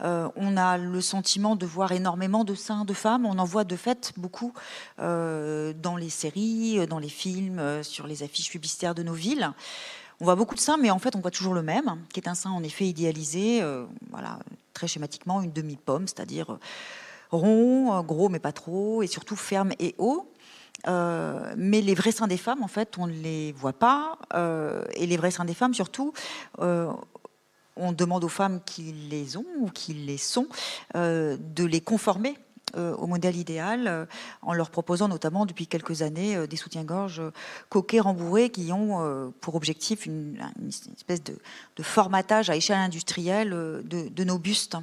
Euh, 0.00 0.28
on 0.36 0.56
a 0.56 0.78
le 0.78 1.00
sentiment 1.00 1.56
de 1.56 1.66
voir 1.66 1.90
énormément 1.90 2.44
de 2.44 2.54
seins 2.54 2.84
de 2.84 2.92
femmes. 2.94 3.26
On 3.26 3.38
en 3.40 3.44
voit 3.44 3.64
de 3.64 3.74
fait 3.74 4.12
beaucoup 4.16 4.52
dans 4.98 5.96
les 5.98 6.08
séries, 6.08 6.86
dans 6.86 7.00
les 7.00 7.08
films, 7.08 7.82
sur 7.82 8.06
les 8.06 8.22
affiches 8.22 8.50
publicitaires 8.50 8.94
de 8.94 9.02
nos 9.02 9.12
villes. 9.12 9.50
On 10.20 10.24
voit 10.24 10.36
beaucoup 10.36 10.54
de 10.54 10.60
seins, 10.60 10.76
mais 10.76 10.92
en 10.92 11.00
fait, 11.00 11.16
on 11.16 11.20
voit 11.20 11.32
toujours 11.32 11.54
le 11.54 11.62
même, 11.62 11.96
qui 12.12 12.20
est 12.20 12.28
un 12.28 12.36
sein 12.36 12.50
en 12.50 12.62
effet 12.62 12.86
idéalisé, 12.86 13.60
voilà, 14.10 14.38
très 14.72 14.86
schématiquement, 14.86 15.42
une 15.42 15.52
demi-pomme, 15.52 16.06
c'est-à-dire 16.06 16.58
rond, 17.32 18.00
gros 18.02 18.28
mais 18.28 18.38
pas 18.38 18.52
trop, 18.52 19.02
et 19.02 19.08
surtout 19.08 19.34
ferme 19.34 19.72
et 19.80 19.96
haut. 19.98 20.30
Euh, 20.86 21.54
mais 21.56 21.80
les 21.80 21.94
vrais 21.94 22.12
seins 22.12 22.26
des 22.26 22.36
femmes, 22.36 22.62
en 22.62 22.68
fait, 22.68 22.96
on 22.98 23.06
ne 23.06 23.12
les 23.12 23.52
voit 23.52 23.72
pas. 23.72 24.18
Euh, 24.34 24.84
et 24.94 25.06
les 25.06 25.16
vrais 25.16 25.30
seins 25.30 25.44
des 25.44 25.54
femmes, 25.54 25.74
surtout, 25.74 26.12
euh, 26.60 26.92
on 27.76 27.92
demande 27.92 28.24
aux 28.24 28.28
femmes 28.28 28.60
qui 28.64 28.92
les 29.10 29.36
ont 29.36 29.46
ou 29.58 29.68
qui 29.68 29.94
les 29.94 30.18
sont 30.18 30.46
de 30.94 31.64
les 31.64 31.80
conformer 31.80 32.36
au 32.76 33.06
modèle 33.06 33.36
idéal, 33.36 33.86
euh, 33.86 34.06
en 34.42 34.52
leur 34.52 34.70
proposant 34.70 35.08
notamment 35.08 35.46
depuis 35.46 35.66
quelques 35.66 36.02
années 36.02 36.36
euh, 36.36 36.46
des 36.46 36.56
soutiens-gorge 36.56 37.22
coquets 37.68 38.00
rembourrés 38.00 38.50
qui 38.50 38.72
ont 38.72 39.32
pour 39.40 39.54
objectif 39.54 40.06
une, 40.06 40.38
espèce 40.96 41.22
de, 41.22 41.36
formatage 41.82 42.50
à 42.50 42.56
échelle 42.56 42.78
industrielle 42.78 43.50
de, 43.50 44.24
nos 44.24 44.38
bustes. 44.38 44.76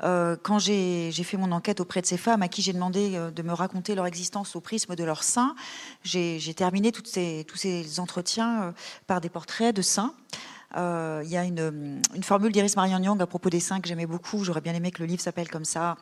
quand 0.00 0.58
j'ai 0.58 1.12
fait 1.12 1.36
mon 1.36 1.52
enquête 1.52 1.80
auprès 1.80 2.00
de 2.00 2.06
ces 2.06 2.16
femmes 2.16 2.42
à 2.42 2.48
qui 2.48 2.62
j'ai 2.62 2.72
demandé 2.72 3.18
de 3.34 3.42
me 3.42 3.52
raconter 3.52 3.94
leur 3.94 4.06
existence 4.06 4.56
au 4.56 4.60
prisme 4.60 4.94
de 4.96 5.04
leurs 5.04 5.22
seins, 5.22 5.54
j'ai 6.02 6.54
terminé 6.54 6.92
ces, 7.04 7.44
tous 7.46 7.56
ces 7.56 8.00
entretiens 8.00 8.74
par 9.06 9.20
des 9.20 9.28
portraits 9.28 9.74
de 9.74 9.82
seins. 9.82 10.14
Il 10.74 11.28
y 11.28 11.36
a 11.36 11.44
une, 11.44 12.00
une 12.14 12.22
formule 12.22 12.52
d'Iris 12.52 12.76
Marianne 12.76 13.04
Young 13.04 13.20
à 13.20 13.26
propos 13.26 13.50
des 13.50 13.60
seins 13.60 13.80
que 13.80 13.88
j'aimais 13.88 14.06
beaucoup. 14.06 14.44
J'aurais 14.44 14.62
bien 14.62 14.74
aimé 14.74 14.90
que 14.90 15.02
le 15.02 15.06
livre 15.06 15.22
s'appelle 15.22 15.48
comme 15.48 15.64
ça. 15.64 15.96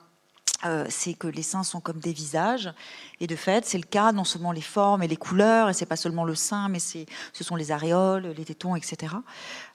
Euh, 0.67 0.85
c'est 0.91 1.15
que 1.15 1.27
les 1.27 1.43
seins 1.43 1.63
sont 1.63 1.81
comme 1.81 2.01
des 2.01 2.13
visages. 2.13 2.73
Et 3.21 3.27
de 3.27 3.37
fait, 3.37 3.65
c'est 3.65 3.79
le 3.79 3.85
cas, 3.85 4.13
non 4.13 4.25
seulement 4.25 4.53
les 4.53 4.61
formes 4.61 5.03
et 5.03 5.09
les 5.09 5.17
couleurs, 5.17 5.71
et 5.71 5.73
c'est 5.73 5.87
pas 5.87 5.97
seulement 5.97 6.25
le 6.25 6.35
sein, 6.35 6.69
mais 6.69 6.79
ce 6.79 7.07
sont 7.45 7.57
les 7.57 7.73
aréoles, 7.73 8.35
les 8.37 8.45
tétons, 8.45 8.77
etc. 8.77 9.15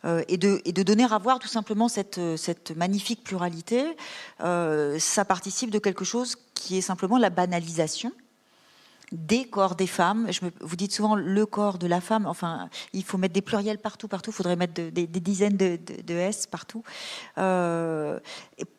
Euh, 0.06 0.24
et, 0.28 0.38
de, 0.38 0.62
et 0.66 0.74
de 0.74 0.84
donner 0.84 1.06
à 1.10 1.18
voir 1.18 1.40
tout 1.40 1.48
simplement 1.48 1.88
cette, 1.88 2.20
cette 2.38 2.72
magnifique 2.76 3.24
pluralité, 3.24 3.98
euh, 4.42 5.00
ça 5.00 5.26
participe 5.26 5.72
de 5.72 5.80
quelque 5.80 6.06
chose 6.06 6.36
qui 6.54 6.78
est 6.78 6.82
simplement 6.82 7.18
la 7.18 7.30
banalisation 7.30 8.12
des 9.12 9.46
corps 9.46 9.76
des 9.76 9.88
femmes. 9.88 10.28
Je 10.32 10.42
vous 10.62 10.76
dites 10.76 10.92
souvent 10.92 11.16
le 11.16 11.46
corps 11.46 11.78
de 11.78 11.88
la 11.88 12.02
femme. 12.02 12.26
Enfin, 12.26 12.70
il 12.94 13.04
faut 13.04 13.18
mettre 13.18 13.34
des 13.34 13.42
pluriels 13.42 13.78
partout, 13.78 14.08
partout. 14.08 14.32
Il 14.32 14.34
faudrait 14.34 14.56
mettre 14.56 14.74
des, 14.74 15.08
dizaines 15.08 15.58
de, 15.58 16.14
S 16.14 16.48
partout. 16.48 16.84
Euh, 17.38 18.20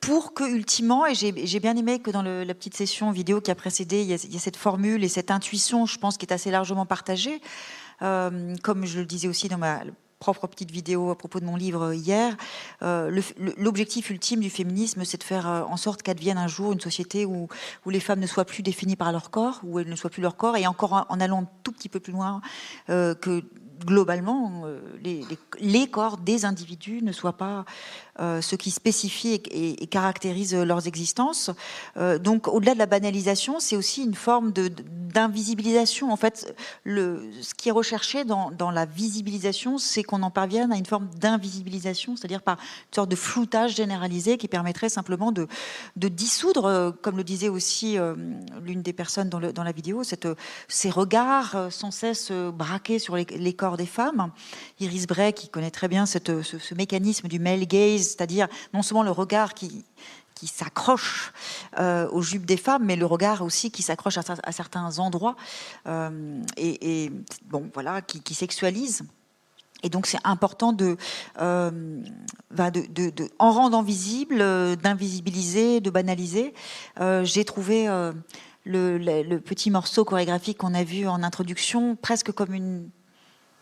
pour 0.01 0.35
que, 0.35 0.45
ultimement, 0.45 1.07
et 1.07 1.15
j'ai 1.15 1.61
bien 1.61 1.77
aimé 1.77 2.01
que 2.01 2.11
dans 2.11 2.23
la 2.23 2.55
petite 2.55 2.75
session 2.75 3.11
vidéo 3.11 3.41
qui 3.41 3.51
a 3.51 3.55
précédé, 3.55 4.03
il 4.03 4.09
y 4.09 4.15
a, 4.15 4.39
cette 4.39 4.57
formule 4.57 5.05
et 5.05 5.09
cette 5.09 5.31
intuition, 5.31 5.87
je 5.87 5.99
pense, 5.99 6.17
qui 6.17 6.27
est 6.27 6.33
assez 6.33 6.51
largement 6.51 6.87
partagée. 6.87 7.41
Euh, 8.03 8.55
comme 8.63 8.85
je 8.85 8.99
le 8.99 9.07
disais 9.07 9.29
aussi 9.29 9.49
dans 9.49 9.59
ma 9.59 9.81
propre 10.19 10.47
petite 10.47 10.71
vidéo 10.71 11.11
à 11.11 11.19
propos 11.19 11.41
de 11.41 11.45
mon 11.45 11.57
livre 11.57 11.93
hier, 11.93 12.37
euh, 12.83 13.21
l'objectif 13.59 14.11
ultime 14.11 14.41
du 14.41 14.51
féminisme, 14.51 15.05
c'est 15.05 15.19
de 15.19 15.23
faire 15.23 15.49
euh, 15.49 15.63
en 15.65 15.77
sorte 15.77 16.03
qu'advienne 16.03 16.39
un 16.39 16.49
jour 16.49 16.73
une 16.73 16.81
société 16.81 17.27
où, 17.27 17.49
les 17.87 18.01
femmes 18.01 18.21
ne 18.21 18.27
soient 18.27 18.45
plus 18.45 18.63
définies 18.63 18.97
par 18.97 19.13
leur 19.13 19.31
corps, 19.31 19.61
où 19.63 19.79
elles 19.79 19.89
ne 19.89 19.97
soient 19.97 20.11
plus 20.11 20.23
leur 20.23 20.37
corps, 20.37 20.57
et 20.57 20.67
encore 20.67 21.07
en, 21.09 21.21
allant 21.21 21.43
un 21.43 21.49
tout 21.63 21.73
petit 21.73 21.89
peu 21.89 22.01
plus 22.01 22.13
loin, 22.13 22.41
euh, 22.91 23.15
que 23.15 23.45
globalement, 23.85 24.65
les, 25.03 25.87
corps 25.87 26.17
des 26.17 26.47
individus 26.47 27.03
ne 27.03 27.13
soient 27.13 27.37
pas 27.37 27.59
euh, 27.59 27.63
ce 28.19 28.57
qui 28.57 28.71
spécifie 28.71 29.41
et, 29.51 29.87
caractérise 29.87 30.55
leurs 30.55 30.87
existences. 30.87 31.51
Euh, 31.97 32.19
donc, 32.19 32.49
au-delà 32.49 32.75
de 32.75 32.79
la 32.79 32.87
banalisation, 32.87 33.61
c'est 33.61 33.77
aussi 33.77 34.03
une 34.03 34.15
forme 34.15 34.53
d'invisibilisation. 34.53 36.13
En 36.13 36.17
fait, 36.17 36.55
ce 36.85 37.55
qui 37.57 37.69
est 37.69 37.73
recherché 37.73 38.25
dans, 38.25 38.71
la 38.71 38.85
visibilisation, 38.85 39.79
c'est 39.79 40.03
qu'on 40.03 40.23
en 40.23 40.31
parvienne 40.31 40.73
à 40.73 40.77
une 40.77 40.87
forme 40.87 41.09
d'invisibilisation, 41.17 42.17
c'est-à-dire 42.17 42.43
par 42.43 42.57
une 42.57 42.95
sorte 42.95 43.11
de 43.11 43.17
floutage 43.17 43.77
généralisé 43.77 44.39
qui 44.39 44.49
permettrait 44.49 44.89
simplement 44.89 45.33
de, 45.33 45.47
dissoudre, 45.97 46.65
euh, 46.67 46.91
comme 47.03 47.17
le 47.17 47.25
disait 47.25 47.49
aussi 47.49 47.97
l'une 48.63 48.83
des 48.83 48.93
personnes 48.93 49.29
dans, 49.29 49.41
la 49.41 49.73
vidéo, 49.73 50.03
ces 50.69 50.91
regards 50.91 51.69
sans 51.71 51.91
cesse 51.91 52.31
braqués 52.31 52.99
sur 52.99 53.17
les, 53.17 53.53
corps 53.55 53.77
des 53.77 53.87
femmes. 53.87 54.31
Iris 54.81 55.07
Bray, 55.07 55.33
qui 55.33 55.49
connaît 55.49 55.71
très 55.71 55.89
bien 55.89 56.07
ce, 56.07 56.19
ce 56.43 56.75
mécanisme 56.75 57.29
du 57.29 57.39
male 57.39 57.67
gaze, 57.67 58.06
c'est-à-dire 58.11 58.49
non 58.73 58.83
seulement 58.83 59.03
le 59.03 59.11
regard 59.11 59.55
qui, 59.55 59.85
qui 60.37 60.47
s'accroche 60.47 61.33
euh, 61.79 62.09
aux 62.11 62.23
jupes 62.23 62.47
des 62.47 62.59
femmes, 62.59 62.85
mais 62.85 62.95
le 62.95 63.07
regard 63.07 63.43
aussi 63.43 63.71
qui 63.71 63.83
s'accroche 63.83 64.19
à, 64.19 64.53
certains 64.53 64.99
endroits 64.99 65.35
euh, 65.89 66.41
et, 66.57 67.11
bon 67.47 67.69
voilà 67.75 68.03
qui, 68.03 68.35
sexualise. 68.35 69.03
Et 69.83 69.89
donc 69.89 70.07
c'est 70.07 70.19
important 70.25 70.73
de, 70.73 70.97
euh, 71.41 71.71
de, 72.51 73.11
de, 73.11 73.31
en 73.39 73.51
rendant 73.51 73.83
visible, 73.83 74.39
d'invisibiliser, 74.77 75.81
de 75.81 75.91
banaliser. 75.91 76.55
J'ai 77.23 77.45
trouvé 77.45 77.87
le, 78.65 79.39
petit 79.39 79.71
morceau 79.71 80.05
chorégraphique 80.05 80.59
qu'on 80.59 80.75
a 80.75 80.85
vu 80.85 81.07
en 81.07 81.23
introduction 81.23 81.97
presque 81.97 82.33
comme 82.33 82.53
une 82.53 82.91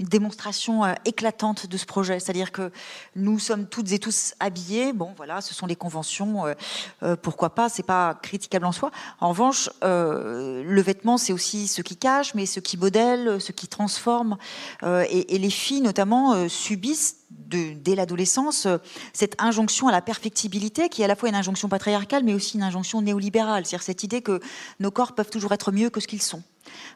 une 0.00 0.06
démonstration 0.06 0.84
euh, 0.84 0.94
éclatante 1.04 1.66
de 1.66 1.76
ce 1.76 1.86
projet. 1.86 2.18
C'est-à-dire 2.18 2.52
que 2.52 2.70
nous 3.14 3.38
sommes 3.38 3.66
toutes 3.66 3.92
et 3.92 3.98
tous 3.98 4.34
habillés. 4.40 4.92
Bon, 4.92 5.12
voilà, 5.16 5.40
ce 5.40 5.54
sont 5.54 5.66
les 5.66 5.76
conventions. 5.76 6.46
Euh, 6.46 6.54
euh, 7.02 7.16
pourquoi 7.16 7.54
pas 7.54 7.68
C'est 7.68 7.84
pas 7.84 8.14
critiquable 8.14 8.66
en 8.66 8.72
soi. 8.72 8.90
En 9.20 9.28
revanche, 9.28 9.70
le 9.82 10.80
vêtement, 10.80 11.18
c'est 11.18 11.32
aussi 11.32 11.68
ce 11.68 11.82
qui 11.82 11.96
cache, 11.96 12.34
mais 12.34 12.46
ce 12.46 12.60
qui 12.60 12.76
modèle, 12.76 13.40
ce 13.40 13.52
qui 13.52 13.68
transforme. 13.68 14.36
Et, 14.82 15.38
les 15.38 15.50
filles, 15.50 15.80
notamment, 15.80 16.48
subissent 16.48 17.16
dès 17.30 17.94
l'adolescence 17.94 18.66
cette 19.12 19.40
injonction 19.40 19.88
à 19.88 19.92
la 19.92 20.02
perfectibilité, 20.02 20.88
qui 20.88 21.02
est 21.02 21.04
à 21.04 21.08
la 21.08 21.16
fois 21.16 21.28
une 21.28 21.34
injonction 21.34 21.68
patriarcale, 21.68 22.24
mais 22.24 22.34
aussi 22.34 22.56
une 22.56 22.62
injonction 22.62 23.02
néolibérale. 23.02 23.66
C'est-à-dire 23.66 23.84
cette 23.84 24.02
idée 24.02 24.22
que 24.22 24.40
nos 24.80 24.90
corps 24.90 25.14
peuvent 25.14 25.30
toujours 25.30 25.52
être 25.52 25.72
mieux 25.72 25.90
que 25.90 26.00
ce 26.00 26.08
qu'ils 26.08 26.22
sont. 26.22 26.42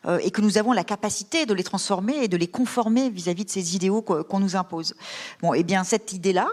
Euh, 0.07 0.19
et 0.23 0.31
que 0.31 0.41
nous 0.41 0.59
avons 0.59 0.73
la 0.73 0.85
capacité 0.85 1.47
de 1.47 1.55
les 1.55 1.65
transformer 1.65 2.25
et 2.25 2.29
de 2.29 2.37
les 2.37 2.47
conformer 2.47 3.11
vis-à-vis 3.11 3.45
de 3.45 3.51
ces 3.51 3.77
idéaux 3.77 4.03
qu'on 4.03 4.41
nous 4.41 4.57
impose. 4.57 4.95
Bon, 5.43 5.55
et 5.55 5.61
eh 5.61 5.63
bien 5.65 5.85
cette 5.85 6.13
idée-là, 6.13 6.49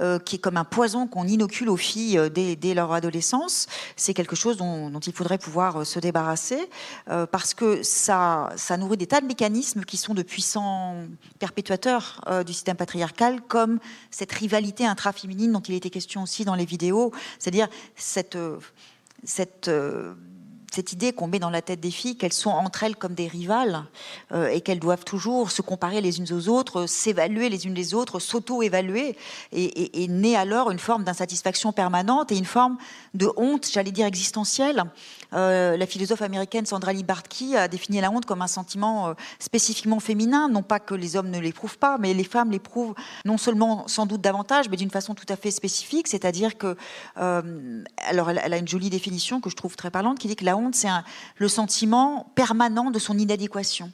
euh, 0.00 0.18
qui 0.18 0.36
est 0.36 0.38
comme 0.38 0.56
un 0.56 0.64
poison 0.64 1.06
qu'on 1.06 1.26
inocule 1.26 1.68
aux 1.68 1.76
filles 1.76 2.18
euh, 2.18 2.28
dès, 2.28 2.74
leur 2.74 2.92
adolescence, 2.92 3.66
c'est 3.96 4.14
quelque 4.14 4.36
chose 4.36 4.56
dont, 4.56 5.00
il 5.00 5.12
faudrait 5.12 5.38
pouvoir 5.38 5.86
se 5.86 5.98
débarrasser 5.98 6.68
parce 7.06 7.54
que 7.54 7.82
ça, 7.82 8.50
nourrit 8.78 8.98
des 8.98 9.06
tas 9.06 9.20
de 9.20 9.26
mécanismes 9.26 9.84
qui 9.84 9.96
sont 9.96 10.12
de 10.12 10.22
puissants 10.22 10.96
perpétuateurs 11.38 12.20
du 12.44 12.52
système 12.52 12.76
patriarcal, 12.76 13.40
comme 13.48 13.78
cette 14.10 14.32
rivalité 14.32 14.84
intraféminine 14.84 15.52
dont 15.52 15.60
il 15.60 15.74
était 15.74 15.90
question 15.90 16.22
aussi 16.22 16.44
dans 16.44 16.54
les 16.54 16.66
vidéos, 16.66 17.12
c'est-à-dire 17.38 17.68
cette, 17.96 18.36
cette 19.24 19.70
cette 20.72 20.92
idée 20.92 21.12
qu'on 21.12 21.26
met 21.26 21.38
dans 21.38 21.50
la 21.50 21.62
tête 21.62 21.80
des 21.80 21.90
filles 21.90 22.16
qu'elles 22.16 22.32
sont 22.32 22.50
entre 22.50 22.82
elles 22.82 22.96
comme 22.96 23.14
des 23.14 23.26
rivales 23.26 23.84
euh, 24.32 24.48
et 24.48 24.60
qu'elles 24.60 24.80
doivent 24.80 25.04
toujours 25.04 25.50
se 25.50 25.62
comparer 25.62 26.00
les 26.00 26.18
unes 26.18 26.32
aux 26.32 26.48
autres, 26.48 26.86
s'évaluer 26.86 27.48
les 27.48 27.66
unes 27.66 27.74
les 27.74 27.94
autres, 27.94 28.18
s'auto-évaluer, 28.18 29.16
et, 29.52 30.02
et, 30.02 30.08
naît 30.08 30.36
alors 30.36 30.70
une 30.70 30.78
forme 30.78 31.04
d'insatisfaction 31.04 31.72
permanente 31.72 32.32
et 32.32 32.36
une 32.36 32.44
forme 32.44 32.76
de 33.14 33.30
honte, 33.36 33.68
j'allais 33.72 33.92
dire 33.92 34.06
existentielle. 34.06 34.84
Euh, 35.34 35.76
la 35.76 35.86
philosophe 35.86 36.22
américaine 36.22 36.64
Sandra 36.66 36.92
Lee 36.92 37.02
Bartke 37.02 37.54
a 37.56 37.68
défini 37.68 38.00
la 38.00 38.10
honte 38.10 38.24
comme 38.24 38.42
un 38.42 38.46
sentiment 38.46 39.08
euh, 39.08 39.14
spécifiquement 39.38 40.00
féminin, 40.00 40.48
non 40.48 40.62
pas 40.62 40.80
que 40.80 40.94
les 40.94 41.16
hommes 41.16 41.30
ne 41.30 41.38
l'éprouvent 41.38 41.78
pas, 41.78 41.98
mais 41.98 42.14
les 42.14 42.24
femmes 42.24 42.50
l'éprouvent 42.50 42.94
non 43.24 43.36
seulement 43.36 43.86
sans 43.88 44.06
doute 44.06 44.20
davantage, 44.20 44.68
mais 44.70 44.76
d'une 44.76 44.90
façon 44.90 45.14
tout 45.14 45.26
à 45.28 45.36
fait 45.36 45.50
spécifique, 45.50 46.08
c'est-à-dire 46.08 46.56
que, 46.56 46.76
alors 47.16 48.30
elle, 48.30 48.52
a 48.52 48.56
une 48.56 48.68
jolie 48.68 48.90
définition 48.90 49.40
que 49.40 49.50
je 49.50 49.56
trouve 49.56 49.76
très 49.76 49.90
parlante, 49.90 50.18
qui 50.18 50.28
dit 50.28 50.36
que 50.36 50.44
la 50.44 50.56
honte, 50.56 50.74
c'est 50.74 50.88
le 51.36 51.48
sentiment 51.48 52.32
permanent 52.34 52.90
de 52.90 52.98
son 52.98 53.18
inadéquation. 53.18 53.90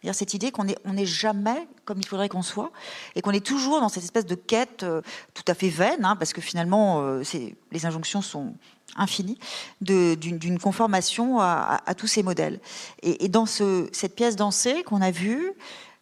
C'est-à-dire 0.00 0.14
cette 0.14 0.34
idée 0.34 0.50
qu'on 0.52 0.64
n'est 0.64 1.06
jamais 1.06 1.66
comme 1.88 1.98
il 1.98 2.06
faudrait 2.06 2.28
qu'on 2.28 2.42
soit, 2.42 2.70
et 3.16 3.22
qu'on 3.22 3.30
est 3.30 3.44
toujours 3.44 3.80
dans 3.80 3.88
cette 3.88 4.04
espèce 4.04 4.26
de 4.26 4.34
quête 4.34 4.82
euh, 4.82 5.00
tout 5.32 5.42
à 5.48 5.54
fait 5.54 5.70
vaine, 5.70 6.04
hein, 6.04 6.16
parce 6.16 6.34
que 6.34 6.42
finalement, 6.42 7.00
euh, 7.00 7.22
les 7.72 7.86
injonctions 7.86 8.20
sont 8.20 8.52
infinies, 8.96 9.38
d'une 9.80 10.58
conformation 10.58 11.40
à, 11.40 11.94
tous 11.96 12.06
ces 12.06 12.22
modèles. 12.22 12.60
Et, 13.02 13.28
dans 13.28 13.46
ce, 13.46 13.88
cette 13.92 14.14
pièce 14.14 14.36
dansée 14.36 14.82
qu'on 14.82 15.00
a 15.02 15.10
vue, 15.10 15.52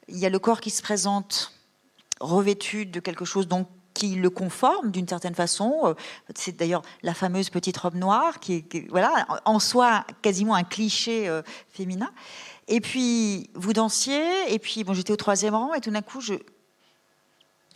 il 0.09 0.19
y 0.19 0.27
a 0.27 0.31
le 0.31 0.39
corps 0.39 0.61
qui 0.61 0.71
se 0.71 0.83
présente 0.83 1.53
revêtu 2.21 2.87
de 2.87 3.01
quelque 3.01 3.25
chose 3.25 3.47
donc 3.47 3.69
qui 3.93 4.15
le 4.15 4.29
conforme 4.29 4.91
d'une 4.91 5.09
certaine 5.09 5.35
façon. 5.35 5.81
Euh, 5.85 5.95
c'est 6.35 6.57
d'ailleurs 6.57 6.83
la 7.03 7.15
fameuse 7.15 7.49
petite 7.49 7.77
robe 7.79 7.95
noire, 7.95 8.41
qui 8.41 8.55
est, 8.55 8.91
voilà, 8.91 9.27
en 9.47 9.59
soi 9.59 10.05
quasiment 10.21 10.55
un 10.55 10.65
cliché 10.65 11.29
euh, 11.29 11.43
féminin. 11.71 12.11
Et 12.69 12.81
puis 12.81 13.49
vous 13.55 13.73
dansiez, 13.73 14.53
et 14.53 14.59
puis 14.59 14.85
bon, 14.85 14.93
j'étais 14.93 15.13
au 15.13 15.17
troisième 15.17 15.55
rang, 15.55 15.73
et 15.73 15.81
tout 15.81 15.91
d'un 15.91 16.03
coup, 16.03 16.21
je 16.21 16.35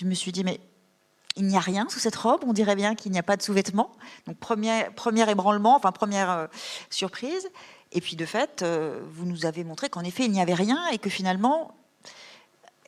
me 0.05 0.15
suis 0.15 0.33
dit, 0.33 0.45
mais 0.45 0.61
il 1.37 1.47
n'y 1.47 1.57
a 1.57 1.61
rien 1.61 1.87
sous 1.89 2.01
cette 2.01 2.17
robe, 2.17 2.41
on 2.47 2.53
dirait 2.53 2.77
bien 2.77 2.95
qu'il 2.95 3.13
n'y 3.13 3.19
a 3.19 3.23
pas 3.23 3.37
de 3.37 3.43
sous-vêtements. 3.43 3.93
Donc 4.27 4.39
premier, 4.39 5.31
ébranlement, 5.31 5.77
enfin 5.77 5.93
première 5.93 6.31
euh, 6.31 6.47
surprise. 6.91 7.49
Et 7.93 8.01
puis 8.01 8.15
de 8.17 8.25
fait, 8.25 8.65
vous 9.13 9.25
nous 9.27 9.47
avez 9.47 9.65
montré 9.65 9.89
qu'en 9.89 10.03
effet, 10.03 10.25
il 10.25 10.31
n'y 10.31 10.41
avait 10.41 10.55
rien 10.55 10.79
et 10.93 10.99
que 10.99 11.11
finalement, 11.11 11.75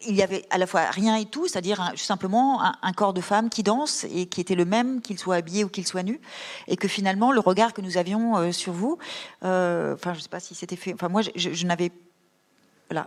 il 0.06 0.14
y 0.14 0.22
avait 0.22 0.44
à 0.50 0.58
la 0.58 0.66
fois 0.66 0.90
rien 0.90 1.16
et 1.16 1.24
tout, 1.24 1.48
c'est-à-dire 1.48 1.92
simplement 1.96 2.62
un, 2.62 2.92
corps 2.92 3.12
de 3.12 3.20
femme 3.20 3.50
qui 3.50 3.62
danse 3.62 4.04
et 4.04 4.26
qui 4.26 4.40
était 4.40 4.54
le 4.54 4.64
même, 4.64 5.00
qu'il 5.00 5.18
soit 5.18 5.36
habillé 5.36 5.64
ou 5.64 5.68
qu'il 5.68 5.86
soit 5.86 6.02
nu, 6.02 6.20
et 6.68 6.76
que 6.76 6.88
finalement 6.88 7.32
le 7.32 7.40
regard 7.40 7.72
que 7.72 7.80
nous 7.80 7.96
avions 7.96 8.36
euh, 8.36 8.52
sur 8.52 8.72
vous, 8.72 8.98
euh, 9.44 9.94
enfin 9.94 10.12
je 10.12 10.18
ne 10.18 10.22
sais 10.22 10.28
pas 10.28 10.40
si 10.40 10.54
c'était 10.54 10.76
fait, 10.76 10.94
enfin 10.94 11.08
moi 11.08 11.22
je, 11.34 11.66
n'avais, 11.66 11.92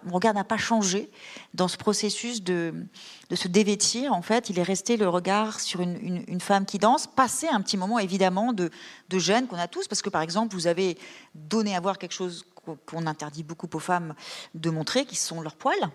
mon 0.03 0.15
regard 0.15 0.33
n'a 0.33 0.43
pas 0.43 0.57
changé 0.57 1.09
dans 1.53 1.67
ce 1.67 1.77
processus 1.77 2.43
de, 2.43 2.73
se 3.33 3.47
dévêtir. 3.47 4.13
En 4.13 4.21
fait, 4.21 4.49
il 4.49 4.59
est 4.59 4.63
resté 4.63 4.97
le 4.97 5.07
regard 5.09 5.59
sur 5.59 5.81
une, 5.81 6.39
femme 6.39 6.65
qui 6.65 6.77
danse, 6.77 7.07
passé 7.07 7.47
un 7.47 7.61
petit 7.61 7.77
moment 7.77 7.99
évidemment 7.99 8.53
de, 8.53 8.69
gêne 9.11 9.47
qu'on 9.47 9.57
a 9.57 9.67
tous, 9.67 9.87
parce 9.87 10.01
que 10.01 10.09
par 10.09 10.21
exemple 10.21 10.53
vous 10.53 10.67
avez 10.67 10.97
donné 11.33 11.75
à 11.75 11.79
voir 11.79 11.97
quelque 11.97 12.13
chose 12.13 12.45
qu'on 12.85 13.07
interdit 13.07 13.43
beaucoup 13.43 13.69
aux 13.73 13.79
femmes 13.79 14.13
de 14.53 14.69
montrer, 14.69 15.05
qui 15.05 15.15
sont 15.15 15.41
leurs 15.41 15.55
poils. 15.55 15.89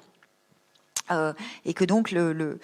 Euh, 1.10 1.32
et 1.64 1.74
que 1.74 1.84
donc 1.84 2.14
de, 2.14 2.58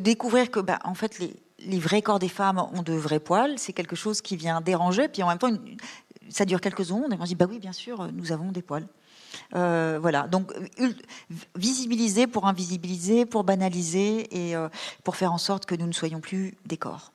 découvrir 0.00 0.50
que 0.50 0.58
bah, 0.58 0.80
en 0.82 0.94
fait 0.94 1.20
les, 1.20 1.36
les, 1.60 1.78
vrais 1.78 2.02
corps 2.02 2.18
des 2.18 2.28
femmes 2.28 2.58
ont 2.58 2.82
de 2.82 2.94
vrais 2.94 3.20
poils, 3.20 3.58
c'est 3.58 3.72
quelque 3.72 3.94
chose 3.94 4.20
qui 4.20 4.36
vient 4.36 4.60
déranger. 4.60 5.06
Puis 5.06 5.22
en 5.22 5.28
même 5.28 5.38
temps, 5.38 5.52
ça 6.28 6.44
dure 6.44 6.60
quelques 6.60 6.84
secondes 6.84 7.12
et 7.12 7.16
on 7.18 7.24
dit 7.24 7.34
bah 7.34 7.46
oui, 7.48 7.58
bien 7.58 7.72
sûr, 7.72 8.10
nous 8.12 8.32
avons 8.32 8.52
des 8.52 8.62
poils. 8.62 8.86
Euh, 9.54 9.98
voilà, 10.00 10.28
donc 10.28 10.52
visibiliser 11.54 12.26
pour 12.26 12.46
invisibiliser, 12.46 13.26
pour 13.26 13.44
banaliser 13.44 14.48
et 14.48 14.56
euh, 14.56 14.68
pour 15.04 15.16
faire 15.16 15.32
en 15.32 15.38
sorte 15.38 15.66
que 15.66 15.74
nous 15.74 15.86
ne 15.86 15.92
soyons 15.92 16.20
plus 16.20 16.54
des 16.64 16.76
corps. 16.76 17.12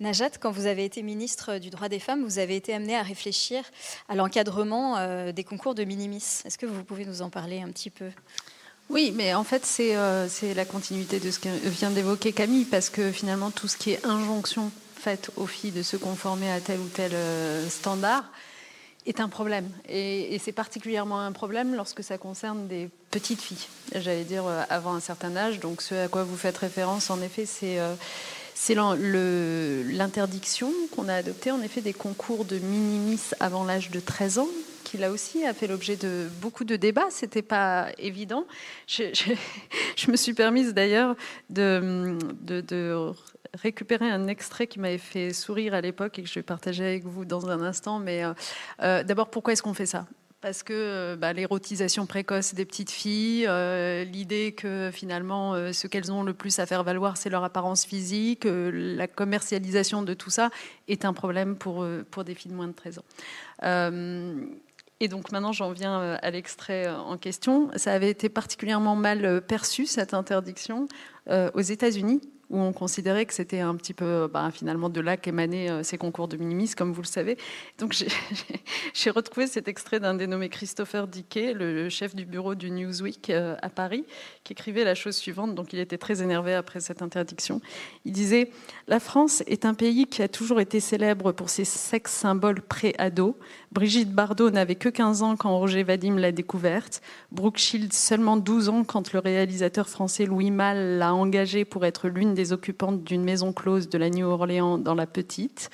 Najat, 0.00 0.30
quand 0.40 0.50
vous 0.50 0.66
avez 0.66 0.84
été 0.84 1.02
ministre 1.02 1.58
du 1.58 1.70
droit 1.70 1.88
des 1.88 2.00
femmes, 2.00 2.24
vous 2.24 2.38
avez 2.38 2.56
été 2.56 2.74
amenée 2.74 2.96
à 2.96 3.02
réfléchir 3.02 3.62
à 4.08 4.16
l'encadrement 4.16 4.96
euh, 4.98 5.30
des 5.30 5.44
concours 5.44 5.74
de 5.74 5.84
minimis. 5.84 6.42
Est-ce 6.44 6.58
que 6.58 6.66
vous 6.66 6.82
pouvez 6.82 7.04
nous 7.04 7.22
en 7.22 7.30
parler 7.30 7.62
un 7.62 7.68
petit 7.68 7.90
peu? 7.90 8.10
Oui, 8.90 9.14
mais 9.16 9.34
en 9.34 9.44
fait, 9.44 9.66
euh, 9.80 10.26
c'est 10.28 10.52
la 10.52 10.64
continuité 10.64 11.20
de 11.20 11.30
ce 11.30 11.38
que 11.38 11.48
vient 11.48 11.90
d'évoquer 11.90 12.32
Camille, 12.32 12.64
parce 12.64 12.90
que 12.90 13.12
finalement, 13.12 13.50
tout 13.50 13.68
ce 13.68 13.76
qui 13.76 13.92
est 13.92 14.04
injonction 14.04 14.70
faite 15.04 15.30
aux 15.36 15.46
filles 15.46 15.70
de 15.70 15.82
se 15.82 15.98
conformer 15.98 16.50
à 16.50 16.60
tel 16.60 16.80
ou 16.80 16.88
tel 16.88 17.12
euh, 17.14 17.68
standard 17.68 18.24
est 19.04 19.20
un 19.20 19.28
problème. 19.28 19.68
Et, 19.86 20.38
c'est 20.42 20.52
particulièrement 20.52 21.20
un 21.20 21.32
problème 21.32 21.74
lorsque 21.74 22.02
ça 22.02 22.16
concerne 22.16 22.68
des 22.68 22.88
petites 23.10 23.42
filles, 23.42 23.66
j'allais 23.94 24.24
dire 24.24 24.44
avant 24.70 24.94
un 24.94 25.00
certain 25.00 25.36
âge. 25.36 25.60
Donc, 25.60 25.82
ce 25.82 25.94
à 25.94 26.08
quoi 26.08 26.24
vous 26.24 26.38
faites 26.38 26.56
référence, 26.56 27.10
en 27.10 27.20
effet, 27.20 27.44
c'est 27.44 27.78
c'est 28.54 28.76
l'interdiction 28.76 30.72
qu'on 30.92 31.08
a 31.08 31.14
adoptée, 31.14 31.50
en 31.50 31.60
effet, 31.60 31.80
des 31.80 31.92
concours 31.92 32.44
de 32.44 32.58
minimis 32.58 33.20
avant 33.40 33.64
l'âge 33.64 33.90
de 33.90 33.98
13 34.00 34.38
ans, 34.38 34.48
qui 34.84 34.96
là 34.96 35.10
aussi 35.10 35.44
a 35.44 35.52
fait 35.52 35.66
l'objet 35.66 35.96
de 35.96 36.28
beaucoup 36.40 36.64
de 36.64 36.76
débats. 36.76 37.08
C'était 37.10 37.42
pas 37.42 37.88
évident. 37.98 38.46
Je, 38.86 39.10
me 40.08 40.16
suis 40.16 40.34
permise 40.34 40.72
d'ailleurs 40.72 41.16
de, 41.50 42.16
de, 42.42 43.12
récupérer 43.54 44.10
un 44.10 44.26
extrait 44.26 44.66
qui 44.66 44.80
m'avait 44.80 44.98
fait 44.98 45.32
sourire 45.32 45.74
à 45.74 45.80
l'époque 45.80 46.18
et 46.18 46.22
que 46.22 46.28
je 46.28 46.34
vais 46.34 46.42
partager 46.42 46.84
avec 46.84 47.04
vous 47.04 47.24
dans 47.24 47.48
un 47.48 47.60
instant. 47.62 47.98
Mais 47.98 48.24
euh, 48.24 48.32
euh, 48.82 49.02
d'abord, 49.02 49.30
pourquoi 49.30 49.52
est-ce 49.52 49.62
qu'on 49.62 49.74
fait 49.74 49.86
ça? 49.86 50.06
Parce 50.40 50.62
que 50.62 50.74
euh, 50.74 51.16
bah, 51.16 51.32
l'érotisation 51.32 52.06
précoce 52.06 52.54
des 52.54 52.66
petites 52.66 52.90
filles, 52.90 53.48
l'idée 54.06 54.52
que 54.52 54.90
finalement 54.92 55.54
ce 55.72 55.86
qu'elles 55.86 56.12
ont 56.12 56.22
le 56.22 56.34
plus 56.34 56.58
à 56.58 56.66
faire 56.66 56.84
valoir, 56.84 57.16
c'est 57.16 57.30
leur 57.30 57.44
apparence 57.44 57.84
physique, 57.84 58.46
la 58.46 59.08
commercialisation 59.08 60.02
de 60.02 60.14
tout 60.14 60.30
ça 60.30 60.50
est 60.88 61.04
un 61.04 61.12
problème 61.12 61.56
pour, 61.56 61.86
pour 62.10 62.24
des 62.24 62.34
filles 62.34 62.50
de 62.50 62.56
moins 62.56 62.68
de 62.68 62.72
13 62.72 62.98
ans. 62.98 63.04
et 65.00 65.08
donc 65.08 65.32
maintenant 65.32 65.52
j'en 65.52 65.72
viens 65.72 66.18
à 66.20 66.30
l'extrait 66.30 66.90
en 66.90 67.16
question. 67.16 67.70
Ça 67.76 67.92
avait 67.92 68.10
été 68.10 68.28
particulièrement 68.28 68.96
mal 68.96 69.40
perçu, 69.46 69.86
cette 69.86 70.12
interdiction, 70.12 70.88
aux 71.30 71.60
États-Unis, 71.60 72.20
où 72.50 72.58
on 72.60 72.72
considérait 72.72 73.26
que 73.26 73.34
c'était 73.34 73.60
un 73.60 73.74
petit 73.76 73.94
peu 73.94 74.28
bah, 74.32 74.50
finalement 74.52 74.88
de 74.88 75.00
là 75.00 75.16
qu'émanaient 75.16 75.70
euh, 75.70 75.82
ces 75.82 75.98
concours 75.98 76.28
de 76.28 76.36
minimis, 76.36 76.70
comme 76.76 76.92
vous 76.92 77.02
le 77.02 77.06
savez. 77.06 77.36
Donc 77.78 77.94
j'ai 78.92 79.10
retrouvé 79.10 79.46
cet 79.46 79.68
extrait 79.68 80.00
d'un 80.00 80.14
dénommé 80.14 80.48
Christopher 80.48 81.08
Dickey, 81.08 81.52
le 81.52 81.88
chef 81.88 82.14
du 82.14 82.24
bureau 82.24 82.54
du 82.54 82.70
Newsweek 82.70 83.30
euh, 83.30 83.56
à 83.62 83.68
Paris, 83.68 84.04
qui 84.44 84.52
écrivait 84.52 84.84
la 84.84 84.94
chose 84.94 85.16
suivante. 85.16 85.54
Donc 85.54 85.72
il 85.72 85.78
était 85.78 85.98
très 85.98 86.22
énervé 86.22 86.54
après 86.54 86.80
cette 86.80 87.02
interdiction. 87.02 87.60
Il 88.04 88.12
disait 88.12 88.50
La 88.88 89.00
France 89.00 89.42
est 89.46 89.64
un 89.64 89.74
pays 89.74 90.06
qui 90.06 90.22
a 90.22 90.28
toujours 90.28 90.60
été 90.60 90.80
célèbre 90.80 91.32
pour 91.32 91.48
ses 91.48 91.64
sex 91.64 92.12
symboles 92.12 92.60
pré-ados. 92.60 93.34
Brigitte 93.72 94.12
Bardot 94.12 94.50
n'avait 94.50 94.76
que 94.76 94.88
15 94.88 95.22
ans 95.22 95.36
quand 95.36 95.56
Roger 95.58 95.82
Vadim 95.82 96.16
l'a 96.16 96.32
découverte. 96.32 97.02
Brooke 97.32 97.58
Shields 97.58 97.92
seulement 97.92 98.36
12 98.36 98.68
ans 98.68 98.84
quand 98.84 99.12
le 99.12 99.18
réalisateur 99.18 99.88
français 99.88 100.26
Louis 100.26 100.50
Malle 100.50 100.98
l'a 100.98 101.14
engagée 101.14 101.64
pour 101.64 101.84
être 101.84 102.08
l'une 102.08 102.33
des 102.34 102.52
occupantes 102.52 103.04
d'une 103.04 103.24
maison 103.24 103.52
close 103.52 103.88
de 103.88 103.98
la 103.98 104.10
New 104.10 104.26
Orleans 104.26 104.78
dans 104.78 104.94
La 104.94 105.06
Petite 105.06 105.70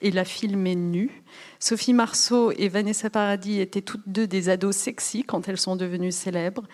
et 0.00 0.10
l'a 0.10 0.24
filmée 0.24 0.74
nue. 0.74 1.22
Sophie 1.58 1.94
Marceau 1.94 2.52
et 2.52 2.68
Vanessa 2.68 3.10
Paradis 3.10 3.60
étaient 3.60 3.80
toutes 3.80 4.06
deux 4.06 4.26
des 4.26 4.48
ados 4.48 4.76
sexy 4.76 5.24
quand 5.24 5.48
elles 5.48 5.58
sont 5.58 5.76
devenues 5.76 6.12
célèbres. 6.12 6.64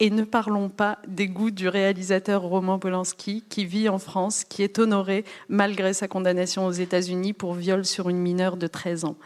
Et 0.00 0.10
ne 0.10 0.24
parlons 0.24 0.68
pas 0.68 0.98
des 1.06 1.28
goûts 1.28 1.50
du 1.50 1.68
réalisateur 1.68 2.42
Roman 2.42 2.78
Polanski, 2.78 3.44
qui 3.48 3.64
vit 3.64 3.88
en 3.88 3.98
France, 3.98 4.44
qui 4.44 4.62
est 4.62 4.78
honoré 4.78 5.24
malgré 5.48 5.92
sa 5.92 6.08
condamnation 6.08 6.66
aux 6.66 6.72
États-Unis 6.72 7.32
pour 7.32 7.54
viol 7.54 7.84
sur 7.84 8.08
une 8.08 8.18
mineure 8.18 8.56
de 8.56 8.66
13 8.66 9.04
ans. 9.04 9.16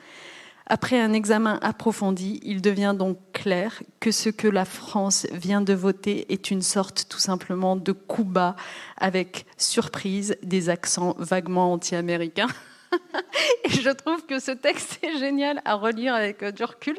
Après 0.66 0.98
un 0.98 1.12
examen 1.12 1.58
approfondi, 1.60 2.40
il 2.42 2.62
devient 2.62 2.94
donc 2.96 3.18
clair 3.32 3.82
que 4.00 4.10
ce 4.10 4.30
que 4.30 4.48
la 4.48 4.64
France 4.64 5.26
vient 5.30 5.60
de 5.60 5.74
voter 5.74 6.32
est 6.32 6.50
une 6.50 6.62
sorte 6.62 7.06
tout 7.08 7.18
simplement 7.18 7.76
de 7.76 7.92
coup 7.92 8.24
bas 8.24 8.56
avec 8.96 9.44
surprise 9.58 10.36
des 10.42 10.70
accents 10.70 11.16
vaguement 11.18 11.72
anti-américains. 11.72 12.48
Et 13.64 13.68
je 13.68 13.90
trouve 13.90 14.24
que 14.24 14.38
ce 14.38 14.52
texte 14.52 15.00
est 15.02 15.18
génial 15.18 15.60
à 15.66 15.74
relire 15.74 16.14
avec 16.14 16.42
du 16.42 16.64
recul 16.64 16.96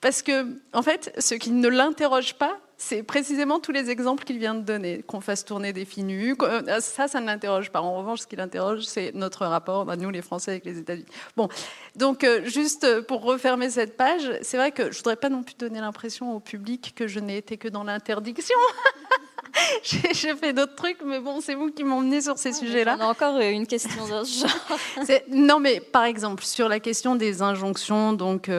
parce 0.00 0.22
que, 0.22 0.58
en 0.72 0.82
fait, 0.82 1.14
ce 1.18 1.34
qui 1.34 1.52
ne 1.52 1.68
l'interroge 1.68 2.34
pas, 2.34 2.58
c'est 2.76 3.02
précisément 3.02 3.60
tous 3.60 3.72
les 3.72 3.90
exemples 3.90 4.24
qu'il 4.24 4.38
vient 4.38 4.54
de 4.54 4.62
donner. 4.62 5.02
Qu'on 5.02 5.20
fasse 5.20 5.44
tourner 5.44 5.72
des 5.72 5.84
filles 5.84 6.04
nues, 6.04 6.36
euh, 6.42 6.80
ça, 6.80 7.08
ça 7.08 7.20
ne 7.20 7.26
l'interroge 7.26 7.70
pas. 7.70 7.80
En 7.80 7.96
revanche, 7.96 8.20
ce 8.20 8.26
qui 8.26 8.36
l'interroge, 8.36 8.84
c'est 8.84 9.12
notre 9.14 9.46
rapport, 9.46 9.84
bah, 9.84 9.96
nous 9.96 10.10
les 10.10 10.22
Français, 10.22 10.52
avec 10.52 10.64
les 10.64 10.78
États-Unis. 10.78 11.06
Bon, 11.36 11.48
donc 11.96 12.24
euh, 12.24 12.44
juste 12.44 13.02
pour 13.02 13.22
refermer 13.22 13.70
cette 13.70 13.96
page, 13.96 14.30
c'est 14.42 14.56
vrai 14.56 14.72
que 14.72 14.90
je 14.90 14.98
voudrais 14.98 15.16
pas 15.16 15.28
non 15.28 15.42
plus 15.42 15.54
donner 15.54 15.80
l'impression 15.80 16.34
au 16.34 16.40
public 16.40 16.94
que 16.96 17.06
je 17.06 17.20
n'ai 17.20 17.36
été 17.36 17.56
que 17.56 17.68
dans 17.68 17.84
l'interdiction. 17.84 18.58
J'ai 19.82 20.34
fait 20.34 20.52
d'autres 20.52 20.74
trucs, 20.74 20.98
mais 21.04 21.20
bon, 21.20 21.40
c'est 21.40 21.54
vous 21.54 21.70
qui 21.70 21.84
m'emmenez 21.84 22.20
sur 22.20 22.38
ces 22.38 22.52
sujets-là. 22.52 22.96
On 22.98 23.04
a 23.04 23.06
encore 23.06 23.38
une 23.38 23.68
question 23.68 24.04
de 24.04 24.24
ce 24.24 24.40
genre. 24.40 25.14
Non, 25.28 25.60
mais 25.60 25.80
par 25.80 26.04
exemple, 26.04 26.42
sur 26.42 26.68
la 26.68 26.80
question 26.80 27.14
des 27.14 27.40
injonctions, 27.40 28.12
donc 28.12 28.50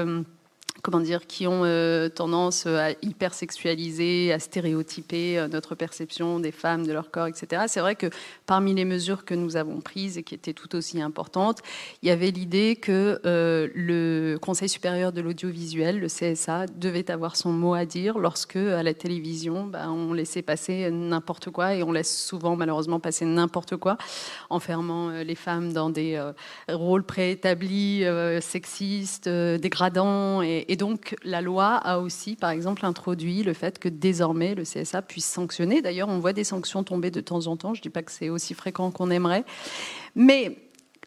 comment 0.85 0.99
dire, 0.99 1.25
qui 1.25 1.47
ont 1.47 1.63
euh, 1.65 2.09
tendance 2.09 2.67
à 2.67 2.91
hypersexualiser, 3.01 4.31
à 4.31 4.37
stéréotyper 4.37 5.39
euh, 5.39 5.47
notre 5.47 5.73
perception 5.73 6.39
des 6.39 6.51
femmes, 6.51 6.85
de 6.85 6.93
leur 6.93 7.09
corps, 7.09 7.25
etc. 7.25 7.63
C'est 7.67 7.79
vrai 7.79 7.95
que 7.95 8.05
parmi 8.45 8.75
les 8.75 8.85
mesures 8.85 9.25
que 9.25 9.33
nous 9.33 9.57
avons 9.57 9.81
prises 9.81 10.19
et 10.19 10.23
qui 10.23 10.35
étaient 10.35 10.53
tout 10.53 10.75
aussi 10.75 11.01
importantes, 11.01 11.63
il 12.03 12.09
y 12.09 12.11
avait 12.11 12.29
l'idée 12.29 12.75
que 12.75 13.19
euh, 13.25 13.67
le 13.73 14.37
Conseil 14.39 14.69
supérieur 14.69 15.11
de 15.11 15.21
l'audiovisuel, 15.21 15.99
le 15.99 16.07
CSA, 16.07 16.67
devait 16.67 17.09
avoir 17.09 17.35
son 17.35 17.51
mot 17.51 17.73
à 17.73 17.85
dire 17.85 18.19
lorsque, 18.19 18.55
à 18.55 18.83
la 18.83 18.93
télévision, 18.93 19.65
bah, 19.65 19.89
on 19.89 20.13
laissait 20.13 20.43
passer 20.43 20.91
n'importe 20.91 21.49
quoi 21.49 21.73
et 21.73 21.81
on 21.81 21.93
laisse 21.93 22.15
souvent 22.15 22.55
malheureusement 22.55 22.99
passer 22.99 23.25
n'importe 23.25 23.75
quoi, 23.75 23.97
enfermant 24.51 25.09
les 25.09 25.35
femmes 25.35 25.73
dans 25.73 25.89
des 25.89 26.21
rôles 26.69 27.03
préétablis, 27.03 28.03
sexistes, 28.41 29.27
dégradants 29.27 30.43
et 30.43 30.74
donc 30.77 31.15
la 31.23 31.41
loi 31.41 31.75
a 31.75 31.99
aussi, 31.99 32.35
par 32.35 32.49
exemple, 32.49 32.85
introduit 32.85 33.43
le 33.43 33.53
fait 33.53 33.79
que 33.79 33.89
désormais 33.89 34.55
le 34.55 34.63
CSA 34.63 35.01
puisse 35.01 35.25
sanctionner. 35.25 35.81
D'ailleurs, 35.81 36.09
on 36.09 36.19
voit 36.19 36.33
des 36.33 36.43
sanctions 36.43 36.83
tomber 36.83 37.11
de 37.11 37.21
temps 37.21 37.47
en 37.47 37.57
temps. 37.57 37.73
Je 37.73 37.79
ne 37.79 37.83
dis 37.83 37.89
pas 37.89 38.03
que 38.03 38.11
c'est 38.11 38.29
aussi 38.29 38.53
fréquent 38.53 38.91
qu'on 38.91 39.09
aimerait. 39.09 39.45
Mais 40.15 40.57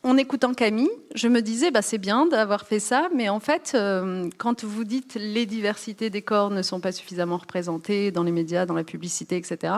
en 0.04 0.16
écoutant 0.16 0.54
Camille, 0.54 0.90
je 1.14 1.26
me 1.26 1.42
disais, 1.42 1.70
bah, 1.70 1.82
c'est 1.82 1.98
bien 1.98 2.26
d'avoir 2.26 2.66
fait 2.66 2.78
ça, 2.78 3.08
mais 3.14 3.28
en 3.28 3.40
fait, 3.40 3.72
euh, 3.74 4.28
quand 4.38 4.64
vous 4.64 4.84
dites 4.84 5.16
les 5.20 5.44
diversités 5.44 6.08
des 6.08 6.22
corps 6.22 6.50
ne 6.50 6.62
sont 6.62 6.80
pas 6.80 6.92
suffisamment 6.92 7.36
représentées 7.36 8.12
dans 8.12 8.22
les 8.22 8.30
médias, 8.30 8.64
dans 8.64 8.74
la 8.74 8.84
publicité, 8.84 9.36
etc., 9.36 9.74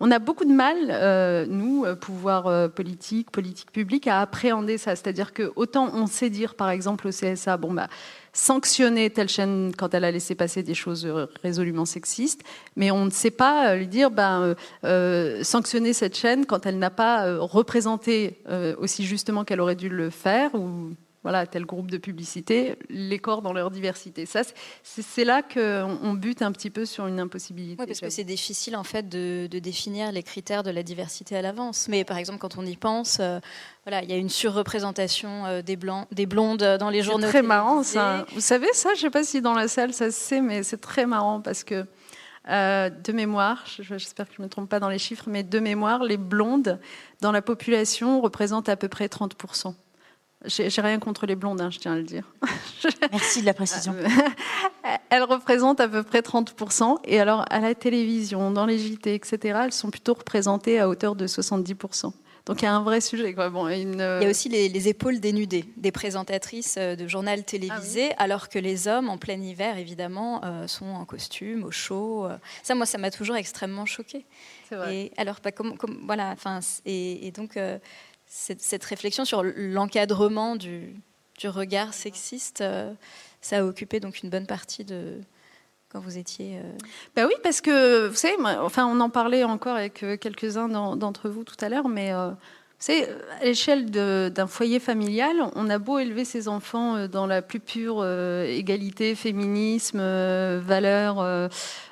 on 0.00 0.10
a 0.10 0.18
beaucoup 0.18 0.44
de 0.44 0.52
mal, 0.52 0.76
euh, 0.90 1.46
nous, 1.48 1.84
euh, 1.84 1.94
pouvoir 1.94 2.70
politique, 2.70 3.30
politique 3.30 3.70
publique, 3.70 4.08
à 4.08 4.20
appréhender 4.20 4.76
ça. 4.76 4.96
C'est-à-dire 4.96 5.32
que 5.32 5.52
autant 5.54 5.90
on 5.94 6.06
sait 6.06 6.30
dire, 6.30 6.56
par 6.56 6.70
exemple, 6.70 7.06
au 7.06 7.10
CSA, 7.10 7.56
bon, 7.56 7.72
bah, 7.72 7.88
sanctionner 8.32 9.10
telle 9.10 9.28
chaîne 9.28 9.72
quand 9.76 9.94
elle 9.94 10.04
a 10.04 10.10
laissé 10.10 10.34
passer 10.34 10.62
des 10.62 10.74
choses 10.74 11.08
résolument 11.42 11.84
sexistes, 11.84 12.42
mais 12.76 12.90
on 12.90 13.04
ne 13.04 13.10
sait 13.10 13.30
pas 13.30 13.70
euh, 13.70 13.76
lui 13.76 13.86
dire 13.86 14.10
ben, 14.10 14.42
euh, 14.42 14.54
euh, 14.84 15.44
sanctionner 15.44 15.92
cette 15.92 16.16
chaîne 16.16 16.46
quand 16.46 16.66
elle 16.66 16.78
n'a 16.78 16.90
pas 16.90 17.38
représenté 17.38 18.38
aussi 18.78 19.04
justement 19.04 19.44
qu'elle 19.44 19.60
aurait 19.60 19.76
dû 19.76 19.88
le 19.88 20.10
faire 20.10 20.54
ou 20.54 20.90
voilà, 21.22 21.46
tel 21.46 21.66
groupe 21.66 21.90
de 21.90 21.98
publicité, 21.98 22.76
les 22.88 23.18
corps 23.18 23.42
dans 23.42 23.52
leur 23.52 23.70
diversité. 23.70 24.24
Ça, 24.24 24.40
c'est 24.82 25.24
là 25.24 25.42
qu'on 25.42 26.14
bute 26.14 26.40
un 26.40 26.50
petit 26.50 26.70
peu 26.70 26.86
sur 26.86 27.06
une 27.06 27.20
impossibilité. 27.20 27.76
Oui, 27.78 27.86
parce 27.86 28.00
que 28.00 28.08
c'est 28.08 28.24
difficile 28.24 28.74
en 28.74 28.84
fait 28.84 29.08
de, 29.08 29.46
définir 29.46 30.12
les 30.12 30.22
critères 30.22 30.62
de 30.62 30.70
la 30.70 30.82
diversité 30.82 31.36
à 31.36 31.42
l'avance. 31.42 31.88
Mais 31.88 32.04
par 32.04 32.16
exemple, 32.16 32.38
quand 32.38 32.56
on 32.56 32.64
y 32.64 32.76
pense, 32.76 33.18
euh, 33.20 33.38
voilà, 33.84 34.02
il 34.02 34.10
y 34.10 34.14
a 34.14 34.16
une 34.16 34.30
surreprésentation 34.30 35.44
euh, 35.44 35.62
des 35.62 35.76
blancs, 35.76 36.06
des 36.10 36.24
blondes 36.24 36.62
dans 36.78 36.88
les 36.88 37.02
journaux. 37.02 37.26
C'est 37.26 37.32
très 37.32 37.42
marrant 37.42 37.82
ça. 37.82 38.24
Vous 38.32 38.40
savez 38.40 38.72
ça 38.72 38.90
Je 38.94 39.00
ne 39.00 39.00
sais 39.02 39.10
pas 39.10 39.24
si 39.24 39.42
dans 39.42 39.54
la 39.54 39.68
salle 39.68 39.92
ça 39.92 40.10
se 40.10 40.18
sait, 40.18 40.40
mais 40.40 40.62
c'est 40.62 40.80
très 40.80 41.06
marrant 41.06 41.40
parce 41.40 41.64
que. 41.64 41.86
Euh, 42.48 42.88
de 42.88 43.12
mémoire, 43.12 43.64
j'espère 43.66 44.26
que 44.26 44.34
je 44.34 44.40
ne 44.40 44.46
me 44.46 44.50
trompe 44.50 44.68
pas 44.68 44.80
dans 44.80 44.88
les 44.88 44.98
chiffres, 44.98 45.24
mais 45.28 45.42
de 45.42 45.60
mémoire, 45.60 46.02
les 46.02 46.16
blondes 46.16 46.80
dans 47.20 47.32
la 47.32 47.42
population 47.42 48.22
représentent 48.22 48.70
à 48.70 48.76
peu 48.76 48.88
près 48.88 49.06
30%. 49.06 49.74
J'ai 50.46 50.80
rien 50.80 50.98
contre 50.98 51.26
les 51.26 51.36
blondes, 51.36 51.60
hein, 51.60 51.70
je 51.70 51.78
tiens 51.78 51.92
à 51.92 51.96
le 51.96 52.02
dire. 52.02 52.24
Merci 53.12 53.42
de 53.42 53.46
la 53.46 53.52
précision. 53.52 53.94
elles 55.10 55.22
représentent 55.22 55.80
à 55.80 55.88
peu 55.88 56.02
près 56.02 56.20
30%. 56.20 56.96
Et 57.04 57.20
alors, 57.20 57.44
à 57.50 57.60
la 57.60 57.74
télévision, 57.74 58.50
dans 58.50 58.64
les 58.64 58.78
JT, 58.78 59.14
etc., 59.14 59.60
elles 59.64 59.72
sont 59.72 59.90
plutôt 59.90 60.14
représentées 60.14 60.80
à 60.80 60.88
hauteur 60.88 61.14
de 61.14 61.26
70%. 61.26 62.12
Donc 62.46 62.62
il 62.62 62.64
y 62.64 62.68
a 62.68 62.74
un 62.74 62.82
vrai 62.82 63.00
sujet. 63.00 63.34
Quoi. 63.34 63.50
Bon, 63.50 63.68
Il 63.68 63.96
y 63.96 64.02
a 64.02 64.28
aussi 64.28 64.48
les, 64.48 64.88
épaules 64.88 65.20
dénudées 65.20 65.66
des 65.76 65.92
présentatrices 65.92 66.76
euh, 66.78 66.96
de 66.96 67.06
journal 67.06 67.44
télévisé, 67.44 68.10
ah 68.16 68.22
alors 68.24 68.48
que 68.48 68.58
les 68.58 68.88
hommes, 68.88 69.08
en 69.08 69.18
plein 69.18 69.40
hiver, 69.40 69.76
évidemment, 69.76 70.40
euh, 70.44 70.66
sont 70.66 70.86
en 70.86 71.04
costume, 71.04 71.64
au 71.64 71.70
chaud. 71.70 72.26
Euh. 72.26 72.36
Ça, 72.62 72.74
moi, 72.74 72.86
ça 72.86 72.98
m'a 72.98 73.10
toujours 73.10 73.36
extrêmement 73.36 73.86
choquée. 73.86 74.24
C'est 74.68 74.76
vrai. 74.76 74.96
Et 74.96 75.12
alors, 75.16 75.36
bah, 75.44 75.52
comme, 75.52 75.76
comme, 75.76 76.00
voilà, 76.06 76.34
et, 76.86 77.26
et 77.26 77.30
donc 77.30 77.58
cette, 78.30 78.84
réflexion 78.84 79.24
sur 79.24 79.42
l'encadrement 79.42 80.54
du, 80.54 81.02
regard 81.42 81.94
sexiste, 81.94 82.60
euh, 82.60 82.92
ça 83.40 83.58
a 83.58 83.64
occupé 83.64 83.98
donc 83.98 84.22
une 84.22 84.30
bonne 84.30 84.46
partie 84.46 84.84
de 84.84 85.20
quand 85.88 85.98
vous 85.98 86.18
étiez. 86.18 86.60
Ben 87.16 87.26
oui, 87.26 87.32
parce 87.42 87.60
que 87.60 88.06
vous 88.06 88.14
savez, 88.14 88.36
enfin, 88.60 88.86
on 88.86 89.00
en 89.00 89.10
parlait 89.10 89.42
encore 89.42 89.74
avec 89.74 90.04
euh, 90.04 90.16
quelques-uns 90.16 90.68
d'entre 90.68 91.28
vous 91.28 91.42
tout 91.42 91.56
à 91.60 91.68
l'heure, 91.68 91.88
mais 91.88 92.12
c'est 92.80 93.08
à 93.40 93.44
l'échelle 93.44 93.90
d'un 93.90 94.46
foyer 94.46 94.80
familial, 94.80 95.36
on 95.54 95.70
a 95.70 95.78
beau 95.78 95.98
élever 95.98 96.24
ses 96.24 96.48
enfants 96.48 97.06
dans 97.06 97.26
la 97.26 97.42
plus 97.42 97.60
pure 97.60 98.04
égalité, 98.04 99.14
féminisme, 99.14 100.00
valeurs 100.58 101.48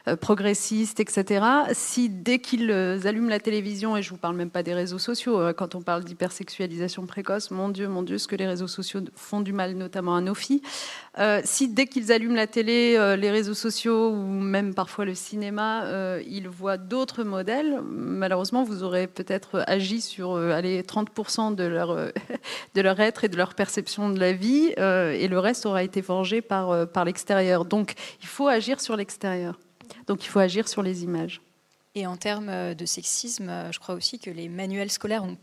euh, 0.09 0.17
progressistes, 0.17 1.01
etc., 1.01 1.45
si 1.73 2.09
dès 2.09 2.39
qu'ils 2.39 2.71
allument 3.05 3.29
la 3.29 3.41
télévision, 3.41 3.97
et 3.97 4.03
je 4.03 4.11
vous 4.11 4.17
parle 4.17 4.37
même 4.37 4.51
pas 4.51 4.63
des 4.63 4.75
réseaux 4.75 4.99
sociaux, 4.99 5.41
euh, 5.41 5.53
quand 5.53 5.75
on 5.75 5.83
parle 5.83 6.05
d'hypersexualisation 6.05 7.07
précoce, 7.07 7.51
mon 7.51 7.69
Dieu, 7.69 7.89
mon 7.89 8.03
Dieu, 8.03 8.19
ce 8.19 8.29
que 8.29 8.37
les 8.37 8.47
réseaux 8.47 8.69
sociaux 8.69 9.01
font 9.15 9.41
du 9.41 9.53
mal, 9.53 9.75
notamment 9.75 10.17
à 10.17 10.21
nos 10.21 10.35
filles, 10.35 10.63
euh, 11.19 11.41
si 11.45 11.69
dès 11.69 11.87
qu'ils 11.87 12.13
allument 12.13 12.35
la 12.35 12.47
télé, 12.47 12.93
les 13.17 13.31
réseaux 13.31 13.55
sociaux 13.55 14.11
ou 14.11 14.23
même 14.23 14.75
parfois 14.75 15.05
le 15.05 15.15
cinéma, 15.15 15.85
ils 16.27 16.49
voient 16.49 16.77
d'autres 16.77 17.25
modèles, 17.25 17.81
malheureusement, 17.83 18.65
vous 18.65 18.83
aurez 18.83 19.07
peut-être 19.07 19.65
agi 19.67 20.01
sur 20.01 20.37
allez, 20.37 20.83
30% 20.83 21.55
de 21.55 21.65
leur, 21.65 21.95
de 22.75 22.81
leur 22.81 23.01
être 23.01 23.25
et 23.25 23.29
de 23.29 23.37
leur 23.37 23.55
perception 23.55 24.11
de 24.11 24.21
la 24.21 24.33
vie, 24.33 24.73
et 24.77 25.29
le 25.29 25.39
reste 25.39 25.67
aura 25.67 25.83
été 25.83 26.03
forgé 26.03 26.41
par, 26.41 26.89
par 26.89 27.05
l'extérieur. 27.05 27.65
Donc, 27.65 27.95
il 28.21 28.27
faut 28.27 28.49
agir 28.49 28.81
sur 28.81 28.97
l'extérieur. 28.97 29.59
Donc 30.07 30.25
il 30.25 30.29
faut 30.29 30.39
agir 30.39 30.69
sur 30.69 30.83
les 30.83 31.05
images. 31.05 31.41
Et 31.95 32.07
en 32.07 32.17
termes 32.17 32.49
euh, 32.49 32.75
de 32.75 32.87
sexisme, 32.87 33.49
euh, 33.49 33.73
je 33.73 33.79
crois 33.79 33.95
aussi 33.95 34.19
que 34.19 34.31
les 34.31 34.49
manuels 34.49 34.91
scolaires 34.91 35.25
ont 35.25 35.37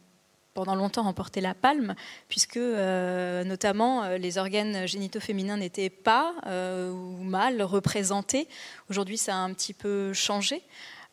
pendant 0.56 0.74
longtemps 0.74 1.04
remporté 1.04 1.40
la 1.42 1.54
palme, 1.54 1.94
puisque 2.28 2.58
euh, 2.58 3.44
notamment 3.44 4.10
les 4.18 4.40
organes 4.40 4.88
génitaux 4.88 5.20
féminins 5.20 5.58
n'étaient 5.58 5.92
pas 5.92 6.34
ou 6.48 7.24
mal 7.24 7.62
représentés. 7.62 8.48
Aujourd'hui, 8.90 9.20
ça 9.20 9.36
a 9.36 9.38
un 9.38 9.54
petit 9.54 9.74
peu 9.74 10.14
changé. 10.14 10.64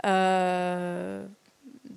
de 0.05 1.23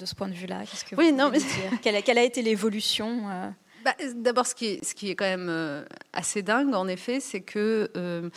ce 0.04 0.16
point 0.16 0.28
de 0.28 0.34
vue-là, 0.34 0.64
qu'est-ce 0.70 0.84
que 0.84 0.96
oui, 0.98 1.14
non, 1.14 1.30
mais... 1.32 1.38
dire? 1.38 1.80
Quelle, 1.82 2.04
quelle, 2.04 2.18
a 2.18 2.24
été 2.24 2.41
l'évolution 2.41 3.54
bah, 3.86 3.93
D'abord, 4.16 4.48
ce, 4.48 4.56
qui 4.56 4.66
est, 4.66 4.84
ce 4.84 4.96
qui 4.96 5.12
est 5.12 5.16
quand 5.16 5.26
même 5.26 5.48
euh, 5.48 5.86
assez 6.12 6.41
dingue, 6.41 6.74
en 6.74 6.88
effet, 6.88 7.20
c'est 7.20 7.41
que 7.41 7.91
euh, 7.96 8.30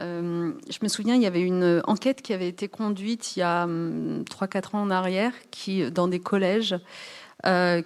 euh, 0.00 0.52
je 0.70 0.78
me 0.82 0.88
souviens, 0.88 1.14
il 1.14 1.20
y 1.20 1.26
avait 1.26 1.42
une 1.42 1.82
enquête 1.86 2.22
qui 2.22 2.32
avait 2.32 2.48
été 2.48 2.68
conduite 2.68 3.36
il 3.36 3.40
y 3.40 3.42
a 3.42 3.66
3-4 3.66 3.66
hum, 3.66 4.24
ans 4.72 4.82
en 4.82 4.90
arrière, 4.90 5.32
qui, 5.50 5.90
dans 5.90 6.08
des 6.08 6.20
collèges, 6.20 6.74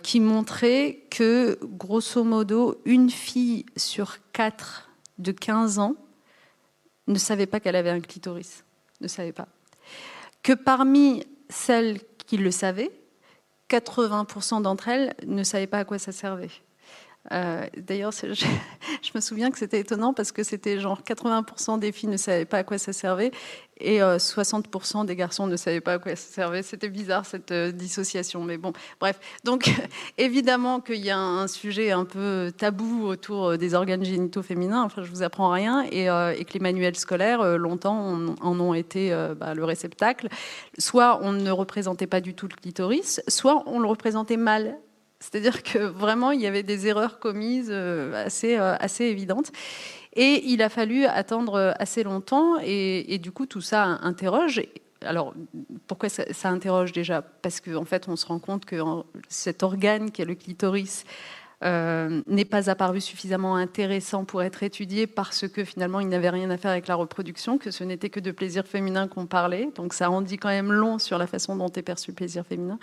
qui 0.03 0.21
montrait 0.21 1.01
que, 1.11 1.59
grosso 1.63 2.23
modo, 2.23 2.81
une 2.85 3.11
fille 3.11 3.67
sur 3.77 4.19
quatre 4.33 4.89
de 5.19 5.33
15 5.33 5.79
ans 5.81 5.97
ne 7.09 7.19
savait 7.19 7.47
pas 7.47 7.59
qu'elle 7.59 7.77
avait 7.77 7.91
un 7.91 8.01
clitoris. 8.01 8.65
Ne 9.01 9.09
savait 9.09 9.33
pas. 9.33 9.49
Que 10.43 10.53
parmi 10.53 11.25
celles 11.49 12.01
qui 12.27 12.37
le 12.37 12.51
savaient, 12.51 12.93
80% 13.71 14.63
d'entre 14.63 14.89
elles 14.89 15.15
ne 15.27 15.43
savaient 15.43 15.67
pas 15.67 15.79
à 15.79 15.85
quoi 15.85 15.99
ça 15.99 16.13
servait. 16.13 16.51
Euh, 17.33 17.67
d'ailleurs, 17.77 18.13
je, 18.13 19.11
me 19.15 19.21
souviens 19.21 19.51
que 19.51 19.59
c'était 19.59 19.81
étonnant 19.81 20.15
parce 20.15 20.33
que 20.33 20.43
c'était 20.43 20.81
genre 20.81 21.03
80% 21.03 21.79
des 21.79 21.93
filles 21.93 22.09
ne 22.09 22.17
savaient 22.17 22.47
pas 22.47 22.59
à 22.59 22.65
quoi 22.65 22.79
ça 22.79 22.93
servait 22.93 23.33
et 23.81 24.01
60% 24.01 25.03
euh, 25.03 25.05
des 25.05 25.15
garçons 25.15 25.47
ne 25.47 25.57
savaient 25.57 25.81
pas 25.81 25.95
à 25.95 25.99
quoi 25.99 26.17
ça 26.17 26.33
servait. 26.33 26.63
C'était 26.63 26.89
bizarre 26.89 27.27
cette 27.27 27.53
euh, 27.53 27.71
dissociation, 27.71 28.43
mais 28.43 28.57
bon, 28.57 28.73
bref. 28.99 29.21
Donc, 29.45 29.71
évidemment 30.19 30.81
qu'il 30.81 31.05
y 31.05 31.11
a 31.11 31.19
un 31.19 31.47
sujet 31.47 31.93
un 31.93 32.05
peu 32.05 32.51
tabou 32.57 33.07
autour 33.07 33.57
des 33.57 33.75
organes 33.75 34.05
génitaux 34.05 34.43
féminins. 34.43 34.83
Enfin, 34.83 35.03
je 35.03 35.11
vous 35.11 35.23
apprends 35.23 35.51
rien, 35.51 35.85
et, 35.93 36.07
et 36.07 36.45
que 36.45 36.55
les 36.55 36.61
manuels 36.61 36.97
scolaires, 36.97 37.59
longtemps, 37.59 38.19
en 38.41 38.61
ont 38.61 38.75
été 38.75 39.15
bah, 39.37 39.55
le 39.55 39.65
réceptacle. 39.65 40.29
Soit 40.79 41.21
on 41.23 41.33
ne 41.33 41.51
représentait 41.51 42.09
pas 42.09 42.21
du 42.21 42.35
tout 42.35 42.49
le 42.49 42.57
clitoris, 42.57 43.21
soit 43.29 43.63
on 43.67 43.79
le 43.79 43.87
représentait 43.87 44.37
mal 44.37 44.77
c'est-à-dire 45.21 45.63
que 45.63 45.79
vraiment, 45.79 46.31
il 46.31 46.41
y 46.41 46.47
avait 46.47 46.63
des 46.63 46.87
erreurs 46.87 47.19
commises 47.19 47.71
euh, 47.71 48.25
assez, 48.25 48.57
euh, 48.57 48.77
assez 48.79 49.05
évidentes. 49.05 49.51
Et 50.15 50.45
il 50.47 50.63
a 50.63 50.69
fallu 50.69 51.07
attendre 51.07 51.55
euh, 51.55 51.73
assez 51.79 52.03
longtemps. 52.05 52.59
Et, 52.63 53.19
du 53.19 53.33
coup, 53.33 53.47
tout 53.47 53.61
ça 53.61 53.85
interroge. 54.03 54.63
Alors, 55.03 55.35
pourquoi 55.87 56.09
ça, 56.09 56.49
interroge 56.49 56.93
déjà? 56.93 57.23
Parce 57.23 57.61
qu'en 57.61 57.85
fait, 57.85 58.09
on 58.09 58.17
se 58.17 58.27
rend 58.27 58.39
compte 58.39 58.65
que 58.65 58.77
cet 59.29 59.63
organe 59.63 60.11
qui 60.11 60.23
est 60.23 60.25
le 60.25 60.35
clitoris 60.35 61.05
euh, 61.65 62.23
n'est 62.29 62.45
pas 62.45 62.71
apparu 62.71 63.01
suffisamment 63.01 63.57
intéressant 63.57 64.25
pour 64.25 64.45
être 64.45 64.63
étudié 64.63 65.09
parce 65.09 65.49
que 65.49 65.65
finalement 65.65 65.99
il 65.99 66.09
n'avait 66.09 66.31
rien 66.31 66.49
à 66.51 66.57
faire 66.57 66.71
avec 66.71 66.87
la 66.87 66.95
reproduction, 66.95 67.59
que 67.59 67.73
ce 67.73 67.83
n'était 67.83 68.11
que 68.11 68.21
de 68.21 68.31
plaisir 68.31 68.65
féminin 68.65 69.09
qu'on 69.09 69.27
parlait. 69.27 69.71
Donc 69.75 69.93
ça 69.93 70.09
en 70.09 70.21
dit 70.21 70.37
quand 70.37 70.51
même 70.51 70.71
long 70.71 71.01
sur 71.01 71.19
la 71.19 71.27
façon 71.27 71.57
dont 71.57 71.69
est 71.69 71.83
perçu 71.83 72.13
le 72.13 72.15
plaisir 72.15 72.47
féminin. 72.47 72.79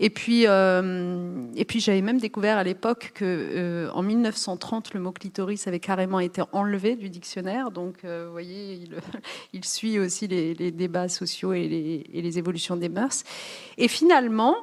Et 0.00 0.10
puis, 0.10 0.48
euh, 0.48 1.46
et 1.54 1.64
puis 1.64 1.78
j'avais 1.78 2.02
même 2.02 2.18
découvert 2.18 2.58
à 2.58 2.64
l'époque 2.64 3.12
que 3.14 3.24
euh, 3.24 3.90
en 3.92 4.02
1930 4.02 4.94
le 4.94 5.00
mot 5.00 5.12
clitoris 5.12 5.68
avait 5.68 5.78
carrément 5.78 6.18
été 6.18 6.42
enlevé 6.50 6.96
du 6.96 7.10
dictionnaire. 7.10 7.70
Donc 7.70 7.98
vous 8.02 8.32
voyez, 8.32 8.80
il, 9.52 9.64
suit 9.64 10.00
aussi 10.00 10.26
les, 10.26 10.54
les 10.54 10.72
débats 10.72 11.08
sociaux 11.08 11.52
et 11.52 11.68
les, 11.68 12.04
et 12.12 12.20
les, 12.20 12.38
évolutions 12.38 12.74
des 12.74 12.88
mœurs. 12.88 13.22
Et 13.76 13.86
finalement, 13.86 14.56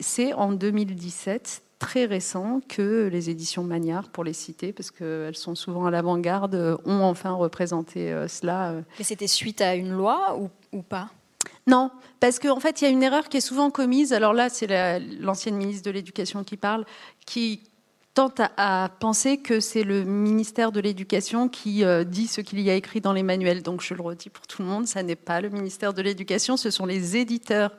c'est 0.00 0.32
en 0.32 0.52
2017 0.52 1.60
très 1.84 2.06
récent 2.06 2.62
que 2.66 3.10
les 3.12 3.28
éditions 3.28 3.62
Magnard, 3.62 4.08
pour 4.08 4.24
les 4.24 4.32
citer, 4.32 4.72
parce 4.72 4.90
qu'elles 4.90 5.36
sont 5.36 5.54
souvent 5.54 5.84
à 5.84 5.90
l'avant-garde, 5.90 6.78
ont 6.86 7.02
enfin 7.02 7.32
représenté 7.32 8.10
euh, 8.10 8.26
cela. 8.26 8.70
Euh. 8.70 8.82
Mais 8.98 9.04
c'était 9.04 9.26
suite 9.26 9.60
à 9.60 9.74
une 9.74 9.92
loi 9.92 10.38
ou, 10.40 10.48
ou 10.72 10.80
pas? 10.80 11.10
Non, 11.66 11.90
parce 12.20 12.38
qu'en 12.38 12.56
en 12.56 12.60
fait, 12.60 12.80
il 12.80 12.84
y 12.84 12.86
a 12.86 12.90
une 12.90 13.02
erreur 13.02 13.28
qui 13.28 13.36
est 13.36 13.42
souvent 13.42 13.70
commise. 13.70 14.14
Alors 14.14 14.32
là, 14.32 14.48
c'est 14.48 14.66
l'ancienne 15.20 15.56
ministre 15.56 15.84
de 15.84 15.90
l'Éducation 15.90 16.42
qui 16.42 16.56
parle, 16.56 16.86
qui 17.26 17.60
tente 18.14 18.40
à, 18.56 18.90
penser 19.00 19.38
que 19.38 19.58
c'est 19.58 19.82
le 19.82 20.04
ministère 20.04 20.70
de 20.70 20.80
l'Éducation 20.80 21.48
qui 21.48 21.84
euh, 21.84 22.04
dit 22.04 22.28
ce 22.28 22.40
qu'il 22.40 22.60
y 22.60 22.70
a 22.70 22.74
écrit 22.74 23.00
dans 23.00 23.12
les 23.12 23.24
manuels. 23.24 23.62
Donc 23.62 23.82
je 23.82 23.92
le 23.92 24.02
redis 24.02 24.30
pour 24.30 24.46
tout 24.46 24.62
le 24.62 24.68
monde, 24.68 24.86
ça 24.86 25.02
n'est 25.02 25.16
pas 25.16 25.40
le 25.40 25.48
ministère 25.50 25.92
de 25.92 26.00
l'Éducation, 26.00 26.56
ce 26.56 26.70
sont 26.70 26.86
les 26.86 27.16
éditeurs. 27.16 27.76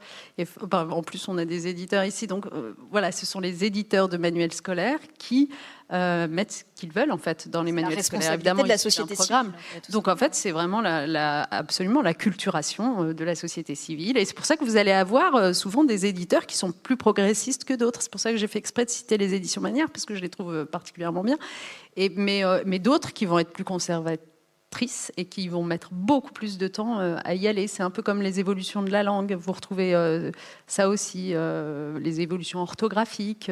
En 0.72 1.04
plus, 1.04 1.28
on 1.30 1.38
a 1.38 1.46
des 1.46 1.68
éditeurs 1.68 2.04
ici, 2.04 2.28
donc 2.28 2.48
euh, 2.48 2.74
voilà, 2.92 3.14
ce 3.14 3.26
sont 3.26 3.40
les 3.40 3.64
éditeurs 3.64 4.10
de 4.10 4.18
manuels 4.18 4.54
scolaires 4.54 5.00
qui 5.18 5.50
euh, 5.94 6.28
mettre 6.28 6.52
ce 6.52 6.64
qu'ils 6.74 6.92
veulent 6.92 7.12
en 7.12 7.20
fait 7.20 7.48
dans 7.48 7.62
les 7.62 7.72
manuels 7.72 8.04
scolaires. 8.04 8.34
Évidemment, 8.34 8.64
de 8.64 8.68
la 8.68 8.80
société 8.80 9.14
programme. 9.14 9.54
Donc 9.92 10.08
en 10.08 10.16
fait, 10.16 10.34
c'est 10.34 10.50
vraiment 10.50 10.82
la, 10.82 11.44
absolument 11.52 12.02
la 12.02 12.16
culturation 12.16 13.04
euh, 13.04 13.14
de 13.14 13.24
la 13.24 13.36
société 13.36 13.76
civile. 13.76 14.18
Et 14.18 14.26
c'est 14.26 14.34
pour 14.34 14.46
ça 14.46 14.58
que 14.58 14.66
vous 14.66 14.78
allez 14.78 14.92
avoir 14.92 15.36
euh, 15.36 15.54
souvent 15.54 15.84
des 15.84 16.08
éditeurs 16.08 16.48
qui 16.48 16.58
sont 16.58 16.72
plus 16.72 16.98
progressistes 16.98 17.66
que 17.66 17.76
d'autres. 17.76 18.02
C'est 18.02 18.10
pour 18.10 18.20
ça 18.20 18.32
que 18.32 18.38
j'ai 18.38 18.48
fait 18.48 18.58
exprès 18.58 18.86
de 18.86 18.90
citer 18.90 19.20
les 19.20 19.36
éditions 19.36 19.62
Manière 19.62 19.92
parce 19.92 20.06
que 20.06 20.16
je 20.16 20.22
les 20.22 20.30
trouve 20.30 20.66
particulièrement 20.66 21.24
bien. 21.24 21.38
Et, 21.98 22.10
mais 22.10 22.44
mais 22.66 22.80
d'autres 22.80 23.14
qui 23.14 23.26
vont 23.26 23.38
être 23.40 23.52
plus 23.52 23.64
conservatrices 23.64 25.12
et 25.18 25.26
qui 25.26 25.48
vont 25.48 25.64
mettre 25.64 25.90
beaucoup 25.92 26.32
plus 26.32 26.58
de 26.58 26.68
temps 26.68 27.00
à 27.00 27.36
y 27.36 27.48
aller. 27.48 27.68
C'est 27.68 27.84
un 27.84 27.90
peu 27.90 28.02
comme 28.02 28.22
les 28.22 28.40
évolutions 28.40 28.82
de 28.82 28.92
la 28.92 29.04
langue. 29.04 29.34
Vous 29.34 29.52
retrouvez 29.52 29.94
ça 30.68 30.90
aussi, 30.90 31.34
les 31.34 32.22
évolutions 32.22 32.60
orthographiques. 32.60 33.52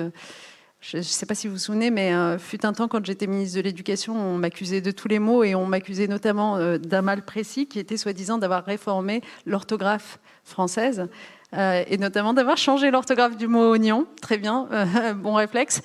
Je 0.83 0.97
ne 0.97 1.01
sais 1.01 1.25
pas 1.25 1.33
si 1.33 1.47
vous 1.47 1.53
vous 1.53 1.59
souvenez, 1.59 1.91
mais 1.91 2.13
euh, 2.13 2.37
fut 2.37 2.65
un 2.65 2.73
temps 2.73 2.89
quand 2.89 3.05
j'étais 3.05 3.25
ministre 3.25 3.55
de 3.55 3.61
l'Éducation, 3.61 4.17
on 4.17 4.37
m'accusait 4.37 4.81
de 4.81 4.91
tous 4.91 5.07
les 5.07 5.17
mots 5.17 5.45
et 5.45 5.55
on 5.55 5.65
m'accusait 5.65 6.07
notamment 6.07 6.57
euh, 6.57 6.77
d'un 6.77 7.01
mal 7.01 7.23
précis 7.23 7.67
qui 7.67 7.79
était 7.79 7.95
soi-disant 7.95 8.37
d'avoir 8.37 8.65
réformé 8.65 9.21
l'orthographe 9.45 10.19
française 10.43 11.07
euh, 11.53 11.85
et 11.87 11.97
notamment 11.97 12.33
d'avoir 12.33 12.57
changé 12.57 12.91
l'orthographe 12.91 13.37
du 13.37 13.47
mot 13.47 13.71
oignon. 13.71 14.07
Très 14.21 14.37
bien, 14.37 14.67
bon 15.15 15.35
réflexe. 15.35 15.81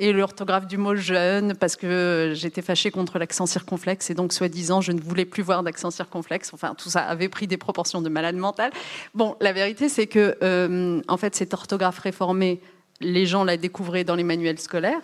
Et 0.00 0.12
l'orthographe 0.12 0.66
du 0.66 0.76
mot 0.76 0.96
jeune 0.96 1.54
parce 1.54 1.76
que 1.76 2.32
j'étais 2.34 2.60
fâchée 2.60 2.90
contre 2.90 3.18
l'accent 3.18 3.46
circonflexe 3.46 4.10
et 4.10 4.14
donc 4.14 4.34
soi-disant 4.34 4.82
je 4.82 4.92
ne 4.92 5.00
voulais 5.00 5.24
plus 5.24 5.42
voir 5.42 5.62
d'accent 5.62 5.90
circonflexe. 5.90 6.52
Enfin, 6.52 6.74
tout 6.76 6.90
ça 6.90 7.00
avait 7.00 7.30
pris 7.30 7.46
des 7.46 7.56
proportions 7.56 8.02
de 8.02 8.10
malade 8.10 8.36
mental. 8.36 8.70
Bon, 9.14 9.36
la 9.40 9.54
vérité 9.54 9.88
c'est 9.88 10.08
que 10.08 11.00
en 11.08 11.16
fait 11.16 11.34
cette 11.34 11.54
orthographe 11.54 12.00
réformée 12.00 12.60
les 13.00 13.26
gens 13.26 13.44
la 13.44 13.56
découvraient 13.56 14.04
dans 14.04 14.14
les 14.14 14.24
manuels 14.24 14.58
scolaires. 14.58 15.00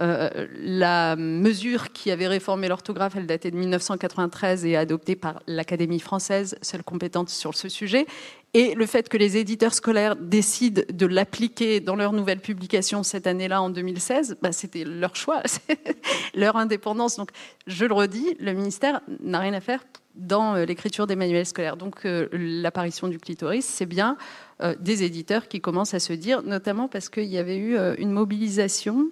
Euh, 0.00 0.46
la 0.54 1.14
mesure 1.16 1.92
qui 1.92 2.10
avait 2.10 2.28
réformé 2.28 2.68
l'orthographe, 2.68 3.14
elle 3.16 3.26
datait 3.26 3.50
de 3.50 3.56
1993 3.56 4.64
et 4.64 4.76
adoptée 4.76 5.16
par 5.16 5.42
l'Académie 5.46 6.00
française, 6.00 6.56
seule 6.62 6.82
compétente 6.82 7.28
sur 7.28 7.54
ce 7.54 7.68
sujet. 7.68 8.06
Et 8.52 8.74
le 8.74 8.86
fait 8.86 9.08
que 9.08 9.16
les 9.16 9.36
éditeurs 9.36 9.74
scolaires 9.74 10.16
décident 10.16 10.82
de 10.92 11.06
l'appliquer 11.06 11.78
dans 11.78 11.94
leur 11.94 12.12
nouvelle 12.12 12.40
publication 12.40 13.04
cette 13.04 13.28
année-là, 13.28 13.62
en 13.62 13.70
2016, 13.70 14.38
bah, 14.42 14.50
c'était 14.50 14.82
leur 14.82 15.14
choix, 15.14 15.42
leur 16.34 16.56
indépendance. 16.56 17.16
Donc, 17.16 17.30
je 17.68 17.84
le 17.84 17.94
redis, 17.94 18.36
le 18.40 18.52
ministère 18.52 19.02
n'a 19.22 19.38
rien 19.38 19.52
à 19.52 19.60
faire 19.60 19.84
dans 20.16 20.56
euh, 20.56 20.64
l'écriture 20.64 21.06
des 21.06 21.14
manuels 21.14 21.46
scolaires. 21.46 21.76
Donc, 21.76 22.04
euh, 22.04 22.28
l'apparition 22.32 23.06
du 23.06 23.18
clitoris, 23.18 23.64
c'est 23.64 23.86
bien 23.86 24.16
euh, 24.62 24.74
des 24.78 25.04
éditeurs 25.04 25.48
qui 25.48 25.60
commencent 25.60 25.94
à 25.94 26.00
se 26.00 26.12
dire, 26.12 26.42
notamment 26.42 26.86
parce 26.86 27.08
qu'il 27.08 27.24
y 27.24 27.38
avait 27.38 27.56
eu 27.56 27.76
euh, 27.76 27.94
une 27.98 28.10
mobilisation 28.10 29.06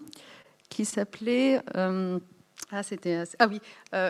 qui 0.68 0.84
s'appelait... 0.84 1.60
Euh, 1.76 2.18
ah, 2.70 2.82
c'était, 2.82 3.22
ah 3.38 3.46
oui, 3.48 3.62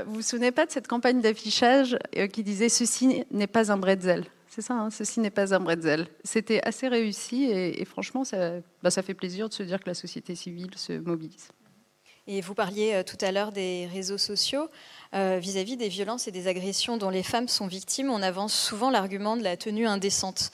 vous 0.06 0.14
vous 0.14 0.22
souvenez 0.22 0.50
pas 0.50 0.66
de 0.66 0.72
cette 0.72 0.88
campagne 0.88 1.20
d'affichage 1.20 1.96
qui 2.32 2.42
disait 2.42 2.68
Ceci 2.68 3.22
n'est 3.30 3.46
pas 3.46 3.70
un 3.70 3.76
bretzel 3.76 4.24
c'est 4.58 4.66
ça, 4.66 4.74
hein, 4.74 4.90
ceci 4.90 5.20
n'est 5.20 5.30
pas 5.30 5.54
un 5.54 5.60
bretzel. 5.60 6.08
C'était 6.24 6.60
assez 6.66 6.88
réussi 6.88 7.44
et, 7.44 7.84
franchement, 7.84 8.24
ça, 8.24 8.54
bah, 8.82 8.90
ça, 8.90 9.02
fait 9.02 9.14
plaisir 9.14 9.48
de 9.48 9.54
se 9.54 9.62
dire 9.62 9.78
que 9.78 9.88
la 9.88 9.94
société 9.94 10.34
civile 10.34 10.72
se 10.74 10.94
mobilise. 10.94 11.46
Et 12.26 12.40
vous 12.40 12.54
parliez 12.54 13.04
tout 13.06 13.16
à 13.20 13.30
l'heure 13.30 13.52
des 13.52 13.86
réseaux 13.86 14.18
sociaux. 14.18 14.68
Vis-à-vis 15.12 15.74
-vis 15.74 15.76
des 15.76 15.88
violences 15.88 16.26
et 16.26 16.32
des 16.32 16.48
agressions 16.48 16.96
dont 16.96 17.08
les 17.08 17.22
femmes 17.22 17.46
sont 17.46 17.68
victimes, 17.68 18.10
on 18.10 18.20
avance 18.20 18.52
souvent 18.52 18.90
l'argument 18.90 19.36
de 19.36 19.44
la 19.44 19.56
tenue 19.56 19.86
indécente. 19.86 20.50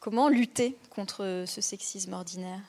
Comment 0.00 0.28
lutter 0.28 0.76
contre 0.90 1.44
ce 1.46 1.62
sexisme 1.62 2.12
ordinaire? 2.12 2.60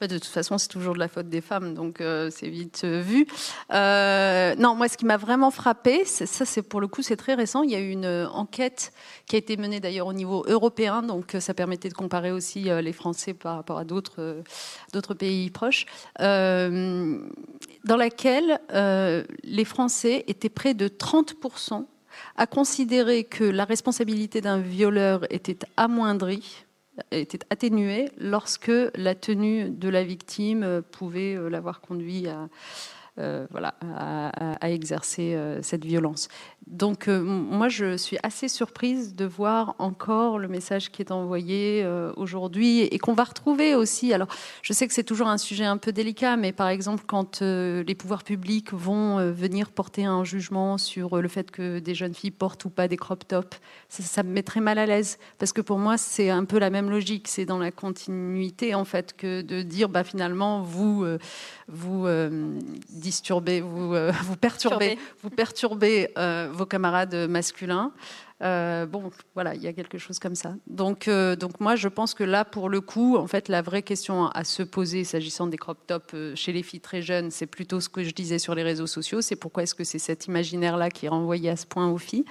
De 0.00 0.18
toute 0.18 0.26
façon, 0.26 0.58
c'est 0.58 0.68
toujours 0.68 0.94
de 0.94 0.98
la 0.98 1.08
faute 1.08 1.28
des 1.28 1.40
femmes, 1.40 1.74
donc 1.74 2.00
euh, 2.00 2.28
c'est 2.30 2.48
vite 2.48 2.82
euh, 2.84 3.00
vu. 3.00 3.26
Euh, 3.72 4.54
non, 4.56 4.74
moi, 4.74 4.88
ce 4.88 4.98
qui 4.98 5.06
m'a 5.06 5.16
vraiment 5.16 5.50
frappé, 5.50 6.04
ça, 6.04 6.44
c'est 6.44 6.62
pour 6.62 6.80
le 6.80 6.88
coup, 6.88 7.02
c'est 7.02 7.16
très 7.16 7.34
récent. 7.34 7.62
Il 7.62 7.70
y 7.70 7.74
a 7.74 7.80
eu 7.80 7.90
une 7.90 8.28
enquête 8.32 8.92
qui 9.26 9.36
a 9.36 9.38
été 9.38 9.56
menée 9.56 9.80
d'ailleurs 9.80 10.06
au 10.06 10.12
niveau 10.12 10.44
européen, 10.46 11.02
donc 11.02 11.36
ça 11.40 11.54
permettait 11.54 11.88
de 11.88 11.94
comparer 11.94 12.30
aussi 12.30 12.64
les 12.64 12.92
Français 12.92 13.32
par 13.32 13.56
rapport 13.56 13.78
à 13.78 13.84
d'autres 13.84 14.42
pays 15.18 15.50
proches, 15.50 15.86
dans 16.18 17.96
laquelle 17.96 18.60
les 19.42 19.64
Français 19.64 20.24
étaient 20.26 20.48
près 20.48 20.74
de 20.74 20.88
30% 20.88 21.86
a 22.36 22.46
considéré 22.46 23.24
que 23.24 23.44
la 23.44 23.64
responsabilité 23.64 24.40
d'un 24.40 24.58
violeur 24.58 25.30
était 25.30 25.58
amoindrie, 25.76 26.65
était 27.10 27.40
atténuée 27.50 28.10
lorsque 28.18 28.72
la 28.94 29.14
tenue 29.14 29.70
de 29.70 29.88
la 29.88 30.04
victime 30.04 30.82
pouvait 30.92 31.34
euh, 31.34 31.48
l'avoir 31.48 31.80
conduit 31.80 32.28
à, 32.28 32.48
euh, 33.18 33.46
voilà, 33.50 33.74
à, 34.60 34.70
exercer 34.70 35.34
euh, 35.34 35.60
cette 35.62 35.86
violence. 35.86 36.28
Donc 36.66 37.08
euh, 37.08 37.22
moi, 37.22 37.70
je 37.70 37.96
suis 37.96 38.18
assez 38.22 38.46
surprise 38.46 39.14
de 39.14 39.24
voir 39.24 39.74
encore 39.78 40.38
le 40.38 40.48
message 40.48 40.90
qui 40.90 41.00
est 41.00 41.10
envoyé 41.10 41.86
aujourd'hui 42.16 42.80
et 42.80 42.98
qu'on 42.98 43.14
va 43.14 43.24
retrouver 43.24 43.74
aussi. 43.74 44.12
Alors, 44.12 44.28
je 44.60 44.72
sais 44.74 44.86
que 44.86 44.92
c'est 44.92 45.04
toujours 45.04 45.28
un 45.28 45.38
sujet 45.38 45.64
un 45.64 45.78
peu 45.78 45.92
délicat, 45.92 46.36
mais 46.36 46.52
par 46.52 46.68
exemple, 46.68 47.04
quand 47.06 47.40
les 47.40 47.94
pouvoirs 47.94 48.24
publics 48.24 48.72
vont 48.74 49.32
venir 49.32 49.70
porter 49.70 50.04
un 50.04 50.24
jugement 50.24 50.76
sur 50.76 51.22
le 51.22 51.28
fait 51.28 51.50
que 51.50 51.78
des 51.78 51.94
jeunes 51.94 52.14
filles 52.14 52.32
portent 52.32 52.64
ou 52.64 52.70
pas 52.70 52.88
des 52.88 52.96
crop 52.96 53.26
tops, 53.26 53.60
ça, 53.88 54.22
me 54.24 54.30
met 54.30 54.42
très 54.42 54.60
mal 54.60 54.78
à 54.78 54.86
l'aise 54.86 55.18
parce 55.38 55.52
que 55.52 55.60
pour 55.60 55.78
moi, 55.78 55.96
c'est 55.96 56.28
un 56.28 56.44
peu 56.44 56.58
la 56.58 56.70
même 56.70 56.90
logique. 56.90 57.28
C'est 57.28 57.46
dans 57.46 57.58
la 57.58 57.70
continuité 57.70 58.74
en 58.74 58.84
fait 58.84 59.16
que 59.16 59.40
de 59.40 59.62
dire, 59.62 59.88
bah 59.88 60.04
finalement, 60.04 60.62
vous, 60.62 61.06
vous 61.68 62.06
disturber, 63.06 63.60
vous, 63.60 63.94
euh, 63.94 64.10
vous 64.24 64.36
perturber, 64.36 64.98
vous 65.22 65.30
perturbez 65.30 66.10
euh, 66.18 66.48
vos 66.52 66.66
camarades 66.66 67.14
masculins. 67.28 67.92
Euh, 68.42 68.84
bon, 68.84 69.10
voilà, 69.34 69.54
il 69.54 69.62
y 69.62 69.68
a 69.68 69.72
quelque 69.72 69.96
chose 69.96 70.18
comme 70.18 70.34
ça. 70.34 70.54
Donc, 70.66 71.08
donc 71.08 71.58
moi, 71.60 71.74
je 71.74 71.88
pense 71.88 72.12
que 72.12 72.24
là, 72.24 72.44
pour 72.44 72.68
le 72.68 72.82
coup, 72.82 73.16
en 73.16 73.26
fait, 73.26 73.48
la 73.48 73.62
vraie 73.62 73.82
question 73.82 74.26
à 74.26 74.44
se 74.44 74.62
poser 74.62 75.04
s'agissant 75.04 75.46
des 75.46 75.56
crop 75.56 75.78
tops 75.86 76.14
chez 76.34 76.52
les 76.52 76.62
filles 76.62 76.80
très 76.80 77.00
jeunes, 77.00 77.30
c'est 77.30 77.46
plutôt 77.46 77.80
ce 77.80 77.88
que 77.88 78.02
je 78.02 78.10
disais 78.10 78.38
sur 78.38 78.54
les 78.54 78.62
réseaux 78.62 78.86
sociaux. 78.86 79.22
C'est 79.22 79.36
pourquoi 79.36 79.62
est-ce 79.62 79.74
que 79.74 79.84
c'est 79.84 79.98
cet 79.98 80.26
imaginaire-là 80.26 80.90
qui 80.90 81.06
est 81.06 81.08
renvoyé 81.08 81.48
à 81.48 81.56
ce 81.56 81.64
point 81.64 81.88
aux 81.88 81.98
filles? 81.98 82.26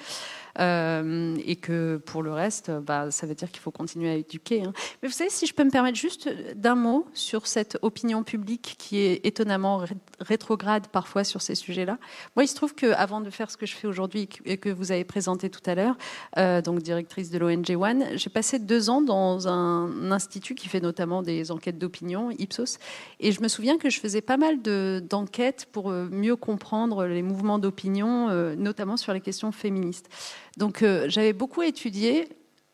Euh, 0.60 1.36
et 1.46 1.56
que 1.56 1.98
pour 1.98 2.24
le 2.24 2.32
reste, 2.32 2.72
bah, 2.72 3.12
ça 3.12 3.28
veut 3.28 3.36
dire 3.36 3.52
qu'il 3.52 3.60
faut 3.60 3.72
continuer 3.72 4.10
à 4.10 4.16
éduquer. 4.16 4.64
Hein. 4.64 4.74
Mais 5.02 5.10
vous 5.10 5.14
savez, 5.14 5.30
si 5.30 5.46
je 5.46 5.54
peux 5.54 5.64
me 5.64 5.72
permettre 5.72 5.98
juste 5.98 6.30
d'un 6.56 6.76
mot 6.76 7.08
sur 7.14 7.48
cette 7.48 7.78
opinion 7.82 8.24
publique 8.24 8.76
qui 8.78 9.00
est 9.00 9.26
étonnamment 9.26 9.84
rétrograde 10.20 10.88
parfois 10.88 11.24
sur 11.24 11.42
ces 11.42 11.56
sujets-là. 11.56 11.98
Moi, 12.36 12.46
il 12.46 12.48
se 12.48 12.56
trouve 12.56 12.74
qu'avant 12.74 13.22
de 13.22 13.30
faire 13.30 13.52
ce 13.52 13.58
que 13.58 13.66
je 13.66 13.76
fais 13.76 13.88
aujourd'hui 13.88 14.30
et 14.46 14.58
que 14.58 14.70
vous 14.70 14.92
avez 14.92 15.04
présenté 15.04 15.50
tout 15.50 15.62
à 15.66 15.76
l'heure, 15.76 15.98
euh, 16.38 16.62
donc 16.62 16.82
directrice 16.82 17.30
de 17.30 17.38
l'ONG 17.38 17.70
One, 17.72 18.06
j'ai 18.16 18.30
passé 18.30 18.60
deux 18.60 18.90
ans 18.90 19.02
dans 19.02 19.48
un 19.48 20.12
institut 20.12 20.56
qui 20.56 20.70
fait 20.70 20.80
notamment 20.80 21.22
des 21.22 21.52
enquêtes 21.52 21.78
d'opinion, 21.78 22.32
Ipsos, 22.32 22.78
et 23.20 23.32
je 23.32 23.42
me 23.42 23.48
souviens 23.48 23.78
que 23.78 23.90
je 23.90 24.00
faisais 24.00 24.22
pas 24.22 24.38
mal 24.38 24.62
d'enquêtes 24.62 25.68
pour 25.72 25.92
euh, 25.92 26.08
mieux 26.10 26.36
comprendre 26.36 27.06
les 27.06 27.22
mouvements 27.22 27.60
d'opinion, 27.60 28.30
notamment 28.56 28.98
sur 28.98 29.14
les 29.14 29.22
questions 29.22 29.52
féministes. 29.52 30.10
Donc 30.58 30.82
euh, 30.82 31.06
j'avais 31.08 31.34
beaucoup 31.34 31.62
étudié, 31.62 32.30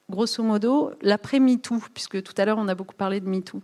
grosso 0.10 0.44
modo, 0.44 0.92
l'après 1.02 1.40
MeToo, 1.40 1.80
puisque 1.94 2.22
tout 2.22 2.34
à 2.38 2.46
l'heure 2.46 2.58
on 2.58 2.68
a 2.68 2.76
beaucoup 2.76 2.96
parlé 2.96 3.20
de 3.20 3.28
MeToo. 3.28 3.62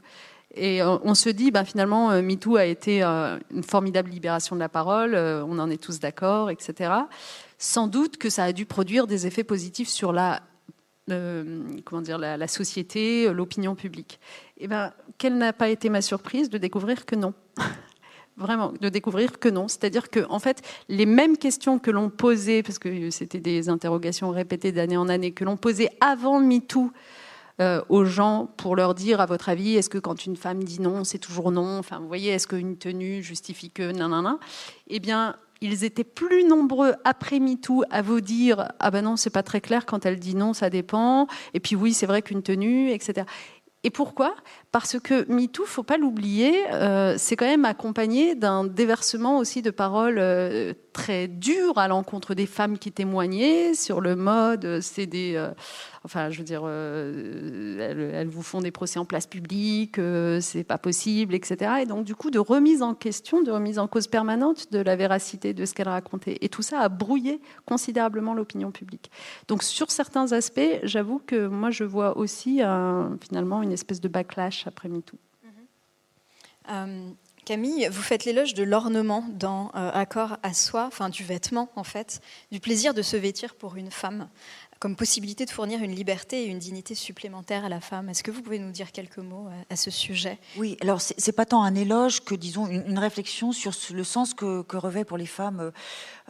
Et 0.56 0.82
on 0.82 1.14
se 1.14 1.30
dit, 1.30 1.52
ben, 1.52 1.66
finalement, 1.66 2.20
MeToo 2.20 2.56
a 2.56 2.66
été 2.66 3.04
une 3.04 3.64
formidable 3.64 4.10
libération 4.10 4.56
de 4.56 4.60
la 4.60 4.70
parole, 4.70 5.14
on 5.14 5.60
en 5.60 5.70
est 5.70 5.78
tous 5.78 6.00
d'accord, 6.00 6.50
etc. 6.50 6.94
Sans 7.60 7.88
doute 7.88 8.18
que 8.18 8.32
ça 8.32 8.46
a 8.46 8.54
dû 8.54 8.66
produire 8.66 9.06
des 9.06 9.28
effets 9.28 9.44
positifs 9.44 9.90
sur 9.90 10.14
la 10.14 10.42
comment 11.86 12.02
dire, 12.02 12.18
la, 12.18 12.48
société, 12.48 13.32
l'opinion 13.32 13.76
publique. 13.76 14.20
Et 14.58 14.66
eh 14.66 14.68
ben, 14.68 14.94
quelle 15.18 15.38
n'a 15.38 15.54
pas 15.54 15.70
été 15.70 15.90
ma 15.90 16.02
surprise 16.02 16.50
de 16.50 16.58
découvrir 16.58 17.06
que 17.06 17.16
non 17.16 17.34
Vraiment, 18.38 18.72
de 18.80 18.90
découvrir 18.90 19.40
que 19.40 19.50
non. 19.50 19.68
C'est-à-dire 19.68 20.12
que, 20.12 20.20
en 20.30 20.38
fait, 20.38 20.62
les 20.90 21.08
mêmes 21.08 21.38
questions 21.38 21.80
que 21.80 21.90
l'on 21.90 22.12
posait, 22.12 22.62
parce 22.62 22.78
que 22.78 23.10
c'était 23.10 23.40
des 23.40 23.68
interrogations 23.68 24.30
répétées 24.30 24.72
d'année 24.72 24.98
en 24.98 25.10
année, 25.10 25.32
que 25.32 25.44
l'on 25.44 25.58
posait 25.58 25.90
avant 26.02 26.40
MeToo 26.40 26.92
euh, 27.60 27.82
aux 27.90 28.06
gens 28.06 28.48
pour 28.58 28.76
leur 28.76 28.94
dire, 28.94 29.22
à 29.22 29.26
votre 29.26 29.50
avis, 29.50 29.76
est-ce 29.76 29.90
que 29.90 29.98
quand 29.98 30.28
une 30.28 30.36
femme 30.36 30.64
dit 30.64 30.80
non, 30.80 31.04
c'est 31.04 31.18
toujours 31.18 31.52
non? 31.52 31.80
Enfin, 31.80 31.98
vous 32.00 32.08
voyez, 32.08 32.30
est-ce 32.30 32.46
qu'une 32.46 32.78
tenue 32.78 33.24
justifie 33.24 33.72
que 33.72 33.92
nanana 33.92 34.38
Eh 34.88 35.00
bien, 35.00 35.36
ils 35.60 35.84
étaient 35.84 36.04
plus 36.04 36.44
nombreux 36.44 36.94
après 37.04 37.40
MeToo 37.40 37.84
à 37.90 38.04
vous 38.04 38.22
dire 38.22 38.68
ah 38.80 38.92
ben 38.92 39.04
non 39.04 39.16
c'est 39.16 39.32
pas 39.32 39.42
très 39.42 39.60
clair 39.60 39.88
quand 39.88 40.06
elle 40.06 40.20
dit 40.20 40.36
non 40.36 40.54
ça 40.54 40.70
dépend 40.70 41.26
et 41.56 41.60
puis 41.60 41.76
oui 41.76 41.96
c'est 41.96 42.06
vrai 42.06 42.22
qu'une 42.22 42.44
tenue 42.44 42.92
etc 42.92 43.26
et 43.84 43.90
pourquoi? 43.90 44.36
Parce 44.72 45.00
que 45.00 45.26
MeToo, 45.32 45.66
faut 45.66 45.84
pas 45.84 45.98
l'oublier, 45.98 46.54
euh, 46.74 47.16
c'est 47.18 47.38
quand 47.38 47.46
même 47.46 47.64
accompagné 47.64 48.36
d'un 48.36 48.66
déversement 48.66 49.38
aussi 49.38 49.62
de 49.62 49.72
paroles 49.72 50.18
euh, 50.20 50.74
très 50.92 51.30
dures 51.30 51.78
à 51.78 51.88
l'encontre 51.88 52.34
des 52.34 52.46
femmes 52.46 52.78
qui 52.78 52.92
témoignaient 52.92 53.74
sur 53.74 54.02
le 54.02 54.18
mode, 54.18 54.82
c'est 54.82 55.06
des, 55.06 55.36
euh, 55.36 55.52
enfin, 56.04 56.32
je 56.32 56.40
veux 56.40 56.44
dire, 56.44 56.68
elles, 56.68 58.28
vous 58.28 58.44
font 58.44 58.60
des 58.60 58.72
procès 58.72 59.00
en 59.00 59.06
place 59.06 59.26
publique, 59.26 60.02
c'est 60.42 60.66
pas 60.66 60.78
possible, 60.78 61.34
etc. 61.34 61.72
Et 61.84 61.86
donc, 61.86 62.04
du 62.04 62.16
coup, 62.16 62.30
de 62.30 62.40
remise 62.40 62.82
en 62.82 62.94
question, 62.94 63.42
de 63.42 63.52
remise 63.52 63.80
en 63.80 63.88
cause 63.88 64.08
permanente 64.08 64.72
de 64.72 64.80
la 64.80 64.98
véracité 64.98 65.54
de 65.54 65.66
ce 65.66 65.76
qu'elle 65.76 65.90
racontait. 65.90 66.40
Et 66.42 66.50
tout 66.50 66.64
ça 66.64 66.80
a 66.82 66.90
brouillé 66.90 67.40
considérablement 67.66 68.34
l'opinion 68.34 68.72
publique. 68.72 69.12
Donc, 69.48 69.64
sur 69.64 69.92
certains 69.92 70.34
aspects, 70.34 70.80
j'avoue 70.84 71.22
que 71.26 71.48
moi, 71.48 71.70
je 71.70 71.84
vois 71.86 72.18
aussi 72.18 72.62
finalement 73.22 73.62
une 73.62 73.72
espèce 73.72 74.02
de 74.02 74.08
backlash 74.08 74.67
MeToo. 74.84 75.18
Euh, 76.70 77.10
Camille, 77.46 77.88
vous 77.90 78.02
faites 78.02 78.26
l'éloge 78.26 78.54
de 78.56 78.64
l'ornement 78.64 79.24
dans 79.30 79.72
euh, 79.74 79.90
Accord 79.94 80.38
à 80.44 80.54
soi, 80.54 80.86
enfin 80.86 81.08
du 81.08 81.24
vêtement 81.24 81.70
en 81.78 81.86
fait, 81.86 82.20
du 82.52 82.60
plaisir 82.60 82.94
de 82.94 83.02
se 83.02 83.16
vêtir 83.16 83.56
pour 83.56 83.78
une 83.78 83.90
femme 83.90 84.28
comme 84.80 84.96
possibilité 84.96 85.46
de 85.46 85.50
fournir 85.50 85.82
une 85.82 85.94
liberté 85.94 86.44
et 86.44 86.46
une 86.48 86.60
dignité 86.60 86.96
supplémentaire 86.96 87.66
à 87.66 87.70
la 87.70 87.82
femme. 87.82 88.10
Est-ce 88.10 88.24
que 88.24 88.32
vous 88.32 88.42
pouvez 88.42 88.60
nous 88.60 88.72
dire 88.72 88.92
quelques 88.92 89.18
mots 89.18 89.48
à, 89.70 89.76
ce 89.76 89.92
sujet? 89.92 90.38
Oui, 90.58 90.78
alors 90.82 91.02
c'est 91.02 91.32
pas 91.32 91.46
tant 91.46 91.64
un 91.64 91.76
éloge 91.76 92.24
que, 92.24 92.36
disons, 92.36 92.68
une, 92.68 93.00
réflexion 93.00 93.52
sur 93.52 93.72
le 93.94 94.04
sens 94.04 94.34
que, 94.34 94.64
revêt 94.78 95.06
pour 95.06 95.18
les 95.18 95.26
femmes 95.26 95.60
euh, 95.60 95.72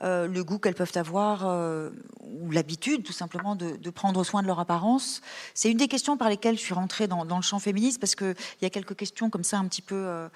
euh, 0.04 0.28
le 0.28 0.44
goût 0.44 0.60
qu'elles 0.60 0.76
peuvent 0.76 0.92
avoir 0.96 1.46
euh, 1.46 1.90
ou 2.22 2.52
l'habitude, 2.52 3.04
tout 3.04 3.14
simplement, 3.14 3.56
de, 3.56 3.90
prendre 3.90 4.24
soin 4.24 4.42
de 4.42 4.48
leur 4.48 4.60
apparence. 4.60 5.22
C'est 5.54 5.72
une 5.72 5.78
des 5.78 5.88
questions 5.88 6.18
par 6.18 6.30
lesquelles 6.30 6.58
je 6.58 6.62
suis 6.62 6.74
rentrée 6.74 7.08
dans, 7.08 7.24
le 7.24 7.42
champ 7.42 7.60
féministe 7.60 8.00
parce 8.00 8.16
qu'il 8.16 8.36
y 8.62 8.66
a 8.66 8.70
quelques 8.70 8.96
questions 8.96 9.30
comme 9.30 9.44
ça 9.44 9.58
un 9.58 9.66
petit 9.66 9.82
peu, 9.82 10.28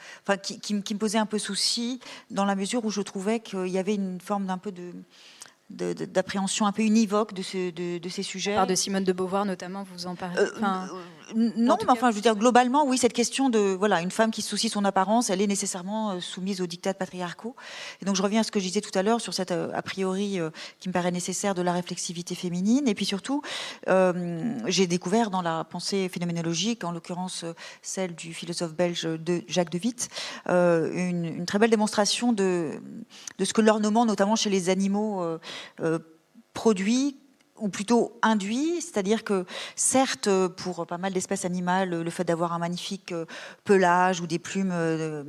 qui, 0.42 0.60
qui, 0.60 0.94
me 0.94 0.98
posaient 0.98 1.18
un 1.18 1.26
peu 1.26 1.38
souci 1.38 2.00
dans 2.30 2.46
la 2.46 2.56
mesure 2.56 2.84
où 2.86 2.90
je 2.90 3.02
trouvais 3.02 3.40
qu'il 3.40 3.68
y 3.68 3.78
avait 3.78 3.96
une 3.96 4.20
forme 4.20 4.48
d'un 4.48 4.58
peu 4.58 4.72
de 4.72 4.94
d'appréhension 5.72 6.66
un 6.66 6.72
peu 6.72 6.82
univoque 6.84 7.34
de, 7.34 8.00
de, 8.00 8.10
ces 8.10 8.24
sujets. 8.24 8.56
Par 8.56 8.68
de 8.68 8.76
Simone 8.76 9.04
de 9.04 9.14
Beauvoir 9.14 9.46
notamment, 9.46 9.84
vous 9.84 10.08
en 10.08 10.16
parlez. 10.16 10.38
Euh, 10.40 10.48
non, 11.36 11.78
mais 11.82 11.90
enfin, 11.90 12.12
je 12.12 12.16
veux 12.16 12.22
dire, 12.22 12.36
globalement, 12.36 12.86
oui, 12.86 12.98
cette 12.98 13.14
question 13.14 13.50
de, 13.50 13.60
voilà, 13.60 14.02
une 14.02 14.12
femme 14.12 14.32
qui 14.32 14.42
se 14.42 14.50
soucie 14.50 14.70
son 14.70 14.86
apparence, 14.86 15.30
elle 15.30 15.42
est 15.42 15.48
nécessairement 15.48 16.12
euh, 16.12 16.20
soumise 16.20 16.62
aux 16.62 16.68
dictats 16.68 16.94
patriarcaux. 16.94 17.56
Et 18.02 18.06
donc, 18.06 18.16
je 18.16 18.22
reviens 18.22 18.42
à 18.42 18.44
ce 18.44 18.52
que 18.52 18.60
je 18.60 18.66
disais 18.66 18.82
tout 18.82 18.98
à 18.98 19.04
l'heure 19.04 19.22
sur 19.22 19.34
cette, 19.34 19.52
euh, 19.52 19.72
a 19.74 19.82
priori, 19.82 20.40
euh, 20.40 20.50
qui 20.80 20.90
me 20.90 20.94
paraît 20.94 21.12
nécessaire 21.12 21.56
de 21.56 21.62
la 21.62 21.74
réflexivité 21.74 22.36
féminine. 22.36 22.88
Et 22.88 22.96
puis 22.96 23.06
surtout, 23.06 23.42
j'ai 24.66 24.88
découvert 24.88 25.30
dans 25.30 25.42
la 25.42 25.64
pensée 25.64 26.10
phénoménologique, 26.10 26.84
en 26.84 26.92
l'occurrence 26.92 27.46
celle 27.82 28.16
du 28.16 28.34
philosophe 28.34 28.74
belge 28.74 29.04
de 29.04 29.44
Jacques 29.48 29.70
de 29.70 29.80
Witt, 29.80 30.10
une, 30.48 31.26
une, 31.26 31.46
très 31.46 31.60
belle 31.60 31.70
démonstration 31.70 32.34
de, 32.34 32.72
de 33.38 33.46
ce 33.46 33.54
que 33.54 33.62
l'ornement, 33.62 34.06
notamment 34.06 34.36
chez 34.36 34.50
les 34.50 34.70
animaux, 34.70 35.24
produit 36.54 37.21
ou 37.62 37.70
plutôt 37.70 38.18
induit, 38.22 38.82
c'est-à-dire 38.82 39.24
que 39.24 39.46
certes, 39.76 40.30
pour 40.58 40.86
pas 40.88 40.98
mal 40.98 41.14
d'espèces 41.14 41.46
animales, 41.46 42.02
le 42.02 42.10
fait 42.10 42.24
d'avoir 42.24 42.54
un 42.54 42.60
magnifique 42.60 43.12
euh, 43.12 43.26
pelage 43.64 44.20
ou 44.20 44.28
des 44.28 44.40
plumes 44.40 44.72
euh, 44.74 45.24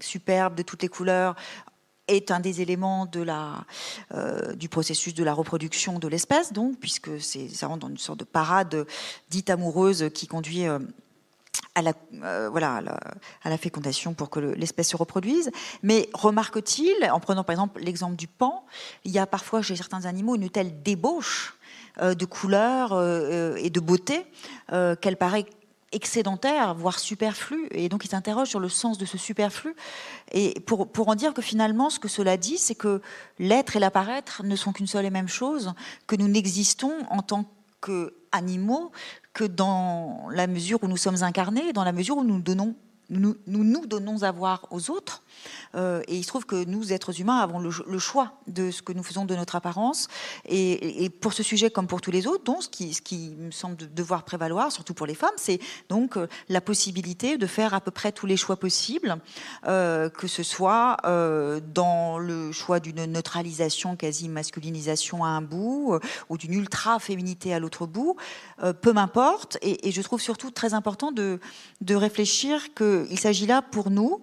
superbes 0.00 0.54
de 0.54 0.62
toutes 0.62 0.82
les 0.82 0.88
couleurs 0.88 1.34
est 2.08 2.30
un 2.30 2.40
des 2.40 2.60
éléments 2.60 3.06
de 3.06 3.20
la, 3.20 3.64
euh, 4.14 4.54
du 4.54 4.68
processus 4.68 5.14
de 5.14 5.24
la 5.24 5.32
reproduction 5.32 5.98
de 5.98 6.08
l'espèce, 6.08 6.52
donc, 6.52 6.78
puisque 6.78 7.20
ça 7.20 7.66
rentre 7.66 7.80
dans 7.80 7.88
une 7.88 7.98
sorte 7.98 8.20
de 8.20 8.24
parade 8.24 8.86
dite 9.30 9.50
amoureuse 9.50 10.10
qui 10.12 10.26
conduit 10.26 10.66
à 11.74 11.82
la, 11.82 11.92
voilà, 12.48 12.82
à 13.44 13.50
la, 13.50 13.56
fécondation 13.56 14.14
pour 14.14 14.30
que 14.30 14.40
l'espèce 14.40 14.88
se 14.88 14.96
reproduise. 14.96 15.50
Mais 15.82 16.08
remarque-t-il, 16.12 17.10
en 17.10 17.20
prenant 17.20 17.44
par 17.44 17.54
exemple 17.54 17.80
l'exemple 17.80 18.16
du 18.16 18.26
pan, 18.26 18.66
il 19.04 19.12
y 19.12 19.18
a 19.18 19.26
parfois 19.26 19.62
chez 19.62 19.76
certains 19.76 20.04
animaux 20.04 20.34
une 20.34 20.50
telle 20.50 20.82
débauche 20.82 21.56
de 22.00 22.24
couleurs 22.24 22.92
euh, 22.92 23.56
et 23.56 23.70
de 23.70 23.80
beauté 23.80 24.24
euh, 24.72 24.96
qu'elle 24.96 25.16
paraît 25.16 25.46
excédentaire, 25.92 26.74
voire 26.74 26.98
superflu. 26.98 27.68
Et 27.70 27.88
donc, 27.88 28.04
il 28.04 28.08
s'interroge 28.08 28.48
sur 28.48 28.60
le 28.60 28.70
sens 28.70 28.96
de 28.96 29.04
ce 29.04 29.18
superflu. 29.18 29.74
Et 30.32 30.58
pour, 30.60 30.90
pour 30.90 31.08
en 31.08 31.14
dire 31.14 31.34
que 31.34 31.42
finalement, 31.42 31.90
ce 31.90 31.98
que 31.98 32.08
cela 32.08 32.36
dit, 32.36 32.56
c'est 32.56 32.74
que 32.74 33.02
l'être 33.38 33.76
et 33.76 33.78
l'apparaître 33.78 34.42
ne 34.42 34.56
sont 34.56 34.72
qu'une 34.72 34.86
seule 34.86 35.04
et 35.04 35.10
même 35.10 35.28
chose, 35.28 35.74
que 36.06 36.16
nous 36.16 36.28
n'existons 36.28 36.94
en 37.10 37.20
tant 37.20 37.44
qu'animaux 37.84 38.90
que 39.34 39.44
dans 39.44 40.28
la 40.30 40.46
mesure 40.46 40.82
où 40.82 40.88
nous 40.88 40.96
sommes 40.96 41.22
incarnés, 41.22 41.72
dans 41.72 41.84
la 41.84 41.92
mesure 41.92 42.16
où 42.16 42.24
nous 42.24 42.40
donnons 42.40 42.74
nous, 43.12 43.36
nous, 43.46 43.86
donnons 43.86 44.22
à 44.22 44.32
voir 44.32 44.66
aux 44.70 44.90
autres, 44.90 45.22
euh, 45.74 46.02
et 46.08 46.16
il 46.16 46.22
se 46.22 46.28
trouve 46.28 46.46
que 46.46 46.64
nous, 46.64 46.92
êtres 46.92 47.20
humains, 47.20 47.38
avons 47.38 47.58
le, 47.58 47.98
choix 47.98 48.32
de 48.46 48.70
ce 48.70 48.82
que 48.82 48.92
nous 48.92 49.02
faisons 49.02 49.24
de 49.24 49.34
notre 49.34 49.56
apparence. 49.56 50.08
Et, 50.46 51.10
pour 51.20 51.32
ce 51.32 51.42
sujet, 51.42 51.70
comme 51.70 51.86
pour 51.86 52.00
tous 52.00 52.10
les 52.10 52.26
autres, 52.26 52.44
donc, 52.44 52.62
ce, 52.62 52.68
qui, 52.68 53.34
me 53.38 53.50
semble 53.50 53.76
devoir 53.76 54.24
prévaloir, 54.24 54.72
surtout 54.72 54.94
pour 54.94 55.06
les 55.06 55.14
femmes, 55.14 55.30
c'est 55.36 55.60
donc 55.88 56.16
euh, 56.16 56.26
la 56.48 56.60
possibilité 56.60 57.36
de 57.36 57.46
faire 57.46 57.74
à 57.74 57.80
peu 57.80 57.90
près 57.90 58.12
tous 58.12 58.26
les 58.26 58.36
choix 58.36 58.56
possibles, 58.56 59.18
euh, 59.66 60.08
que 60.08 60.26
ce 60.26 60.42
soit 60.42 60.96
dans 61.74 62.18
le 62.18 62.52
choix 62.52 62.80
d'une 62.80 63.04
neutralisation, 63.04 63.96
quasi 63.96 64.28
masculinisation 64.28 65.24
à 65.24 65.28
un 65.28 65.42
bout, 65.42 65.98
ou 66.28 66.38
d'une 66.38 66.54
ultra-féminité 66.54 67.54
à 67.54 67.58
l'autre 67.58 67.86
bout, 67.86 68.16
peu 68.80 68.92
m'importe. 68.92 69.58
Et, 69.62 69.90
je 69.92 70.00
trouve 70.02 70.20
surtout 70.20 70.50
très 70.50 70.74
important 70.74 71.12
de, 71.12 71.38
réfléchir 71.90 72.74
qu'il 73.06 73.18
s'agit 73.18 73.46
là 73.46 73.62
pour 73.62 73.90
nous 73.90 74.22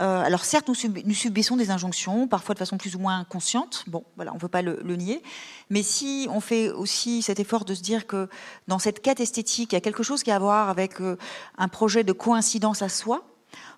euh, 0.00 0.22
alors 0.22 0.44
certes, 0.44 0.68
nous, 0.68 1.14
subissons 1.14 1.56
des 1.56 1.70
injonctions, 1.70 2.26
parfois 2.26 2.54
de 2.54 2.58
façon 2.58 2.78
plus 2.78 2.96
ou 2.96 2.98
moins 2.98 3.24
consciente. 3.24 3.84
Bon, 3.86 4.04
voilà, 4.16 4.32
on 4.32 4.36
ne 4.36 4.40
peut 4.40 4.48
pas 4.48 4.62
le, 4.62 4.96
nier. 4.96 5.22
Mais 5.70 5.82
si 5.82 6.28
on 6.30 6.40
fait 6.40 6.70
aussi 6.70 7.22
cet 7.22 7.40
effort 7.40 7.64
de 7.64 7.74
se 7.74 7.82
dire 7.82 8.06
que 8.06 8.28
dans 8.68 8.78
cette 8.78 9.02
quête 9.02 9.20
esthétique, 9.20 9.72
il 9.72 9.76
y 9.76 9.78
a 9.78 9.80
quelque 9.80 10.02
chose 10.02 10.22
qui 10.22 10.30
a 10.30 10.36
à 10.36 10.38
voir 10.38 10.70
avec 10.70 11.00
euh, 11.00 11.18
un 11.58 11.68
projet 11.68 12.04
de 12.04 12.12
coïncidence 12.12 12.80
à 12.80 12.88
soi, 12.88 13.24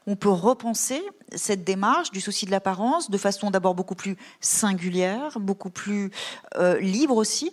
on 0.06 0.14
peut 0.14 0.30
repenser 0.30 1.02
cette 1.34 1.64
démarche 1.64 2.12
du 2.12 2.20
souci 2.20 2.46
de 2.46 2.52
l'apparence 2.52 3.10
de 3.10 3.18
façon 3.18 3.50
d'abord 3.50 3.74
beaucoup 3.74 3.96
plus 3.96 4.16
singulière, 4.40 5.40
beaucoup 5.40 5.70
plus 5.70 6.12
euh, 6.56 6.78
libre 6.78 7.16
aussi, 7.16 7.52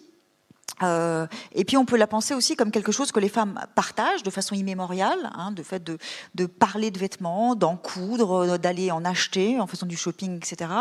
euh, 0.84 1.28
et 1.54 1.66
puis 1.66 1.78
on 1.78 1.86
peut 1.86 1.98
la 1.98 2.08
penser 2.08 2.34
aussi 2.34 2.56
comme 2.56 2.72
quelque 2.72 2.92
chose 2.92 3.12
que 3.12 3.20
les 3.20 3.30
femmes 3.30 3.60
partagent 3.76 4.24
de 4.24 4.30
façon 4.30 4.56
immémoriale, 4.56 5.32
hein, 5.36 5.52
de 5.52 5.64
fait 5.64 5.84
de, 5.84 6.46
parler 6.46 6.92
de 6.92 7.00
vêtements, 7.00 7.56
d'en 7.56 7.76
coudre, 7.76 8.58
d'aller 8.58 8.92
en 8.92 9.06
acheter 9.06 9.60
en 9.60 9.68
faisant 9.68 9.86
du 9.86 9.98
shopping, 9.98 10.38
etc. 10.38 10.72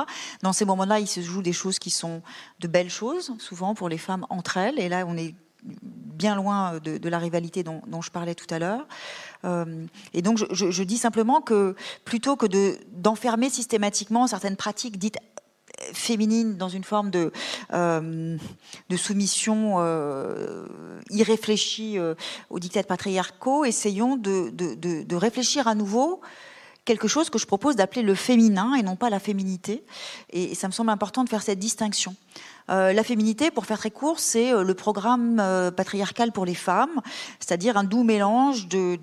Dans 0.43 0.53
ces 0.53 0.65
moments-là, 0.65 1.01
il 1.01 1.07
se 1.07 1.21
joue 1.21 1.43
des 1.43 1.53
choses 1.53 1.79
qui 1.79 1.91
sont 1.91 2.23
de 2.61 2.69
belles 2.69 2.91
choses, 2.91 3.35
souvent 3.39 3.75
pour 3.75 3.89
les 3.89 3.99
femmes 3.99 4.27
entre 4.31 4.57
elles. 4.57 4.79
Et 4.79 4.89
là, 4.89 5.05
on 5.07 5.17
est 5.17 5.35
bien 5.63 6.37
loin 6.37 6.79
de, 6.79 6.99
de 6.99 7.09
la 7.09 7.19
rivalité 7.19 7.63
dont, 7.63 7.83
je 8.01 8.11
parlais 8.11 8.35
tout 8.35 8.47
à 8.51 8.59
l'heure. 8.59 8.87
Euh, 9.45 9.87
et 10.13 10.23
donc, 10.23 10.39
je, 10.39 10.83
dis 10.83 10.99
simplement 10.99 11.41
que 11.41 11.75
plutôt 12.05 12.37
que 12.37 12.47
d'enfermer 12.93 13.51
systématiquement 13.51 14.27
certaines 14.27 14.57
pratiques 14.57 14.99
dites 14.99 15.19
féminine 15.93 16.57
dans 16.57 16.69
une 16.69 16.85
forme 16.85 17.11
de, 17.11 17.33
euh, 17.73 18.37
soumission 18.97 19.77
euh, 19.79 20.67
irréfléchie 21.11 21.99
euh, 21.99 22.15
aux 22.51 22.59
dictats 22.59 22.83
patriarcaux, 22.83 23.65
essayons 23.65 24.17
de, 24.17 25.15
réfléchir 25.15 25.69
à 25.69 25.75
nouveau 25.75 26.21
quelque 26.85 27.09
chose 27.09 27.31
que 27.31 27.39
je 27.39 27.47
propose 27.47 27.77
d'appeler 27.77 28.03
le 28.03 28.15
féminin 28.15 28.75
et 28.75 28.83
non 28.83 28.97
pas 28.97 29.11
la 29.11 29.21
féminité. 29.21 29.85
Et, 30.31 30.55
ça 30.55 30.67
me 30.67 30.73
semble 30.73 30.91
important 30.91 31.25
de 31.25 31.29
faire 31.29 31.43
cette 31.43 31.59
distinction. 31.59 32.17
Euh, 32.69 32.93
la 32.93 33.03
féminité, 33.03 33.51
pour 33.51 33.67
faire 33.67 33.79
très 33.79 33.91
court, 33.91 34.21
c'est 34.21 34.53
euh, 34.53 34.63
le 34.63 34.75
programme 34.75 35.39
euh, 35.41 35.71
patriarcal 35.71 36.33
pour 36.33 36.45
les 36.45 36.55
femmes, 36.55 37.01
c'est-à-dire 37.39 37.77
un 37.77 37.85
doux 37.85 38.05
mélange 38.05 38.69
de, 38.69 38.99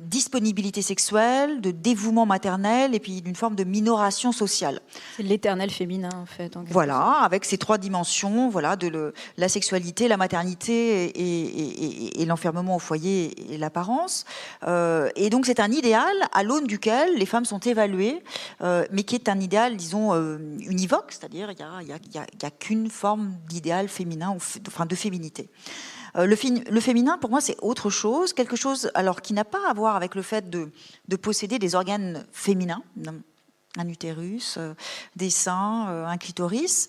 disponibilité 0.00 0.82
sexuelle, 0.82 1.60
de 1.60 1.70
dévouement 1.70 2.26
maternel 2.26 2.94
et 2.94 3.00
puis 3.00 3.22
d'une 3.22 3.34
forme 3.34 3.54
de 3.54 3.64
minoration 3.64 4.32
sociale. 4.32 4.80
C'est 5.16 5.22
l'éternel 5.22 5.70
féminin, 5.70 6.10
en 6.14 6.26
fait. 6.26 6.56
voilà, 6.70 7.00
avec 7.22 7.44
ces 7.44 7.58
trois 7.58 7.78
dimensions, 7.78 8.48
voilà, 8.48 8.76
de 8.76 9.12
la 9.36 9.48
sexualité, 9.48 10.08
la 10.08 10.16
maternité 10.16 11.12
et, 11.16 12.24
l'enfermement 12.26 12.76
au 12.76 12.80
foyer 12.80 13.52
et 13.52 13.58
l'apparence. 13.58 14.24
et 14.66 15.30
donc 15.30 15.46
c'est 15.46 15.60
un 15.60 15.70
idéal 15.70 16.14
à 16.32 16.42
l'aune 16.42 16.66
duquel 16.66 17.16
les 17.16 17.26
femmes 17.26 17.44
sont 17.44 17.60
évaluées, 17.60 18.22
mais 18.60 19.02
qui 19.04 19.14
est 19.14 19.28
un 19.28 19.40
idéal, 19.40 19.76
disons, 19.76 20.14
univoque, 20.58 21.10
c'est-à-dire 21.10 21.50
il 21.52 21.88
y 21.88 22.18
a 22.18 22.26
qu'une 22.58 22.90
forme 22.90 23.36
d'idéal 23.48 23.88
féminin, 23.88 24.36
enfin 24.66 24.86
de 24.86 24.94
féminité. 24.94 25.50
Euh, 26.16 26.26
le, 26.26 26.80
féminin, 26.80 27.18
pour 27.18 27.30
moi, 27.30 27.40
c'est 27.40 27.56
autre 27.60 27.90
chose, 27.90 28.32
quelque 28.32 28.56
chose 28.56 28.90
alors 28.94 29.20
qui 29.20 29.32
n'a 29.34 29.44
pas 29.44 29.68
à 29.68 29.74
voir 29.74 29.96
avec 29.96 30.14
le 30.14 30.22
fait 30.22 30.48
de, 30.48 30.70
posséder 31.16 31.58
des 31.58 31.74
organes 31.74 32.26
féminins, 32.32 32.82
un 33.78 33.88
utérus, 33.88 34.56
euh, 34.56 34.74
des 35.16 35.28
seins, 35.28 35.88
euh, 35.90 36.06
un 36.06 36.16
clitoris, 36.16 36.88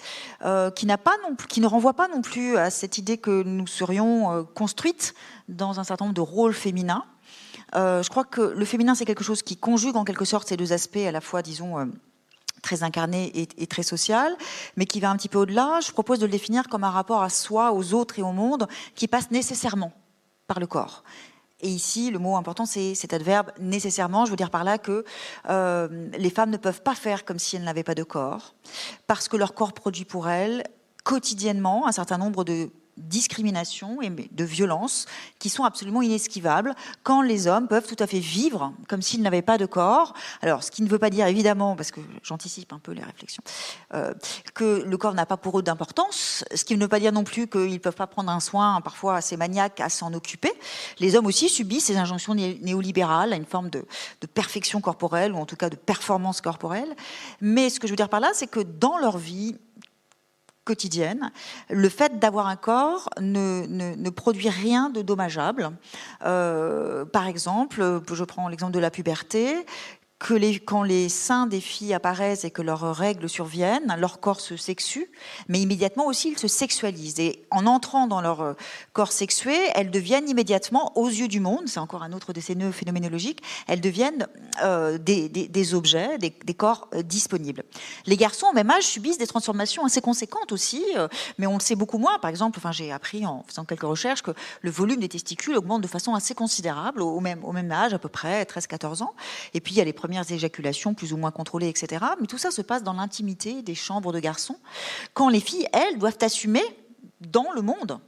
qui, 0.76 0.86
pas 0.86 1.18
non 1.24 1.36
qui 1.50 1.60
ne 1.60 1.68
renvoie 1.68 1.94
pas 1.94 2.08
non 2.08 2.22
plus 2.22 2.58
à 2.58 2.70
cette 2.70 2.98
idée 2.98 3.18
que 3.18 3.44
nous 3.44 3.68
serions 3.68 4.46
construites 4.56 5.14
dans 5.50 5.80
un 5.80 5.84
certain 5.84 6.06
nombre 6.06 6.16
de 6.16 6.22
rôles 6.22 6.54
féminins. 6.54 7.04
je 7.74 8.10
crois 8.10 8.24
que 8.24 8.42
le 8.42 8.66
féminin, 8.66 8.96
c'est 8.96 9.06
quelque 9.06 9.24
chose 9.24 9.42
qui 9.42 9.58
conjugue 9.58 9.98
en 9.98 10.06
quelque 10.06 10.26
sorte 10.26 10.48
ces 10.48 10.58
deux 10.58 10.72
aspects, 10.72 10.98
à 10.98 11.12
la 11.12 11.22
fois, 11.22 11.42
disons, 11.42 11.92
très 12.62 12.84
incarné 12.84 13.32
et, 13.36 13.68
très 13.68 13.84
social, 13.84 14.36
mais 14.76 14.86
qui 14.86 15.00
va 15.00 15.10
un 15.10 15.16
petit 15.16 15.30
peu 15.30 15.40
au-delà. 15.40 15.80
Je 15.86 15.92
propose 15.92 16.20
de 16.20 16.26
le 16.26 16.32
définir 16.32 16.68
comme 16.68 16.84
un 16.84 16.90
rapport 16.90 17.24
à 17.24 17.30
soi, 17.30 17.72
aux 17.72 17.94
autres 17.94 18.20
et 18.20 18.22
au 18.22 18.32
monde 18.32 18.68
qui 18.96 19.08
passe 19.08 19.32
nécessairement 19.32 19.92
par 20.48 20.60
le 20.60 20.68
corps. 20.68 21.04
Et 21.60 21.70
ici, 21.70 22.12
le 22.12 22.20
mot 22.20 22.38
important, 22.38 22.66
c'est 22.66 22.94
cet 22.94 23.14
adverbe 23.14 23.52
nécessairement. 23.60 24.26
Je 24.26 24.32
veux 24.32 24.38
dire 24.38 24.52
par 24.52 24.64
là 24.64 24.78
que 24.78 25.04
euh, 25.50 26.10
les 26.18 26.30
femmes 26.30 26.52
ne 26.52 26.58
peuvent 26.58 26.84
pas 26.84 26.94
faire 26.94 27.26
comme 27.26 27.40
si 27.40 27.56
elles 27.56 27.64
n'avaient 27.64 27.84
pas 27.84 27.96
de 27.96 28.04
corps, 28.04 28.54
parce 29.08 29.28
que 29.28 29.38
leur 29.38 29.54
corps 29.54 29.74
produit 29.74 30.06
pour 30.06 30.30
elles 30.30 30.64
quotidiennement 31.04 31.88
un 31.88 31.94
certain 31.94 32.18
nombre 32.18 32.44
de 32.44 32.70
discrimination 32.98 34.02
et 34.02 34.10
de 34.10 34.44
violence 34.44 35.06
qui 35.40 35.50
sont 35.50 35.64
absolument 35.64 36.02
inesquivables 36.02 36.74
quand 37.04 37.22
les 37.22 37.48
hommes 37.48 37.68
peuvent 37.68 37.88
tout 37.88 38.02
à 38.02 38.08
fait 38.08 38.20
vivre 38.20 38.74
comme 38.88 39.02
s'ils 39.02 39.22
n'avaient 39.22 39.42
pas 39.42 39.58
de 39.58 39.66
corps. 39.66 40.14
Alors, 40.42 40.64
ce 40.64 40.72
qui 40.72 40.82
ne 40.82 40.90
veut 40.90 41.00
pas 41.00 41.10
dire 41.10 41.28
évidemment, 41.28 41.76
parce 41.76 41.92
que 41.92 42.02
j'anticipe 42.24 42.74
un 42.74 42.80
peu 42.80 42.92
les 42.92 43.04
réflexions, 43.04 43.44
euh, 43.94 44.14
que 44.54 44.84
le 44.86 44.98
corps 44.98 45.14
n'a 45.14 45.26
pas 45.26 45.38
pour 45.38 45.60
eux 45.60 45.64
d'importance, 45.64 46.44
ce 46.54 46.64
qui 46.64 46.76
ne 46.76 46.82
veut 46.82 46.88
pas 46.88 47.00
dire 47.00 47.12
non 47.12 47.24
plus 47.24 47.48
qu'ils 47.48 47.74
ne 47.74 47.78
peuvent 47.78 47.96
pas 47.96 48.08
prendre 48.08 48.32
un 48.32 48.40
soin 48.40 48.82
parfois 48.82 49.18
assez 49.18 49.38
maniaque 49.38 49.80
à 49.80 49.90
s'en 49.90 50.14
occuper. 50.14 50.52
Les 51.00 51.16
hommes 51.16 51.28
aussi 51.28 51.50
subissent 51.50 51.86
ces 51.86 51.98
injonctions 51.98 52.36
néolibérales 52.36 53.34
à 53.34 53.36
une 53.36 53.46
forme 53.46 53.70
de, 53.70 53.86
de 54.22 54.28
perfection 54.28 54.82
corporelle 54.82 55.34
ou 55.34 55.38
en 55.38 55.46
tout 55.46 55.56
cas 55.56 55.70
de 55.70 55.76
performance 55.76 56.42
corporelle. 56.42 56.96
Mais 57.42 57.70
ce 57.70 57.80
que 57.80 57.88
je 57.88 57.92
veux 57.92 57.98
dire 57.98 58.10
par 58.10 58.20
là, 58.20 58.32
c'est 58.34 58.48
que 58.48 58.60
dans 58.60 58.98
leur 58.98 59.18
vie, 59.18 59.56
le 61.70 61.90
fait 61.90 62.20
d'avoir 62.20 62.48
un 62.48 62.56
corps 62.56 63.10
ne, 63.20 63.66
ne, 63.68 64.10
produit 64.10 64.50
rien 64.50 64.90
de 64.90 65.02
dommageable. 65.02 65.72
Euh, 66.26 67.06
par 67.06 67.28
exemple, 67.28 68.02
je 68.12 68.24
prends 68.24 68.48
l'exemple 68.48 68.74
de 68.74 68.80
la 68.80 68.92
puberté, 68.92 69.66
que 70.20 70.58
quand 70.60 70.84
les 70.84 71.10
seins 71.10 71.46
des 71.46 71.62
filles 71.62 71.94
apparaissent 71.94 72.44
et 72.44 72.52
que 72.52 72.62
leurs 72.62 72.96
règles 72.96 73.30
surviennent, 73.30 73.96
leur 74.00 74.20
corps 74.20 74.42
se 74.42 74.58
sexue, 74.58 75.12
mais 75.48 75.60
immédiatement 75.60 76.08
aussi 76.08 76.30
ils 76.30 76.40
se 76.40 76.48
sexualisent. 76.48 77.20
Et 77.20 77.46
en 77.52 77.68
entrant 77.68 78.08
dans 78.08 78.22
leur 78.22 78.42
euh, 78.42 78.54
corps 78.94 79.12
sexué, 79.12 79.56
elles 79.76 79.92
deviennent 79.92 80.28
immédiatement, 80.28 80.98
aux 80.98 81.08
yeux 81.08 81.28
du 81.28 81.40
monde, 81.40 81.68
c'est 81.68 81.80
encore 81.80 82.04
un 82.04 82.14
autre 82.14 82.34
de 82.34 82.42
ces 82.42 82.56
phénoménologiques, 82.72 83.42
elles 83.68 83.82
deviennent 83.82 84.28
euh, 84.64 84.98
des, 84.98 85.74
objets, 85.76 86.18
des, 86.18 86.54
corps 86.54 86.90
euh, 86.94 87.04
disponibles. 87.04 87.64
Les 88.06 88.18
garçons 88.18 88.48
au 88.48 88.54
même 88.54 88.72
âge 88.72 88.84
subissent 88.84 89.20
des 89.20 89.28
transformations 89.28 89.86
assez 89.86 90.02
conséquentes 90.02 90.52
aussi, 90.52 90.84
mais 91.38 91.46
on 91.46 91.56
le 91.56 91.62
sait 91.62 91.76
beaucoup 91.76 91.98
moins. 91.98 92.18
Par 92.20 92.30
exemple, 92.30 92.60
j'ai 92.72 92.92
appris 92.92 93.26
en 93.26 93.44
faisant 93.48 93.66
quelques 93.66 93.84
recherches 93.84 94.22
que 94.22 94.32
le 94.62 94.72
volume 94.72 95.00
des 95.00 95.10
testicules 95.10 95.56
augmente 95.56 95.82
de 95.82 95.88
façon 95.88 96.16
assez 96.16 96.34
considérable 96.34 97.02
au 97.02 97.20
même, 97.20 97.44
au 97.44 97.52
même 97.52 97.72
âge, 97.72 97.94
à 97.94 98.00
peu 98.00 98.10
près 98.10 98.44
13-14 98.44 99.04
ans. 99.04 99.14
Et 99.54 99.62
puis 99.62 99.74
il 99.74 99.78
y 99.78 99.82
a 99.82 99.86
les 99.86 99.94
premières 100.08 100.32
éjaculations 100.32 100.94
plus 100.94 101.12
ou 101.12 101.18
moins 101.18 101.32
contrôlées, 101.32 101.68
etc. 101.68 102.06
Mais 102.22 102.28
tout 102.28 102.38
ça 102.38 102.50
se 102.50 102.62
passe 102.62 102.82
dans 102.82 102.94
l'intimité 102.94 103.62
des 103.62 103.76
chambres 103.76 104.14
de 104.14 104.22
garçons, 104.22 104.58
quand 105.14 105.28
les 105.28 105.42
filles, 105.42 105.68
elles, 105.74 106.00
doivent 106.00 106.18
assumer 106.22 106.64
dans 107.20 107.52
le 107.54 107.62
monde 107.62 108.00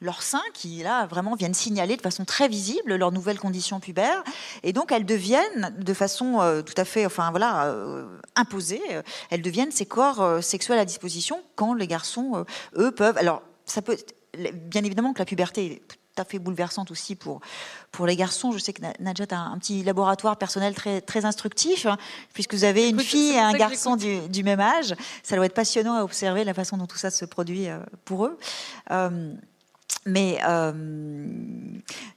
leur 0.00 0.22
sein 0.22 0.42
qui 0.52 0.82
là 0.82 1.06
vraiment 1.06 1.36
viennent 1.36 1.54
signaler 1.54 1.96
de 1.96 2.02
façon 2.02 2.24
très 2.24 2.48
visible 2.48 2.96
leurs 2.96 3.12
nouvelles 3.12 3.38
conditions 3.38 3.78
pubères 3.78 4.24
et 4.64 4.72
donc 4.72 4.90
elles 4.90 5.06
deviennent 5.06 5.74
de 5.78 5.94
façon 5.94 6.40
euh, 6.40 6.62
tout 6.62 6.74
à 6.76 6.84
fait 6.84 7.06
enfin 7.06 7.30
voilà 7.30 7.66
euh, 7.66 8.04
imposée 8.34 8.82
elles 9.30 9.40
deviennent 9.40 9.70
ces 9.70 9.86
corps 9.86 10.20
euh, 10.20 10.40
sexuels 10.40 10.80
à 10.80 10.84
disposition 10.84 11.42
quand 11.54 11.74
les 11.74 11.86
garçons 11.86 12.44
eux 12.76 12.90
peuvent 12.90 13.16
alors 13.16 13.42
ça 13.66 13.80
peut 13.80 13.96
bien 14.52 14.82
évidemment 14.82 15.12
que 15.12 15.20
la 15.20 15.26
puberté 15.26 15.66
est 15.66 15.82
à 16.18 16.24
fait 16.24 16.38
bouleversante 16.38 16.90
aussi 16.90 17.14
pour, 17.14 17.40
pour 17.90 18.06
les 18.06 18.16
garçons. 18.16 18.52
Je 18.52 18.58
sais 18.58 18.72
que 18.72 18.82
Najat 19.00 19.26
a 19.30 19.36
un 19.36 19.58
petit 19.58 19.82
laboratoire 19.82 20.36
personnel 20.36 20.74
très, 20.74 21.00
très 21.00 21.24
instructif, 21.24 21.86
hein, 21.86 21.96
puisque 22.32 22.54
vous 22.54 22.64
avez 22.64 22.88
une 22.88 23.00
fille 23.00 23.32
et 23.32 23.38
un 23.38 23.52
garçon 23.52 23.96
du, 23.96 24.44
même 24.44 24.60
âge. 24.60 24.94
Ça 25.22 25.36
doit 25.36 25.46
être 25.46 25.54
passionnant 25.54 25.94
à 25.94 26.02
observer 26.02 26.44
la 26.44 26.54
façon 26.54 26.76
dont 26.76 26.86
tout 26.86 26.98
ça 26.98 27.10
se 27.10 27.24
produit 27.24 27.68
euh, 27.68 27.78
pour 28.04 28.26
eux. 28.26 28.38
Euh, 28.90 29.34
mais 30.06 30.38
euh, 30.46 30.72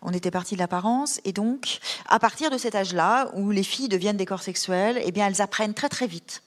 on 0.02 0.12
était 0.12 0.32
parti 0.32 0.56
de 0.56 0.60
l'apparence, 0.60 1.22
et 1.24 1.32
donc, 1.32 1.80
à 2.08 2.20
partir 2.20 2.50
de 2.50 2.58
cet 2.58 2.76
âge-là, 2.76 3.30
où 3.34 3.52
les 3.52 3.64
filles 3.64 3.88
deviennent 3.88 4.18
des 4.18 4.26
corps 4.26 4.44
sexuels, 4.44 5.02
eh 5.04 5.12
bien, 5.12 5.28
elles 5.28 5.42
apprennent 5.42 5.74
très 5.74 5.90
très 5.90 6.08
vite 6.08 6.42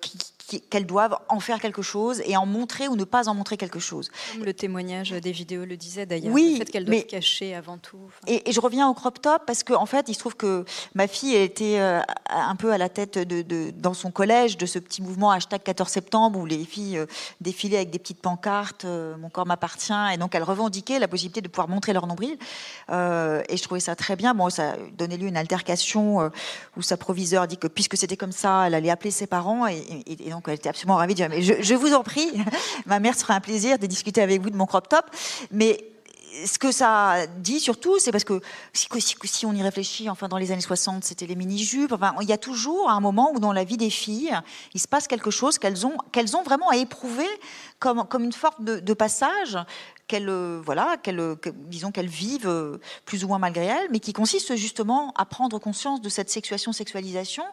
qui, 0.00 0.18
qu'elles 0.60 0.86
doivent 0.86 1.18
en 1.28 1.40
faire 1.40 1.60
quelque 1.60 1.82
chose 1.82 2.22
et 2.26 2.36
en 2.36 2.46
montrer 2.46 2.88
ou 2.88 2.96
ne 2.96 3.04
pas 3.04 3.28
en 3.28 3.34
montrer 3.34 3.56
quelque 3.56 3.78
chose. 3.78 4.10
le 4.38 4.52
témoignage 4.52 5.10
des 5.10 5.32
vidéos 5.32 5.64
le 5.64 5.76
disait 5.76 6.06
d'ailleurs, 6.06 6.32
oui, 6.32 6.52
le 6.52 6.58
fait 6.58 6.70
qu'elles 6.70 6.84
doivent 6.84 7.04
cacher 7.04 7.54
avant 7.54 7.78
tout. 7.78 7.98
Et, 8.26 8.42
je 8.50 8.60
reviens 8.60 8.88
au 8.88 8.94
crop 8.94 9.20
top 9.20 9.42
parce 9.46 9.62
qu'en 9.62 9.82
en 9.82 9.86
fait, 9.86 10.08
il 10.08 10.14
se 10.14 10.18
trouve 10.18 10.36
que 10.36 10.64
ma 10.94 11.06
fille 11.06 11.34
était 11.34 11.78
euh, 11.78 12.00
un 12.28 12.56
peu 12.56 12.72
à 12.72 12.78
la 12.78 12.88
tête 12.88 13.18
de, 13.18 13.70
dans 13.70 13.94
son 13.94 14.10
collège 14.10 14.56
de 14.56 14.66
ce 14.66 14.78
petit 14.78 15.02
mouvement 15.02 15.30
hashtag 15.30 15.62
14 15.62 15.88
septembre 15.88 16.38
où 16.38 16.46
les 16.46 16.64
filles 16.64 16.98
euh, 16.98 17.06
défilaient 17.40 17.78
avec 17.78 17.90
des 17.90 17.98
petites 17.98 18.20
pancartes 18.20 18.84
euh, 18.84 19.16
Mon 19.16 19.30
corps 19.30 19.46
m'appartient 19.46 19.92
et 20.12 20.16
donc 20.16 20.34
elles 20.34 20.42
revendiquaient 20.42 20.98
la 20.98 21.08
possibilité 21.08 21.40
de 21.40 21.48
pouvoir 21.48 21.68
montrer 21.68 21.92
leur 21.92 22.06
nombril. 22.06 22.36
et 22.90 23.56
je 23.56 23.62
trouvais 23.62 23.80
ça 23.80 23.96
très 23.96 24.16
bien. 24.16 24.34
Bon, 24.34 24.50
ça 24.50 24.74
donnait 24.96 25.16
lieu 25.16 25.26
à 25.26 25.28
une 25.28 25.36
altercation 25.36 26.30
où 26.76 26.82
sa 26.82 26.96
proviseur 26.96 27.46
dit 27.46 27.56
que 27.56 27.66
puisque 27.66 27.96
c'était 27.96 28.16
comme 28.16 28.32
ça, 28.32 28.66
elle 28.66 28.74
allait 28.74 28.90
appeler 28.90 29.10
ses 29.10 29.26
parents 29.26 29.61
et, 29.66 30.30
donc 30.30 30.44
elle 30.46 30.54
était 30.54 30.68
absolument 30.68 30.96
ravie 30.96 31.14
de 31.14 31.16
dire, 31.16 31.28
mais 31.28 31.42
je, 31.42 31.74
vous 31.74 31.94
en 31.94 32.02
prie, 32.02 32.30
ma 32.86 33.00
mère 33.00 33.16
sera 33.16 33.34
un 33.34 33.40
plaisir 33.40 33.78
de 33.78 33.86
discuter 33.86 34.22
avec 34.22 34.40
vous 34.40 34.50
de 34.50 34.56
mon 34.56 34.66
crop 34.66 34.88
top. 34.88 35.06
Mais 35.50 35.84
ce 36.46 36.58
que 36.58 36.72
ça 36.72 37.26
dit 37.38 37.60
surtout, 37.60 37.98
c'est 37.98 38.10
parce 38.10 38.24
que 38.24 38.40
si, 38.72 39.46
on 39.46 39.52
y 39.52 39.62
réfléchit, 39.62 40.08
enfin 40.08 40.28
dans 40.28 40.38
les 40.38 40.50
années 40.50 40.60
60, 40.60 41.04
c'était 41.04 41.26
les 41.26 41.34
mini-jupes. 41.34 41.92
Enfin, 41.92 42.14
il 42.20 42.28
y 42.28 42.32
a 42.32 42.38
toujours 42.38 42.90
un 42.90 43.00
moment 43.00 43.32
où 43.34 43.38
dans 43.38 43.52
la 43.52 43.64
vie 43.64 43.76
des 43.76 43.90
filles, 43.90 44.34
il 44.74 44.80
se 44.80 44.88
passe 44.88 45.06
quelque 45.06 45.30
chose 45.30 45.58
qu'elles 45.58 45.86
ont, 45.86 46.42
vraiment 46.44 46.70
à 46.70 46.76
éprouver 46.76 47.28
comme 47.78 48.24
une 48.24 48.32
forme 48.32 48.64
de 48.64 48.94
passage 48.94 49.58
qu'elles 50.08 50.28
euh, 50.28 50.60
voilà, 50.64 50.96
qu'elles, 51.02 51.36
disons 51.68 51.90
qu'elles 51.90 52.08
vivent 52.08 52.48
euh, 52.48 52.78
plus 53.04 53.24
ou 53.24 53.28
moins 53.28 53.38
malgré 53.38 53.64
elles, 53.64 53.88
mais 53.90 54.00
qui 54.00 54.12
consiste 54.12 54.54
justement 54.56 55.12
à 55.16 55.24
prendre 55.24 55.58
conscience 55.58 56.00
de 56.00 56.08
cette 56.08 56.30
sexuation, 56.30 56.72
sexualisation 56.72 57.44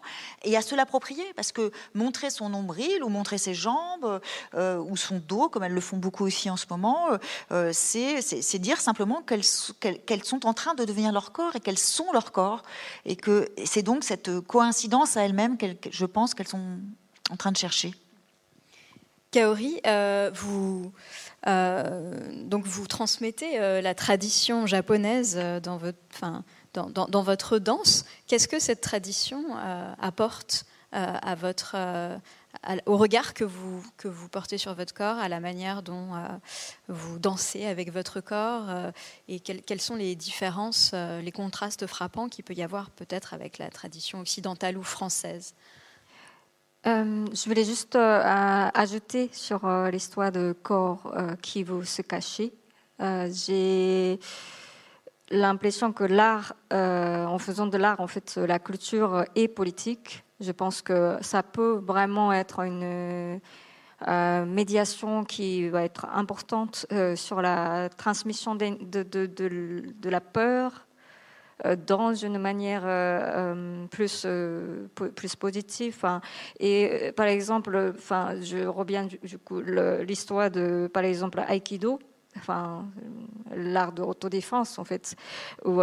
et 0.43 0.57
à 0.57 0.61
se 0.61 0.75
l'approprier, 0.75 1.23
parce 1.35 1.51
que 1.51 1.71
montrer 1.93 2.29
son 2.29 2.49
nombril 2.49 3.03
ou 3.03 3.09
montrer 3.09 3.37
ses 3.37 3.53
jambes 3.53 4.19
euh, 4.55 4.77
ou 4.77 4.97
son 4.97 5.21
dos, 5.25 5.49
comme 5.49 5.63
elles 5.63 5.73
le 5.73 5.81
font 5.81 5.97
beaucoup 5.97 6.25
aussi 6.25 6.49
en 6.49 6.57
ce 6.57 6.65
moment, 6.69 7.07
c'est, 7.71 8.59
dire 8.59 8.81
simplement 8.81 9.21
qu'elles, 9.21 9.45
qu'elles, 10.05 10.23
sont 10.23 10.45
en 10.45 10.53
train 10.53 10.73
de 10.73 10.85
devenir 10.85 11.11
leur 11.11 11.31
corps 11.31 11.55
et 11.55 11.59
qu'elles 11.59 11.77
sont 11.77 12.11
leur 12.11 12.31
corps, 12.31 12.63
et 13.05 13.15
que 13.15 13.49
c'est 13.65 13.83
donc 13.83 14.03
cette 14.03 14.39
coïncidence 14.41 15.17
à 15.17 15.23
elles-mêmes 15.23 15.57
que 15.57 15.67
je 15.89 16.05
pense 16.05 16.33
qu'elles 16.33 16.47
sont 16.47 16.79
en 17.29 17.37
train 17.37 17.51
de 17.51 17.57
chercher. 17.57 17.93
Kaori, 19.31 19.73
vous 19.73 19.79
euh, 19.85 20.31
donc 21.45 22.65
vous 22.65 22.87
transmettez 22.87 23.59
euh, 23.59 23.81
la 23.81 23.95
tradition 23.95 24.65
japonaise 24.65 25.35
euh, 25.37 25.59
dans 25.59 25.77
votre, 25.77 25.97
dans, 26.73 27.23
votre 27.23 27.59
danse. 27.59 28.05
Qu'est-ce 28.27 28.47
que 28.47 28.59
cette 28.59 28.81
tradition 28.81 29.55
apporte 29.99 30.65
à 30.91 31.35
votre, 31.35 31.75
au 32.87 32.97
regard 32.97 33.33
que 33.33 33.43
vous 33.43 34.29
portez 34.31 34.57
sur 34.57 34.73
votre 34.73 34.93
corps, 34.93 35.17
à 35.17 35.29
la 35.29 35.39
manière 35.39 35.83
dont 35.83 36.11
vous 36.87 37.19
dansez 37.19 37.65
avec 37.65 37.91
votre 37.91 38.21
corps 38.21 38.91
et 39.27 39.39
quelles 39.39 39.81
sont 39.81 39.95
les 39.95 40.15
différences, 40.15 40.93
les 40.93 41.31
contrastes 41.31 41.85
frappants 41.87 42.29
qu'il 42.29 42.43
peut 42.43 42.53
y 42.53 42.63
avoir 42.63 42.89
peut-être 42.91 43.33
avec 43.33 43.57
la 43.57 43.69
tradition 43.69 44.19
occidentale 44.19 44.77
ou 44.77 44.83
française? 44.83 45.53
Je 46.85 47.47
voulais 47.47 47.63
juste 47.63 47.95
ajouter 47.95 49.29
sur 49.31 49.67
l'histoire 49.91 50.31
de 50.31 50.55
corps 50.63 51.13
qui 51.41 51.63
veut 51.63 51.83
se 51.83 52.01
cacher. 52.01 52.53
J'ai 52.99 54.19
l'impression 55.29 55.91
que 55.91 56.03
l'art, 56.03 56.55
en 56.71 57.37
faisant 57.39 57.67
de 57.67 57.77
l'art, 57.77 57.99
en 57.99 58.07
fait, 58.07 58.37
la 58.37 58.59
culture 58.59 59.25
est 59.35 59.47
politique. 59.47 60.23
Je 60.39 60.51
pense 60.51 60.81
que 60.81 61.17
ça 61.21 61.43
peut 61.43 61.81
vraiment 61.85 62.31
être 62.31 62.61
une 62.61 63.39
euh, 64.07 64.45
médiation 64.45 65.25
qui 65.25 65.67
va 65.67 65.83
être 65.83 66.05
importante 66.13 66.85
euh, 66.93 67.17
sur 67.17 67.41
la 67.41 67.89
transmission 67.89 68.55
de, 68.55 70.09
la 70.09 70.21
peur 70.21 70.71
euh, 70.71 70.88
dans 71.85 72.13
une 72.13 72.37
manière 72.37 72.83
plus, 73.89 74.25
plus 75.15 75.35
positive. 75.35 76.05
Et 76.59 77.11
par 77.15 77.27
exemple, 77.27 77.93
enfin, 77.97 78.39
je 78.41 78.65
reviens 78.65 79.05
du, 79.05 79.37
coup 79.39 79.59
l'histoire 79.59 80.49
de, 80.51 80.89
par 80.93 81.03
exemple, 81.03 81.43
Aikido 81.47 81.99
enfin 82.37 82.85
l'art 83.55 83.91
de 83.91 84.03
autodéfense 84.03 84.77
en 84.77 84.83
fait 84.83 85.15
où 85.65 85.81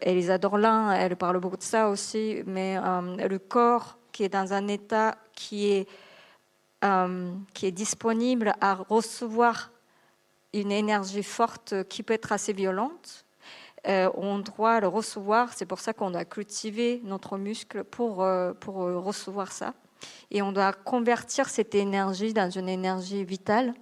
Elisa 0.00 0.38
Dorlin 0.38 0.90
elle 0.90 1.14
parle 1.14 1.38
beaucoup 1.38 1.56
de 1.56 1.62
ça 1.62 1.88
aussi 1.88 2.42
mais 2.46 2.76
le 2.76 3.38
corps 3.38 3.96
qui 4.10 4.24
est 4.24 4.28
dans 4.28 4.52
un 4.52 4.66
état 4.66 5.14
qui 5.32 5.70
est 5.70 5.88
euh, 6.84 7.32
qui 7.54 7.64
est 7.64 7.72
disponible 7.72 8.52
à 8.60 8.74
recevoir 8.74 9.70
une 10.52 10.70
énergie 10.70 11.22
forte 11.22 11.88
qui 11.88 12.02
peut 12.02 12.12
être 12.12 12.30
assez 12.30 12.52
violente, 12.52 13.23
euh, 13.86 14.10
on 14.14 14.38
doit 14.38 14.80
le 14.80 14.88
recevoir. 14.88 15.52
C'est 15.52 15.66
pour 15.66 15.80
ça 15.80 15.92
qu'on 15.92 16.10
doit 16.10 16.24
cultiver 16.24 17.00
notre 17.04 17.38
muscle 17.38 17.84
pour, 17.84 18.22
euh, 18.22 18.52
pour 18.54 18.76
recevoir 18.76 19.52
ça. 19.52 19.74
Et 20.30 20.42
on 20.42 20.52
doit 20.52 20.72
convertir 20.72 21.48
cette 21.48 21.74
énergie 21.74 22.32
dans 22.32 22.50
une 22.50 22.68
énergie 22.68 23.24
vitale, 23.24 23.74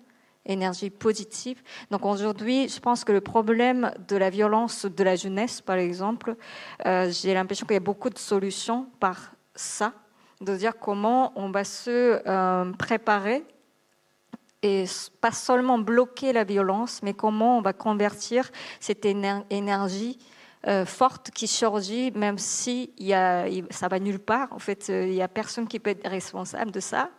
énergie 0.47 0.91
positive. 0.91 1.63
Donc 1.91 2.05
aujourd'hui, 2.05 2.69
je 2.69 2.79
pense 2.81 3.05
que 3.05 3.13
le 3.13 3.21
problème 3.21 3.93
de 4.09 4.17
la 4.17 4.31
violence 4.31 4.87
de 4.87 5.05
la 5.05 5.17
jeunesse, 5.17 5.61
par 5.61 5.77
exemple, 5.77 6.37
j'ai 6.85 7.35
l'impression 7.35 7.67
qu'il 7.67 7.75
y 7.75 7.77
a 7.77 7.81
beaucoup 7.81 8.11
de 8.11 8.19
solutions 8.19 8.87
par 9.01 9.33
ça 9.55 9.93
de 10.43 10.57
dire 10.57 10.79
comment 10.79 11.33
on 11.37 11.51
va 11.51 11.65
se 11.65 12.21
euh, 12.27 12.73
préparer 12.73 13.45
et 14.63 14.85
pas 15.21 15.33
seulement 15.33 15.79
bloquer 15.79 16.33
la 16.33 16.45
violence, 16.45 17.01
mais 17.03 17.15
comment 17.15 17.59
on 17.59 17.63
va 17.63 17.73
convertir 17.73 18.51
cette 18.81 19.05
énergie 19.05 20.19
euh, 20.69 20.85
forte 20.87 21.31
qui 21.33 21.49
surgit, 21.49 22.13
même 22.13 22.39
si 22.39 22.93
y 22.99 23.13
a, 23.13 23.47
ça 23.71 23.89
va 23.89 23.99
nulle 23.99 24.21
part. 24.21 24.53
En 24.53 24.61
fait, 24.61 24.89
euh, 24.89 25.07
il 25.07 25.13
n'y 25.13 25.23
a 25.23 25.29
personne 25.29 25.67
qui 25.67 25.81
peut 25.81 25.91
être 25.91 26.09
responsable 26.09 26.71
de 26.71 26.81
ça. 26.81 27.11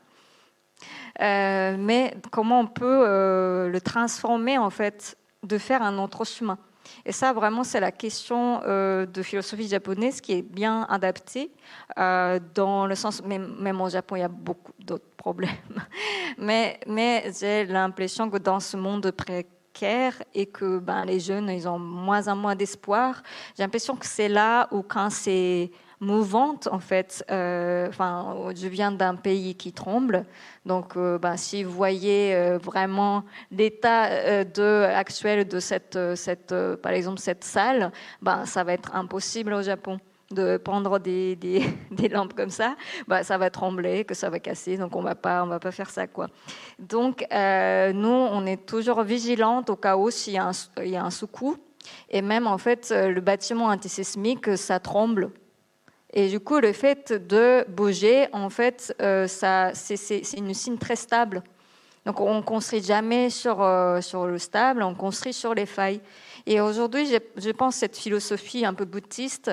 mais 1.19 2.15
comment 2.31 2.61
on 2.61 2.67
peut 2.67 3.67
le 3.69 3.79
transformer, 3.81 4.57
en 4.57 4.69
fait, 4.69 5.17
de 5.43 5.57
faire 5.57 5.81
un 5.81 5.97
autre 5.97 6.25
chemin. 6.25 6.57
Et 7.05 7.11
ça, 7.11 7.33
vraiment, 7.33 7.63
c'est 7.63 7.79
la 7.79 7.91
question 7.91 8.61
euh, 8.65 9.05
de 9.05 9.21
philosophie 9.21 9.67
japonaise 9.67 10.21
qui 10.21 10.33
est 10.33 10.41
bien 10.41 10.85
adaptée, 10.89 11.51
euh, 11.97 12.39
dans 12.53 12.85
le 12.85 12.95
sens, 12.95 13.23
même, 13.23 13.55
même, 13.59 13.79
au 13.81 13.89
Japon, 13.89 14.15
il 14.15 14.19
y 14.19 14.23
a 14.23 14.27
beaucoup 14.27 14.71
d'autres 14.79 15.03
problèmes. 15.17 15.51
mais 16.37 16.79
j'ai 17.39 17.65
l'impression 17.65 18.29
que 18.29 18.37
dans 18.37 18.59
ce 18.59 18.75
monde 18.75 19.11
précaire 19.11 20.21
et 20.33 20.45
que 20.45 20.79
ben, 20.79 21.05
les 21.05 21.19
jeunes, 21.19 21.49
ils 21.49 21.67
ont 21.67 21.79
moins 21.79 22.27
en 22.27 22.35
moins 22.35 22.55
d'espoir, 22.55 23.21
j'ai 23.57 23.63
l'impression 23.63 23.95
que 23.95 24.05
c'est 24.05 24.29
là 24.29 24.67
où 24.71 24.83
quand 24.83 25.09
c'est 25.09 25.71
mouvante 26.03 26.67
en 26.71 26.79
fait. 26.79 27.25
Euh, 27.31 27.89
je 28.55 28.67
viens 28.67 28.91
d'un 28.91 29.15
pays 29.15 29.55
qui 29.55 29.71
tremble, 29.71 30.25
donc 30.65 30.95
euh, 30.95 31.17
ben, 31.17 31.37
si 31.37 31.63
vous 31.63 31.71
voyez 31.71 32.35
euh, 32.35 32.57
vraiment 32.57 33.23
l'état 33.51 34.03
actuel 34.95 35.47
de 35.47 35.59
cette, 35.59 35.97
cette 36.15 36.53
par 36.81 36.91
exemple 36.91 37.19
cette 37.19 37.43
salle, 37.43 37.91
ben, 38.21 38.45
ça 38.45 38.63
va 38.63 38.73
être 38.73 38.95
impossible 38.95 39.53
au 39.53 39.61
Japon 39.61 39.99
de 40.31 40.57
prendre 40.57 40.97
des, 40.99 41.35
des, 41.35 41.61
lampes 42.09 42.33
comme 42.33 42.49
ça, 42.49 42.75
bah, 43.07 43.23
ça 43.23 43.37
va 43.37 43.51
trembler, 43.51 44.03
que 44.03 44.15
ça 44.15 44.29
va 44.29 44.39
casser, 44.39 44.77
donc 44.77 44.95
on 44.95 45.01
va 45.01 45.13
pas, 45.13 45.43
on 45.43 45.47
va 45.47 45.59
pas 45.59 45.71
faire 45.71 45.89
ça 45.89 46.07
quoi. 46.07 46.27
Donc 46.79 47.25
nous, 47.31 48.09
on 48.09 48.45
est 48.45 48.65
toujours 48.65 49.03
vigilante 49.03 49.69
au 49.69 49.75
cas 49.75 49.95
où 49.95 50.09
s'il 50.09 50.33
y 50.33 50.37
a 50.37 50.47
un, 50.47 50.51
il 50.83 50.89
y 50.89 50.97
a 50.97 51.03
un 51.03 51.11
sous-coup, 51.11 51.57
et 52.09 52.21
même 52.21 52.47
en 52.47 52.57
fait 52.57 52.91
le 52.91 53.21
bâtiment 53.21 53.65
antisismique, 53.65 54.57
ça 54.57 54.79
tremble 54.79 55.31
et 56.15 56.29
du 56.29 56.39
coup, 56.39 56.59
le 56.59 56.73
fait 56.73 57.11
de 57.11 57.65
bouger, 57.67 58.27
en 58.33 58.51
fait, 58.51 58.95
euh, 59.01 59.27
ça, 59.27 59.71
c'est, 59.73 59.97
une 60.37 60.53
signe 60.53 60.77
très 60.77 60.95
stable. 60.95 61.41
Donc, 62.05 62.19
on 62.19 62.35
ne 62.35 62.41
construit 62.41 62.83
jamais 62.83 63.31
sur, 63.31 63.63
euh, 63.63 63.99
sur 63.99 64.27
le 64.27 64.37
stable, 64.37 64.83
on 64.83 64.93
construit 64.93 65.33
sur 65.33 65.55
les 65.55 65.65
failles. 65.65 66.01
Et 66.45 66.61
aujourd'hui, 66.61 67.07
je, 67.07 67.51
pense 67.51 67.77
cette 67.77 67.97
philosophie 67.97 68.63
un 68.63 68.75
peu 68.75 68.85
bouddhiste, 68.85 69.51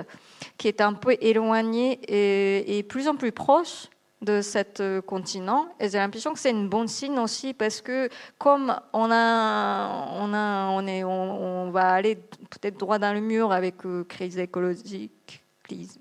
qui 0.58 0.68
est 0.68 0.82
un 0.82 0.92
peu 0.92 1.16
éloignée 1.22 1.98
et, 2.08 2.82
plus 2.82 3.08
en 3.08 3.16
plus 3.16 3.32
proche 3.32 3.86
de 4.20 4.42
cet 4.42 4.80
euh, 4.80 5.00
continent. 5.00 5.66
Et 5.80 5.88
j'ai 5.88 5.96
l'impression 5.96 6.34
que 6.34 6.38
c'est 6.38 6.50
une 6.50 6.68
bonne 6.68 6.88
signe 6.88 7.18
aussi 7.18 7.54
parce 7.54 7.80
que 7.80 8.10
comme 8.36 8.76
on 8.92 9.10
a, 9.10 10.08
on 10.12 10.34
a, 10.34 10.68
on 10.72 10.86
est, 10.86 11.04
on, 11.04 11.70
va 11.70 11.88
aller 11.92 12.16
peut-être 12.16 12.76
droit 12.76 12.98
dans 12.98 13.14
le 13.14 13.20
mur 13.20 13.50
avec 13.50 13.76
crise 14.08 14.36
écologique, 14.36 15.42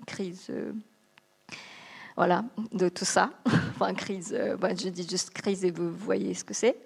crise, 0.06 0.46
euh, 0.50 0.72
voilà, 2.16 2.44
de 2.72 2.88
tout 2.88 3.04
ça. 3.04 3.30
enfin, 3.46 3.94
crise, 3.94 4.34
euh, 4.36 4.56
bah, 4.56 4.70
je 4.70 4.88
dis 4.88 5.06
juste 5.08 5.30
crise 5.30 5.64
et 5.64 5.70
vous 5.70 5.92
voyez 5.94 6.34
ce 6.34 6.44
que 6.44 6.54
c'est. 6.54 6.76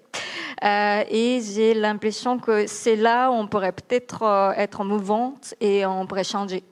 Euh, 0.63 1.03
et 1.09 1.41
j'ai 1.41 1.73
l'impression 1.73 2.39
que 2.39 2.67
c'est 2.67 2.95
là 2.95 3.29
où 3.29 3.33
on 3.33 3.47
pourrait 3.47 3.73
peut-être 3.73 4.53
être 4.55 4.83
mouvante 4.83 5.53
et 5.59 5.85
on 5.85 6.05
pourrait 6.07 6.23
changer. 6.23 6.63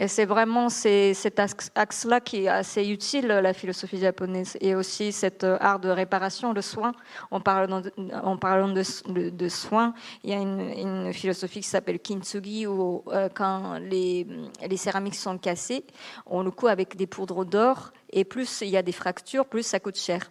Et 0.00 0.06
c'est 0.06 0.26
vraiment 0.26 0.68
cet 0.68 1.40
axe-là 1.40 2.20
qui 2.20 2.44
est 2.44 2.48
assez 2.48 2.86
utile, 2.86 3.26
la 3.26 3.52
philosophie 3.52 3.98
japonaise, 3.98 4.56
et 4.60 4.76
aussi 4.76 5.10
cet 5.10 5.42
euh, 5.42 5.56
art 5.60 5.80
de 5.80 5.88
réparation, 5.88 6.52
le 6.52 6.62
soin. 6.62 6.92
En 7.32 7.40
parlant 7.40 7.80
de, 7.80 7.92
en 8.22 8.36
parlant 8.36 8.68
de, 8.68 9.48
soins, 9.48 9.94
il 10.22 10.30
y 10.30 10.34
a 10.34 10.36
une, 10.36 11.12
philosophie 11.12 11.60
qui 11.60 11.68
s'appelle 11.68 11.98
kintsugi, 11.98 12.66
où 12.66 13.02
euh, 13.08 13.28
quand 13.34 13.78
les, 13.80 14.26
les 14.68 14.76
céramiques 14.76 15.16
sont 15.16 15.36
cassées, 15.36 15.84
on 16.26 16.42
le 16.42 16.52
coud 16.52 16.68
avec 16.68 16.94
des 16.94 17.08
poudres 17.08 17.44
d'or, 17.44 17.92
et 18.12 18.24
plus 18.24 18.60
il 18.60 18.68
y 18.68 18.76
a 18.76 18.82
des 18.82 18.92
fractures, 18.92 19.46
plus 19.46 19.64
ça 19.64 19.80
coûte 19.80 19.98
cher. 19.98 20.30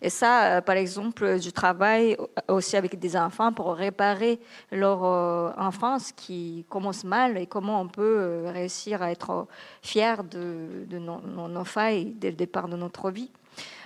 Et 0.00 0.10
ça, 0.10 0.56
euh, 0.56 0.60
par 0.60 0.76
exemple, 0.76 1.40
je 1.40 1.50
travaille 1.50 2.16
aussi 2.48 2.76
avec 2.76 2.98
des 2.98 3.16
enfants 3.16 3.52
pour 3.52 3.72
réparer 3.74 4.40
leur 4.72 5.04
euh, 5.04 5.50
enfance 5.56 6.10
qui 6.12 6.66
commence 6.68 7.04
mal 7.04 7.38
et 7.38 7.46
comment 7.46 7.80
on 7.80 7.88
peut 7.88 8.16
euh, 8.18 8.50
réussir 8.52 9.00
à 9.00 9.12
être 9.12 9.46
fier 9.80 10.24
de, 10.24 10.86
nos, 10.98 11.64
failles 11.64 12.14
dès 12.16 12.30
le 12.30 12.36
départ 12.36 12.68
de 12.68 12.76
notre 12.76 13.10
vie. 13.10 13.30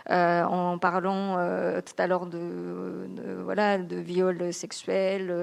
en 0.08 0.78
parlant 0.78 1.36
tout 1.82 1.98
à 1.98 2.06
l'heure 2.06 2.26
de, 2.26 3.08
voilà 3.44 3.76
de 3.76 3.96
viols 3.96 4.52
sexuels, 4.52 5.34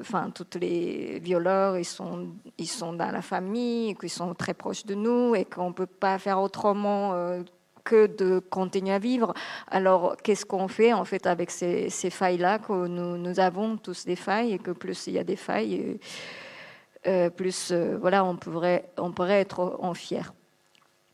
enfin 0.00 0.30
tous 0.34 0.58
les 0.58 1.20
violeurs 1.20 1.78
ils 1.78 1.84
sont 1.84 2.28
ils 2.58 2.68
sont 2.68 2.92
dans 2.92 3.12
la 3.12 3.22
famille, 3.22 3.94
qu'ils 3.94 4.10
sont 4.10 4.34
très 4.34 4.54
proches 4.54 4.84
de 4.84 4.94
nous 4.94 5.34
et 5.34 5.44
qu'on 5.44 5.72
peut 5.72 5.86
pas 5.86 6.18
faire 6.18 6.40
autrement 6.40 7.14
que 7.84 8.06
de 8.06 8.38
continuer 8.38 8.92
à 8.92 8.98
vivre. 8.98 9.34
Alors, 9.68 10.16
qu'est-ce 10.22 10.44
qu'on 10.44 10.68
fait 10.68 10.92
en 10.92 11.04
fait 11.04 11.26
avec 11.26 11.50
ces, 11.50 11.90
failles-là 11.90 12.58
que 12.58 12.86
nous, 12.86 13.16
nous, 13.16 13.40
avons 13.40 13.76
tous 13.76 14.04
des 14.04 14.16
failles 14.16 14.52
et 14.52 14.58
que 14.58 14.70
plus 14.70 15.06
il 15.06 15.14
y 15.14 15.18
a 15.18 15.24
des 15.24 15.36
failles, 15.36 15.98
euh, 17.06 17.30
plus 17.30 17.70
euh, 17.70 17.96
voilà, 17.98 18.24
on 18.24 18.36
pourrait, 18.36 18.90
on 18.98 19.12
pourrait 19.12 19.40
être 19.40 19.78
en 19.80 19.94
fier. 19.94 20.34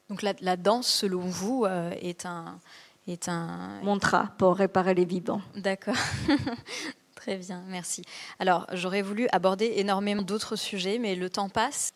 Donc 0.09 0.23
la, 0.23 0.35
la 0.41 0.57
danse, 0.57 0.89
selon 0.89 1.21
vous, 1.21 1.65
euh, 1.65 1.91
est 2.01 2.27
un 2.27 2.59
est 3.07 3.29
un 3.29 3.81
mantra 3.85 4.33
pour 4.37 4.57
réparer 4.57 4.93
les 4.93 5.05
vivants. 5.05 5.41
D'accord. 5.55 5.95
Très 7.15 7.37
bien, 7.37 7.63
merci. 7.69 8.03
Alors, 8.41 8.67
j'aurais 8.73 9.03
voulu 9.03 9.29
aborder 9.31 9.75
énormément 9.77 10.23
d'autres 10.23 10.57
sujets, 10.57 10.99
mais 10.99 11.15
le 11.15 11.31
temps 11.31 11.49
passe. 11.49 11.93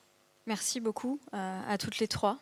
Merci 0.46 0.78
beaucoup 0.78 1.18
à 1.32 1.76
toutes 1.78 1.98
les 1.98 2.06
trois. 2.06 2.38